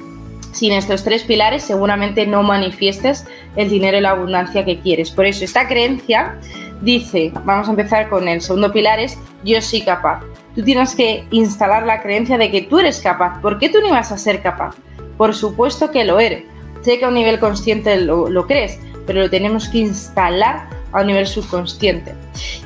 Sin 0.55 0.71
estos 0.71 1.03
tres 1.03 1.23
pilares 1.23 1.63
seguramente 1.63 2.25
no 2.25 2.41
manifiestes 2.41 3.27
el 3.57 3.69
dinero 3.69 3.97
y 3.97 4.01
la 4.01 4.11
abundancia 4.11 4.63
que 4.63 4.79
quieres. 4.79 5.11
Por 5.11 5.25
eso 5.25 5.43
esta 5.43 5.67
creencia 5.67 6.39
dice, 6.79 7.33
vamos 7.43 7.67
a 7.67 7.71
empezar 7.71 8.07
con 8.07 8.25
el 8.29 8.39
segundo 8.39 8.71
pilar, 8.71 9.01
es 9.01 9.19
yo 9.43 9.61
soy 9.61 9.81
capaz. 9.81 10.21
Tú 10.55 10.63
tienes 10.63 10.95
que 10.95 11.25
instalar 11.31 11.85
la 11.85 12.01
creencia 12.01 12.37
de 12.37 12.51
que 12.51 12.61
tú 12.61 12.79
eres 12.79 13.01
capaz. 13.01 13.41
¿Por 13.41 13.59
qué 13.59 13.67
tú 13.67 13.81
no 13.81 13.89
ibas 13.89 14.13
a 14.13 14.17
ser 14.17 14.41
capaz? 14.41 14.75
Por 15.17 15.35
supuesto 15.35 15.91
que 15.91 16.05
lo 16.05 16.21
eres. 16.21 16.45
Sé 16.83 16.99
que 16.99 17.03
a 17.03 17.09
un 17.09 17.15
nivel 17.15 17.37
consciente 17.37 17.99
lo, 17.99 18.47
crees, 18.47 18.79
pero 19.05 19.23
lo 19.23 19.29
tenemos 19.29 19.67
que 19.67 19.79
instalar 19.79 20.69
a 20.93 21.01
un 21.01 21.07
nivel 21.07 21.27
subconsciente. 21.27 22.13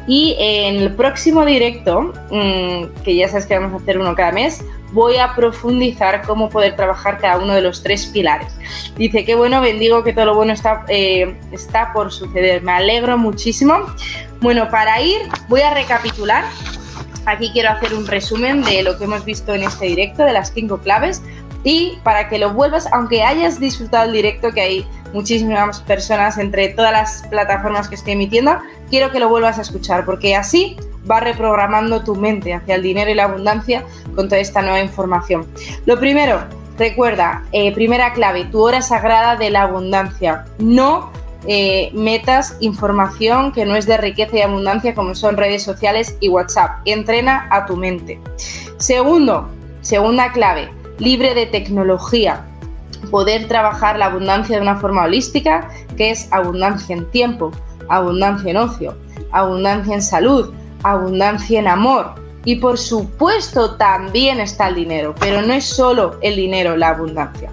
Y 0.06 0.36
en 0.38 0.75
el 0.75 0.93
próximo 0.93 1.43
directo, 1.43 2.13
mm, 2.30 3.02
que 3.04 3.15
ya 3.15 3.30
sabes 3.30 3.47
que 3.47 3.58
vamos 3.58 3.82
a 3.82 3.84
hacer 3.84 3.97
uno 3.97 4.13
cada 4.13 4.32
mes, 4.32 4.63
voy 4.91 5.17
a 5.17 5.36
profundizar 5.36 6.21
cómo 6.25 6.49
poder 6.49 6.75
trabajar 6.75 7.19
cada 7.19 7.38
uno 7.38 7.54
de 7.54 7.62
los 7.62 7.84
tres 7.84 8.08
pilares. 8.08 8.52
Dice, 8.97 9.25
qué 9.25 9.36
bueno, 9.36 9.62
bendigo 9.62 10.04
que 10.04 10.13
todo 10.13 10.25
lo 10.25 10.36
bueno 10.36 10.54
está, 10.54 10.86
eh, 10.88 11.38
está 11.52 11.93
por 11.93 12.12
suceder. 12.12 12.62
Me 12.63 12.71
alegro 12.71 13.17
muchísimo. 13.17 13.75
Bueno, 14.41 14.69
para 14.69 15.02
ir, 15.02 15.21
voy 15.47 15.62
a 15.62 15.73
recapitular. 15.73 16.45
Aquí 17.25 17.52
quiero 17.52 17.69
hacer 17.69 17.93
un 17.93 18.08
resumen 18.08 18.63
de 18.63 18.82
lo 18.84 18.97
que 18.97 19.04
hemos 19.04 19.25
visto 19.25 19.54
en 19.54 19.63
este 19.63 19.86
directo, 19.86 20.23
de 20.23 20.34
las 20.34 20.52
cinco 20.54 20.80
claves 20.80 21.21
y 21.63 21.99
para 22.04 22.30
que 22.30 22.38
lo 22.38 22.54
vuelvas, 22.54 22.88
aunque 22.93 23.23
hayas 23.23 23.60
disfrutado 23.60 24.06
el 24.06 24.13
directo, 24.13 24.52
que 24.52 24.62
hay 24.62 24.88
muchísimas 25.13 25.82
personas 25.82 26.38
entre 26.38 26.69
todas 26.69 26.91
las 26.91 27.28
plataformas 27.30 27.89
que 27.89 27.95
estoy 27.95 28.13
emitiendo, 28.13 28.58
quiero 28.89 29.12
que 29.12 29.19
lo 29.19 29.28
vuelvas 29.28 29.58
a 29.58 29.62
escuchar, 29.62 30.06
porque 30.06 30.36
así 30.36 30.78
va 31.10 31.19
reprogramando 31.19 32.04
tu 32.04 32.15
mente 32.15 32.54
hacia 32.54 32.76
el 32.76 32.84
dinero 32.84 33.12
y 33.12 33.15
la 33.15 33.26
abundancia 33.26 33.84
con 34.15 34.28
toda 34.28 34.41
esta 34.41 34.62
nueva 34.62 34.82
información. 34.82 35.48
Lo 35.86 36.00
primero, 36.00 36.39
recuerda, 36.78 37.43
eh, 37.52 37.74
primera 37.74 38.13
clave, 38.13 38.45
tu 38.45 38.62
hora 38.62 38.82
sagrada 38.82 39.36
de 39.36 39.50
la 39.50 39.63
abundancia. 39.63 40.45
No 40.60 41.12
eh, 41.48 41.91
metas 41.93 42.58
información 42.60 43.54
que 43.54 43.65
no 43.65 43.76
es 43.76 43.86
de 43.86 43.98
riqueza 43.98 44.38
y 44.38 44.41
abundancia 44.41 44.93
como 44.93 45.15
son 45.15 45.38
redes 45.38 45.63
sociales 45.63 46.17
y 46.19 46.30
WhatsApp. 46.30 46.82
Entrena 46.86 47.48
a 47.50 47.65
tu 47.65 47.78
mente. 47.78 48.19
Segundo, 48.78 49.50
segunda 49.82 50.32
clave, 50.32 50.69
libre 50.98 51.34
de 51.34 51.45
tecnología, 51.45 52.45
poder 53.10 53.48
trabajar 53.48 53.98
la 53.98 54.08
abundancia 54.08 54.58
de 54.58 54.62
una 54.62 54.76
forma 54.76 55.04
holística, 55.04 55.69
que 55.95 56.12
es 56.12 56.28
abundancia 56.32 56.95
en 56.95 57.10
tiempo, 57.12 57.52
abundancia 57.88 58.52
en 58.52 58.58
ocio, 58.58 58.98
abundancia 59.32 59.95
en 59.95 60.02
salud, 60.02 60.54
abundancia 60.83 61.59
en 61.59 61.67
amor. 61.67 62.15
Y 62.45 62.55
por 62.55 62.77
supuesto 62.77 63.75
también 63.75 64.39
está 64.39 64.69
el 64.69 64.75
dinero, 64.75 65.13
pero 65.19 65.41
no 65.41 65.53
es 65.53 65.65
solo 65.65 66.17
el 66.21 66.35
dinero 66.35 66.77
la 66.77 66.89
abundancia. 66.89 67.51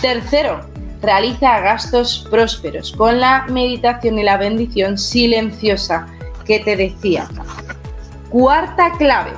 Tercero, 0.00 0.60
realiza 1.02 1.60
gastos 1.60 2.26
prósperos 2.30 2.92
con 2.92 3.20
la 3.20 3.46
meditación 3.48 4.18
y 4.18 4.22
la 4.22 4.38
bendición 4.38 4.98
silenciosa 4.98 6.06
que 6.44 6.60
te 6.60 6.76
decía. 6.76 7.28
Cuarta 8.30 8.92
clave, 8.92 9.32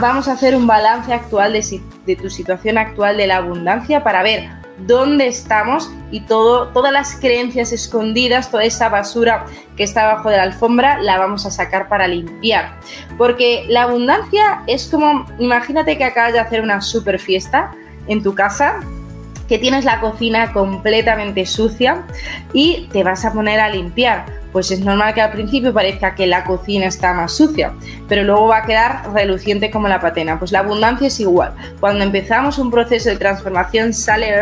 vamos 0.00 0.28
a 0.28 0.32
hacer 0.32 0.56
un 0.56 0.66
balance 0.66 1.12
actual 1.12 1.52
de, 1.52 1.80
de 2.06 2.16
tu 2.16 2.28
situación 2.28 2.78
actual 2.78 3.16
de 3.16 3.28
la 3.28 3.36
abundancia 3.36 4.02
para 4.02 4.22
ver 4.22 4.65
dónde 4.78 5.26
estamos 5.26 5.90
y 6.10 6.20
todo, 6.20 6.68
todas 6.68 6.92
las 6.92 7.16
creencias 7.16 7.72
escondidas, 7.72 8.50
toda 8.50 8.64
esa 8.64 8.88
basura 8.88 9.46
que 9.76 9.84
está 9.84 10.10
abajo 10.10 10.30
de 10.30 10.36
la 10.36 10.44
alfombra, 10.44 11.00
la 11.00 11.18
vamos 11.18 11.46
a 11.46 11.50
sacar 11.50 11.88
para 11.88 12.06
limpiar. 12.06 12.78
Porque 13.16 13.64
la 13.68 13.82
abundancia 13.82 14.62
es 14.66 14.86
como, 14.86 15.26
imagínate 15.38 15.96
que 15.98 16.04
acabas 16.04 16.32
de 16.32 16.40
hacer 16.40 16.60
una 16.60 16.80
super 16.80 17.18
fiesta 17.18 17.72
en 18.06 18.22
tu 18.22 18.34
casa, 18.34 18.80
que 19.48 19.58
tienes 19.58 19.84
la 19.84 20.00
cocina 20.00 20.52
completamente 20.52 21.46
sucia 21.46 22.04
y 22.52 22.88
te 22.92 23.04
vas 23.04 23.24
a 23.24 23.32
poner 23.32 23.60
a 23.60 23.68
limpiar 23.68 24.26
pues 24.56 24.70
es 24.70 24.80
normal 24.80 25.12
que 25.12 25.20
al 25.20 25.32
principio 25.32 25.70
parezca 25.74 26.14
que 26.14 26.26
la 26.26 26.42
cocina 26.44 26.86
está 26.86 27.12
más 27.12 27.36
sucia, 27.36 27.74
pero 28.08 28.22
luego 28.22 28.46
va 28.46 28.56
a 28.60 28.62
quedar 28.64 29.02
reluciente 29.12 29.70
como 29.70 29.86
la 29.86 30.00
patena. 30.00 30.38
Pues 30.38 30.50
la 30.50 30.60
abundancia 30.60 31.08
es 31.08 31.20
igual. 31.20 31.52
Cuando 31.78 32.02
empezamos 32.02 32.58
un 32.58 32.70
proceso 32.70 33.10
de 33.10 33.18
transformación 33.18 33.92
sale 33.92 34.32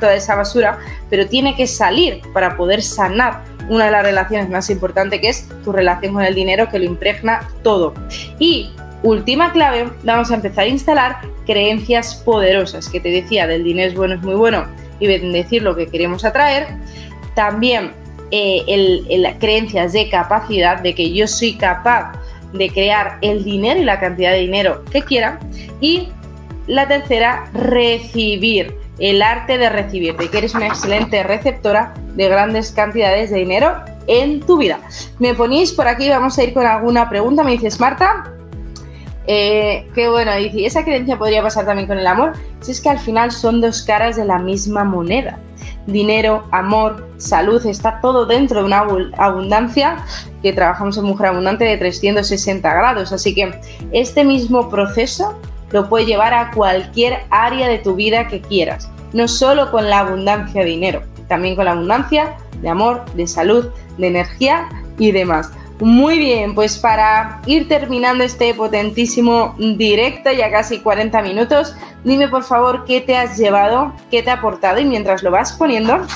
toda 0.00 0.16
esa 0.16 0.34
basura, 0.34 0.80
pero 1.08 1.28
tiene 1.28 1.54
que 1.54 1.68
salir 1.68 2.20
para 2.34 2.56
poder 2.56 2.82
sanar 2.82 3.44
una 3.68 3.84
de 3.84 3.90
las 3.92 4.02
relaciones 4.02 4.50
más 4.50 4.68
importantes 4.70 5.20
que 5.20 5.28
es 5.28 5.48
tu 5.62 5.70
relación 5.70 6.14
con 6.14 6.24
el 6.24 6.34
dinero 6.34 6.68
que 6.68 6.80
lo 6.80 6.86
impregna 6.86 7.48
todo. 7.62 7.94
Y 8.40 8.72
última 9.04 9.52
clave, 9.52 9.88
vamos 10.02 10.32
a 10.32 10.34
empezar 10.34 10.64
a 10.64 10.66
instalar 10.66 11.18
creencias 11.46 12.16
poderosas, 12.16 12.88
que 12.88 12.98
te 12.98 13.10
decía, 13.10 13.46
del 13.46 13.62
dinero 13.62 13.88
es 13.88 13.96
bueno, 13.96 14.14
es 14.16 14.22
muy 14.22 14.34
bueno, 14.34 14.66
y 14.98 15.06
decir 15.06 15.62
lo 15.62 15.76
que 15.76 15.86
queremos 15.86 16.24
atraer. 16.24 16.66
También 17.36 17.99
eh, 18.30 18.64
el, 18.66 19.26
creencias 19.38 19.92
de 19.92 20.08
capacidad, 20.08 20.80
de 20.80 20.94
que 20.94 21.12
yo 21.12 21.26
soy 21.26 21.54
capaz 21.54 22.12
de 22.52 22.68
crear 22.70 23.18
el 23.22 23.44
dinero 23.44 23.80
y 23.80 23.84
la 23.84 24.00
cantidad 24.00 24.32
de 24.32 24.38
dinero 24.38 24.84
que 24.90 25.02
quiera. 25.02 25.38
Y 25.80 26.08
la 26.66 26.86
tercera, 26.86 27.50
recibir, 27.52 28.74
el 28.98 29.22
arte 29.22 29.58
de 29.58 29.68
recibir, 29.70 30.16
de 30.16 30.28
que 30.28 30.38
eres 30.38 30.54
una 30.54 30.66
excelente 30.66 31.22
receptora 31.22 31.94
de 32.14 32.28
grandes 32.28 32.70
cantidades 32.70 33.30
de 33.30 33.38
dinero 33.38 33.72
en 34.06 34.40
tu 34.40 34.58
vida. 34.58 34.78
Me 35.18 35.34
ponéis 35.34 35.72
por 35.72 35.88
aquí, 35.88 36.08
vamos 36.08 36.38
a 36.38 36.44
ir 36.44 36.52
con 36.52 36.66
alguna 36.66 37.08
pregunta. 37.08 37.42
Me 37.42 37.52
dices, 37.52 37.80
Marta, 37.80 38.32
eh, 39.26 39.88
qué 39.94 40.08
bueno, 40.08 40.34
dice, 40.36 40.66
¿esa 40.66 40.84
creencia 40.84 41.18
podría 41.18 41.42
pasar 41.42 41.64
también 41.64 41.86
con 41.86 41.98
el 41.98 42.06
amor? 42.06 42.32
Si 42.60 42.72
es 42.72 42.80
que 42.80 42.90
al 42.90 42.98
final 42.98 43.32
son 43.32 43.60
dos 43.60 43.82
caras 43.82 44.16
de 44.16 44.24
la 44.24 44.38
misma 44.38 44.84
moneda. 44.84 45.38
Dinero, 45.90 46.46
amor, 46.50 47.08
salud, 47.16 47.64
está 47.66 48.00
todo 48.00 48.26
dentro 48.26 48.60
de 48.60 48.66
una 48.66 48.84
abundancia 49.16 50.04
que 50.42 50.52
trabajamos 50.52 50.96
en 50.96 51.04
Mujer 51.04 51.28
Abundante 51.28 51.64
de 51.64 51.76
360 51.76 52.72
grados. 52.72 53.12
Así 53.12 53.34
que 53.34 53.60
este 53.92 54.24
mismo 54.24 54.68
proceso 54.68 55.38
lo 55.70 55.88
puedes 55.88 56.06
llevar 56.06 56.34
a 56.34 56.50
cualquier 56.52 57.20
área 57.30 57.68
de 57.68 57.78
tu 57.78 57.94
vida 57.94 58.28
que 58.28 58.40
quieras. 58.40 58.90
No 59.12 59.26
solo 59.28 59.70
con 59.70 59.90
la 59.90 60.00
abundancia 60.00 60.62
de 60.62 60.68
dinero, 60.68 61.02
también 61.28 61.56
con 61.56 61.64
la 61.64 61.72
abundancia 61.72 62.36
de 62.60 62.68
amor, 62.68 63.04
de 63.14 63.26
salud, 63.26 63.66
de 63.98 64.06
energía 64.06 64.68
y 64.98 65.12
demás. 65.12 65.50
Muy 65.80 66.18
bien, 66.18 66.54
pues 66.54 66.76
para 66.76 67.40
ir 67.46 67.66
terminando 67.66 68.22
este 68.22 68.52
potentísimo 68.52 69.54
directo, 69.58 70.30
ya 70.30 70.50
casi 70.50 70.80
40 70.80 71.22
minutos, 71.22 71.74
dime 72.04 72.28
por 72.28 72.44
favor 72.44 72.84
qué 72.84 73.00
te 73.00 73.16
has 73.16 73.38
llevado, 73.38 73.94
qué 74.10 74.22
te 74.22 74.30
ha 74.30 74.34
aportado 74.34 74.78
y 74.78 74.84
mientras 74.84 75.22
lo 75.22 75.30
vas 75.30 75.54
poniendo, 75.54 76.06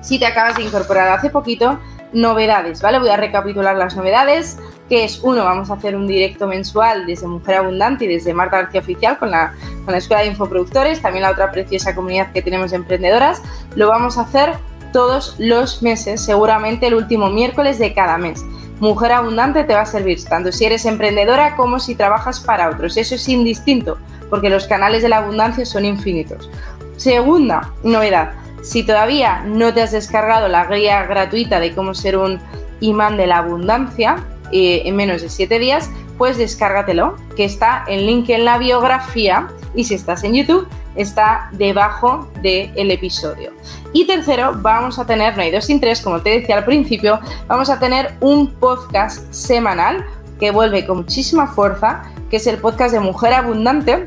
si 0.00 0.18
te 0.18 0.26
acabas 0.26 0.56
de 0.56 0.64
incorporar 0.64 1.08
hace 1.08 1.30
poquito, 1.30 1.78
novedades, 2.12 2.82
¿vale? 2.82 2.98
Voy 2.98 3.10
a 3.10 3.16
recapitular 3.16 3.76
las 3.76 3.94
novedades, 3.94 4.58
que 4.88 5.04
es 5.04 5.20
uno, 5.22 5.44
vamos 5.44 5.70
a 5.70 5.74
hacer 5.74 5.94
un 5.94 6.08
directo 6.08 6.48
mensual 6.48 7.06
desde 7.06 7.28
Mujer 7.28 7.58
Abundante 7.58 8.06
y 8.06 8.08
desde 8.08 8.34
Marta 8.34 8.62
García 8.62 8.80
Oficial 8.80 9.18
con 9.18 9.30
la, 9.30 9.54
con 9.84 9.92
la 9.92 9.98
Escuela 9.98 10.22
de 10.22 10.30
Infoproductores, 10.30 11.00
también 11.00 11.22
la 11.22 11.30
otra 11.30 11.52
preciosa 11.52 11.94
comunidad 11.94 12.32
que 12.32 12.42
tenemos 12.42 12.72
de 12.72 12.78
emprendedoras, 12.78 13.40
lo 13.76 13.86
vamos 13.86 14.18
a 14.18 14.22
hacer 14.22 14.54
todos 14.92 15.36
los 15.38 15.80
meses, 15.80 16.20
seguramente 16.20 16.88
el 16.88 16.94
último 16.94 17.30
miércoles 17.30 17.78
de 17.78 17.94
cada 17.94 18.18
mes. 18.18 18.44
Mujer 18.80 19.12
Abundante 19.12 19.64
te 19.64 19.74
va 19.74 19.82
a 19.82 19.86
servir 19.86 20.24
tanto 20.24 20.50
si 20.52 20.64
eres 20.64 20.86
emprendedora 20.86 21.54
como 21.54 21.78
si 21.78 21.94
trabajas 21.94 22.40
para 22.40 22.70
otros. 22.70 22.96
Eso 22.96 23.14
es 23.14 23.28
indistinto, 23.28 23.98
porque 24.30 24.48
los 24.48 24.66
canales 24.66 25.02
de 25.02 25.10
la 25.10 25.18
abundancia 25.18 25.66
son 25.66 25.84
infinitos. 25.84 26.50
Segunda 26.96 27.72
novedad, 27.82 28.32
si 28.62 28.82
todavía 28.82 29.42
no 29.46 29.72
te 29.72 29.82
has 29.82 29.92
descargado 29.92 30.48
la 30.48 30.64
guía 30.64 31.04
gratuita 31.04 31.60
de 31.60 31.74
cómo 31.74 31.94
ser 31.94 32.16
un 32.16 32.40
imán 32.80 33.18
de 33.18 33.26
la 33.26 33.38
abundancia 33.38 34.16
eh, 34.52 34.82
en 34.84 34.96
menos 34.96 35.22
de 35.22 35.28
7 35.28 35.58
días, 35.58 35.90
pues 36.18 36.36
descárgatelo, 36.36 37.16
que 37.36 37.44
está 37.44 37.84
en 37.88 38.06
link 38.06 38.28
en 38.28 38.44
la 38.44 38.58
biografía 38.58 39.48
y 39.74 39.84
si 39.84 39.94
estás 39.94 40.24
en 40.24 40.34
YouTube, 40.34 40.68
está 40.96 41.48
debajo 41.52 42.28
del 42.42 42.90
episodio. 42.90 43.52
Y 43.92 44.06
tercero, 44.06 44.52
vamos 44.60 44.98
a 44.98 45.06
tener, 45.06 45.36
no 45.36 45.42
hay 45.42 45.50
dos 45.50 45.64
sin 45.64 45.80
tres, 45.80 46.00
como 46.00 46.20
te 46.20 46.30
decía 46.30 46.56
al 46.56 46.64
principio, 46.64 47.20
vamos 47.46 47.70
a 47.70 47.78
tener 47.78 48.14
un 48.20 48.52
podcast 48.54 49.32
semanal 49.32 50.04
que 50.38 50.50
vuelve 50.50 50.86
con 50.86 50.98
muchísima 50.98 51.46
fuerza, 51.46 52.02
que 52.30 52.36
es 52.36 52.46
el 52.46 52.58
podcast 52.58 52.92
de 52.92 53.00
Mujer 53.00 53.34
Abundante, 53.34 54.06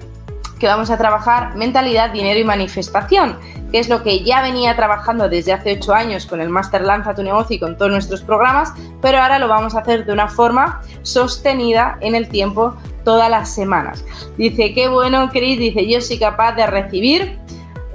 que 0.59 0.67
vamos 0.67 0.89
a 0.89 0.97
trabajar 0.97 1.55
mentalidad, 1.55 2.11
dinero 2.11 2.39
y 2.39 2.43
manifestación, 2.43 3.37
que 3.73 3.79
es 3.79 3.89
lo 3.89 4.03
que 4.03 4.23
ya 4.23 4.43
venía 4.43 4.75
trabajando 4.75 5.27
desde 5.27 5.51
hace 5.51 5.73
ocho 5.73 5.95
años 5.95 6.27
con 6.27 6.39
el 6.39 6.49
Master 6.49 6.83
Lanza 6.83 7.15
tu 7.15 7.23
negocio 7.23 7.55
y 7.55 7.59
con 7.59 7.75
todos 7.75 7.89
nuestros 7.89 8.21
programas, 8.21 8.71
pero 9.01 9.19
ahora 9.19 9.39
lo 9.39 9.47
vamos 9.47 9.73
a 9.73 9.79
hacer 9.79 10.05
de 10.05 10.13
una 10.13 10.27
forma 10.27 10.83
sostenida 11.01 11.97
en 11.99 12.13
el 12.13 12.29
tiempo 12.29 12.75
todas 13.03 13.31
las 13.31 13.51
semanas. 13.51 14.05
Dice, 14.37 14.75
qué 14.75 14.89
bueno, 14.89 15.27
Chris, 15.31 15.57
dice, 15.57 15.87
yo 15.87 16.01
soy 16.01 16.19
capaz 16.19 16.51
de 16.51 16.67
recibir. 16.67 17.39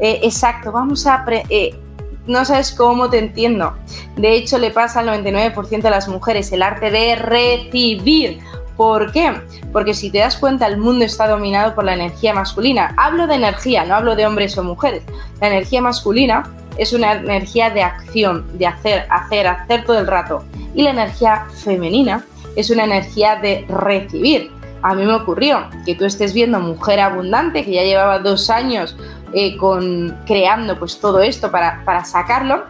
Eh, 0.00 0.18
exacto, 0.24 0.72
vamos 0.72 1.06
a... 1.06 1.24
Eh, 1.48 1.78
no 2.26 2.44
sabes 2.44 2.72
cómo 2.72 3.08
te 3.08 3.18
entiendo. 3.18 3.76
De 4.16 4.34
hecho, 4.34 4.58
le 4.58 4.72
pasa 4.72 4.98
al 4.98 5.06
99% 5.06 5.80
de 5.80 5.90
las 5.90 6.08
mujeres 6.08 6.50
el 6.50 6.62
arte 6.62 6.90
de 6.90 7.14
recibir. 7.14 8.40
¿Por 8.78 9.10
qué? 9.10 9.32
Porque 9.72 9.92
si 9.92 10.08
te 10.08 10.18
das 10.18 10.36
cuenta, 10.36 10.64
el 10.68 10.78
mundo 10.78 11.04
está 11.04 11.26
dominado 11.26 11.74
por 11.74 11.82
la 11.82 11.94
energía 11.94 12.32
masculina. 12.32 12.94
Hablo 12.96 13.26
de 13.26 13.34
energía, 13.34 13.84
no 13.84 13.96
hablo 13.96 14.14
de 14.14 14.24
hombres 14.24 14.56
o 14.56 14.62
mujeres. 14.62 15.02
La 15.40 15.48
energía 15.48 15.82
masculina 15.82 16.44
es 16.76 16.92
una 16.92 17.14
energía 17.14 17.70
de 17.70 17.82
acción, 17.82 18.46
de 18.56 18.68
hacer, 18.68 19.08
hacer, 19.10 19.48
hacer 19.48 19.84
todo 19.84 19.98
el 19.98 20.06
rato. 20.06 20.44
Y 20.76 20.84
la 20.84 20.90
energía 20.90 21.46
femenina 21.64 22.24
es 22.54 22.70
una 22.70 22.84
energía 22.84 23.34
de 23.34 23.66
recibir. 23.68 24.52
A 24.82 24.94
mí 24.94 25.04
me 25.04 25.14
ocurrió 25.14 25.68
que 25.84 25.96
tú 25.96 26.04
estés 26.04 26.32
viendo 26.32 26.60
Mujer 26.60 27.00
Abundante, 27.00 27.64
que 27.64 27.72
ya 27.72 27.82
llevaba 27.82 28.20
dos 28.20 28.48
años 28.48 28.96
eh, 29.32 29.56
con, 29.56 30.16
creando 30.24 30.78
pues 30.78 31.00
todo 31.00 31.20
esto 31.20 31.50
para, 31.50 31.84
para 31.84 32.04
sacarlo. 32.04 32.62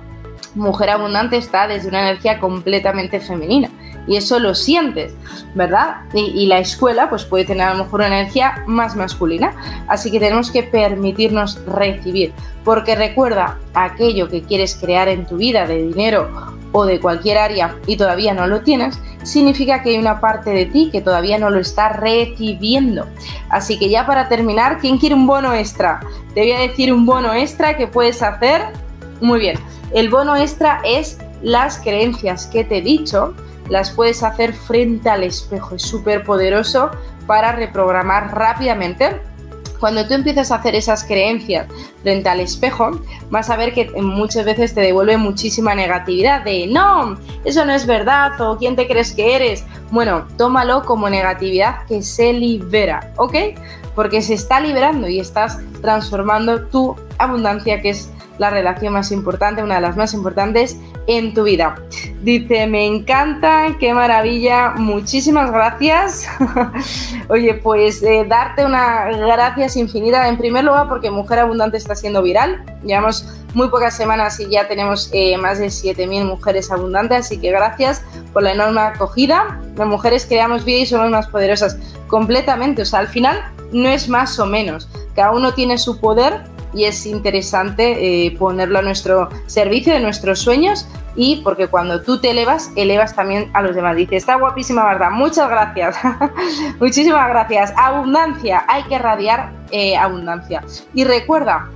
Mujer 0.55 0.89
Abundante 0.89 1.37
está 1.37 1.69
desde 1.69 1.91
una 1.91 2.09
energía 2.09 2.41
completamente 2.41 3.21
femenina 3.21 3.69
y 4.09 4.17
eso 4.17 4.39
lo 4.39 4.55
sientes, 4.55 5.15
¿verdad? 5.55 5.99
Y, 6.15 6.47
la 6.47 6.59
escuela 6.59 7.11
pues 7.11 7.25
puede 7.25 7.45
tener 7.45 7.69
a 7.69 7.75
lo 7.75 7.85
mejor 7.85 8.01
una 8.01 8.21
energía 8.21 8.65
más 8.67 8.97
masculina, 8.97 9.55
así 9.87 10.11
que 10.11 10.19
tenemos 10.19 10.51
que 10.51 10.63
permitirnos 10.63 11.63
recibir, 11.67 12.33
porque 12.65 12.95
recuerda 12.95 13.59
aquello 13.75 14.29
que 14.29 14.43
quieres 14.43 14.75
crear 14.75 15.09
en 15.09 15.27
tu 15.27 15.37
vida 15.37 15.67
de 15.67 15.83
dinero 15.83 16.31
o 16.73 16.85
de 16.85 17.01
cualquier 17.01 17.39
área 17.39 17.77
y 17.87 17.97
todavía 17.97 18.35
no 18.35 18.47
lo 18.47 18.63
tienes, 18.63 18.99
significa 19.23 19.83
que 19.83 19.91
hay 19.91 19.99
una 19.99 20.21
parte 20.21 20.51
de 20.51 20.67
ti 20.67 20.89
que 20.91 21.01
todavía 21.01 21.39
no 21.39 21.51
lo 21.51 21.61
está 21.61 21.91
recibiendo. 21.91 23.07
Así 23.51 23.79
que 23.79 23.89
ya 23.89 24.07
para 24.07 24.29
terminar, 24.29 24.79
¿quién 24.79 24.99
quiere 24.99 25.15
un 25.15 25.27
bono 25.27 25.55
extra? 25.55 26.01
Te 26.35 26.41
voy 26.41 26.53
a 26.53 26.61
decir 26.61 26.93
un 26.93 27.07
bono 27.07 27.35
extra 27.35 27.77
que 27.77 27.87
puedes 27.87 28.23
hacer. 28.23 28.63
Muy 29.21 29.41
bien, 29.41 29.59
el 29.95 30.09
bono 30.09 30.37
extra 30.37 30.81
es 30.85 31.19
las 31.43 31.79
creencias 31.79 32.47
que 32.47 32.65
te 32.65 32.79
he 32.79 32.83
dicho 32.83 33.35
las 33.69 33.91
puedes 33.91 34.23
hacer 34.23 34.53
frente 34.53 35.09
al 35.09 35.23
espejo. 35.23 35.75
Es 35.75 35.83
súper 35.83 36.25
poderoso 36.25 36.91
para 37.27 37.53
reprogramar 37.53 38.35
rápidamente. 38.35 39.21
Cuando 39.79 40.07
tú 40.09 40.15
empiezas 40.15 40.51
a 40.51 40.57
hacer 40.57 40.75
esas 40.75 41.05
creencias 41.05 41.69
frente 42.03 42.29
al 42.29 42.41
espejo, 42.41 42.91
vas 43.31 43.49
a 43.49 43.57
ver 43.57 43.73
que 43.73 43.89
muchas 44.03 44.45
veces 44.45 44.75
te 44.75 44.81
devuelve 44.81 45.17
muchísima 45.17 45.75
negatividad 45.75 46.43
de 46.43 46.67
no, 46.67 47.17
eso 47.45 47.65
no 47.65 47.73
es 47.73 47.87
verdad 47.87 48.41
o 48.41 48.57
quién 48.57 48.75
te 48.75 48.89
crees 48.89 49.13
que 49.13 49.37
eres. 49.37 49.65
Bueno, 49.93 50.27
tómalo 50.37 50.83
como 50.83 51.09
negatividad 51.09 51.87
que 51.87 52.03
se 52.03 52.33
libera, 52.33 53.13
¿ok? 53.19 53.35
Porque 53.95 54.21
se 54.21 54.35
está 54.35 54.59
liberando 54.59 55.07
y 55.07 55.21
estás 55.21 55.61
transformando 55.81 56.65
tu 56.67 56.97
abundancia, 57.19 57.81
que 57.81 57.91
es 57.91 58.11
la 58.39 58.51
relación 58.51 58.93
más 58.93 59.13
importante, 59.13 59.63
una 59.63 59.77
de 59.77 59.81
las 59.83 59.97
más 59.97 60.15
importantes 60.15 60.77
en 61.07 61.35
tu 61.35 61.45
vida. 61.45 61.77
Dice, 62.23 62.67
me 62.67 62.85
encanta, 62.85 63.77
qué 63.79 63.95
maravilla, 63.95 64.71
muchísimas 64.77 65.53
gracias. 65.53 66.27
Oye, 67.29 67.55
pues 67.55 68.03
eh, 68.03 68.27
darte 68.29 68.65
una 68.65 69.09
gracias 69.11 69.77
infinita, 69.77 70.29
en 70.29 70.37
primer 70.37 70.65
lugar 70.65 70.89
porque 70.89 71.13
Mujer 71.13 71.39
Abundante 71.39 71.77
está 71.77 71.95
siendo 71.95 72.21
viral, 72.21 72.65
llevamos 72.85 73.25
muy 73.55 73.69
pocas 73.69 73.97
semanas 73.97 74.41
y 74.41 74.51
ya 74.51 74.67
tenemos 74.67 75.11
eh, 75.13 75.39
más 75.39 75.61
de 75.61 75.67
7.000 75.67 76.25
mujeres 76.25 76.73
abundantes, 76.73 77.19
así 77.19 77.39
que 77.39 77.53
gracias 77.53 78.03
por 78.33 78.43
la 78.43 78.53
enorme 78.53 78.81
acogida. 78.81 79.61
Las 79.77 79.87
mujeres 79.87 80.27
creamos 80.27 80.65
vida 80.65 80.79
y 80.79 80.87
somos 80.87 81.11
más 81.11 81.29
poderosas 81.29 81.79
completamente, 82.09 82.83
o 82.83 82.85
sea, 82.85 82.99
al 82.99 83.09
final 83.09 83.41
no 83.71 83.89
es 83.89 84.09
más 84.09 84.41
o 84.41 84.47
menos, 84.47 84.89
cada 85.15 85.31
uno 85.31 85.55
tiene 85.55 85.79
su 85.79 86.01
poder 86.01 86.43
y 86.75 86.85
es 86.85 87.07
interesante 87.07 88.27
eh, 88.27 88.37
ponerlo 88.37 88.81
a 88.81 88.83
nuestro 88.83 89.29
servicio 89.47 89.93
de 89.95 90.01
nuestros 90.01 90.41
sueños 90.41 90.87
y 91.21 91.41
porque 91.43 91.67
cuando 91.67 92.01
tú 92.01 92.21
te 92.21 92.31
elevas, 92.31 92.71
elevas 92.77 93.17
también 93.17 93.51
a 93.53 93.61
los 93.61 93.75
demás. 93.75 93.97
Dice, 93.97 94.15
está 94.15 94.37
guapísima, 94.37 94.85
¿verdad? 94.85 95.11
Muchas 95.11 95.51
gracias. 95.51 95.97
Muchísimas 96.79 97.29
gracias. 97.29 97.75
Abundancia, 97.77 98.65
hay 98.69 98.85
que 98.85 99.01
radiar 99.01 99.53
eh, 99.73 99.97
abundancia. 99.97 100.63
Y 100.95 101.03
recuerda, 101.03 101.69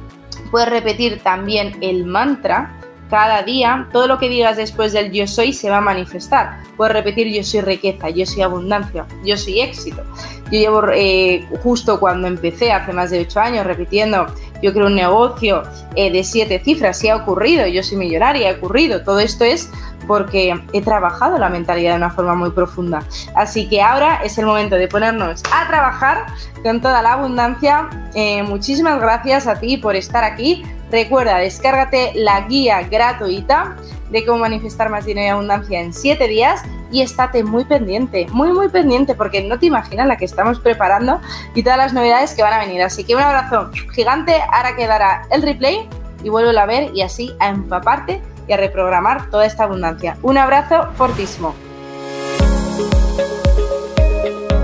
puedes 0.53 0.69
repetir 0.69 1.21
también 1.25 1.77
el 1.81 2.07
mantra 2.07 2.79
cada 3.11 3.43
día, 3.43 3.89
todo 3.93 4.07
lo 4.07 4.19
que 4.19 4.29
digas 4.29 4.57
después 4.57 4.93
del 4.93 5.11
yo 5.11 5.27
soy 5.27 5.53
se 5.53 5.69
va 5.69 5.79
a 5.79 5.81
manifestar. 5.83 6.61
Puedes 6.77 6.95
repetir 6.95 7.27
yo 7.27 7.43
soy 7.43 7.63
riqueza, 7.63 8.11
yo 8.11 8.25
soy 8.25 8.43
abundancia, 8.43 9.07
yo 9.25 9.37
soy 9.37 9.61
éxito. 9.61 10.05
Yo 10.53 10.59
llevo 10.61 10.83
eh, 10.95 11.45
justo 11.65 11.99
cuando 11.99 12.29
empecé, 12.29 12.71
hace 12.71 12.93
más 12.93 13.11
de 13.11 13.21
8 13.21 13.41
años, 13.41 13.67
repitiendo, 13.67 14.27
yo 14.63 14.73
creo 14.73 14.87
un 14.87 14.95
negocio 14.95 15.63
eh, 15.97 16.11
de 16.11 16.25
7 16.25 16.63
cifras, 16.65 17.03
y 17.05 17.09
ha 17.09 17.17
ocurrido, 17.17 17.67
yo 17.67 17.83
soy 17.83 17.99
millonaria, 17.99 18.51
ha 18.51 18.55
ocurrido. 18.55 19.03
Todo 19.03 19.19
esto 19.21 19.45
es 19.45 19.69
porque 20.07 20.55
he 20.73 20.83
trabajado 20.83 21.39
la 21.39 21.49
mentalidad 21.49 21.93
de 21.93 21.97
una 21.99 22.11
forma 22.11 22.35
muy 22.35 22.51
profunda. 22.51 23.03
Así 23.35 23.69
que 23.69 23.83
ahora 23.83 24.21
es 24.25 24.39
el 24.39 24.47
momento 24.47 24.77
de 24.77 24.89
ponernos 24.89 25.43
a 25.53 25.67
trabajar 25.69 26.27
con 26.63 26.81
toda 26.81 27.03
la 27.03 27.15
abundancia. 27.15 27.89
Eh, 28.15 28.43
muchísimas 28.43 29.01
gracias 29.01 29.47
a 29.47 29.61
ti 29.61 29.77
por 29.77 29.97
estar 29.97 30.25
aquí. 30.25 30.65
Recuerda, 30.91 31.39
descárgate 31.39 32.13
la 32.15 32.43
guía 32.43 32.83
gratuita 32.83 33.77
de 34.13 34.25
cómo 34.25 34.39
manifestar 34.39 34.91
más 34.91 35.05
dinero 35.05 35.27
y 35.27 35.31
abundancia 35.31 35.81
en 35.81 35.93
7 35.93 36.29
días 36.29 36.63
y 36.91 37.01
estate 37.01 37.43
muy 37.43 37.65
pendiente, 37.65 38.27
muy 38.31 38.53
muy 38.53 38.69
pendiente 38.69 39.15
porque 39.15 39.43
no 39.43 39.59
te 39.59 39.67
imaginas 39.67 40.07
la 40.07 40.17
que 40.17 40.27
estamos 40.27 40.61
preparando 40.61 41.21
y 41.55 41.63
todas 41.63 41.79
las 41.79 41.93
novedades 41.93 42.35
que 42.35 42.43
van 42.43 42.53
a 42.53 42.59
venir. 42.59 42.83
Así 42.83 43.03
que 43.05 43.17
un 43.17 43.23
abrazo 43.23 43.71
gigante, 43.93 44.41
ahora 44.53 44.77
quedará 44.77 45.23
el 45.31 45.43
replay 45.43 45.89
y 46.23 46.29
vuelvo 46.29 46.57
a 46.57 46.67
ver 46.67 46.91
y 46.95 47.03
así 47.03 47.35
a 47.41 47.49
empaparte 47.49 48.21
y 48.47 48.53
a 48.53 48.57
reprogramar 48.59 49.31
toda 49.31 49.47
esta 49.47 49.65
abundancia. 49.65 50.17
Un 50.23 50.39
abrazo 50.39 50.89
fortísimo. 50.95 51.55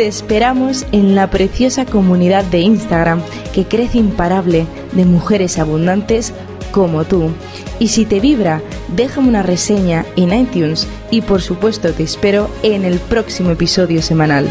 Te 0.00 0.06
esperamos 0.06 0.86
en 0.92 1.14
la 1.14 1.28
preciosa 1.28 1.84
comunidad 1.84 2.42
de 2.46 2.60
Instagram 2.60 3.20
que 3.52 3.66
crece 3.66 3.98
imparable 3.98 4.66
de 4.92 5.04
mujeres 5.04 5.58
abundantes 5.58 6.32
como 6.72 7.04
tú. 7.04 7.28
Y 7.78 7.88
si 7.88 8.06
te 8.06 8.18
vibra, 8.18 8.62
déjame 8.96 9.28
una 9.28 9.42
reseña 9.42 10.06
en 10.16 10.32
iTunes 10.32 10.88
y 11.10 11.20
por 11.20 11.42
supuesto 11.42 11.92
te 11.92 12.02
espero 12.02 12.48
en 12.62 12.86
el 12.86 12.98
próximo 12.98 13.50
episodio 13.50 14.00
semanal. 14.00 14.48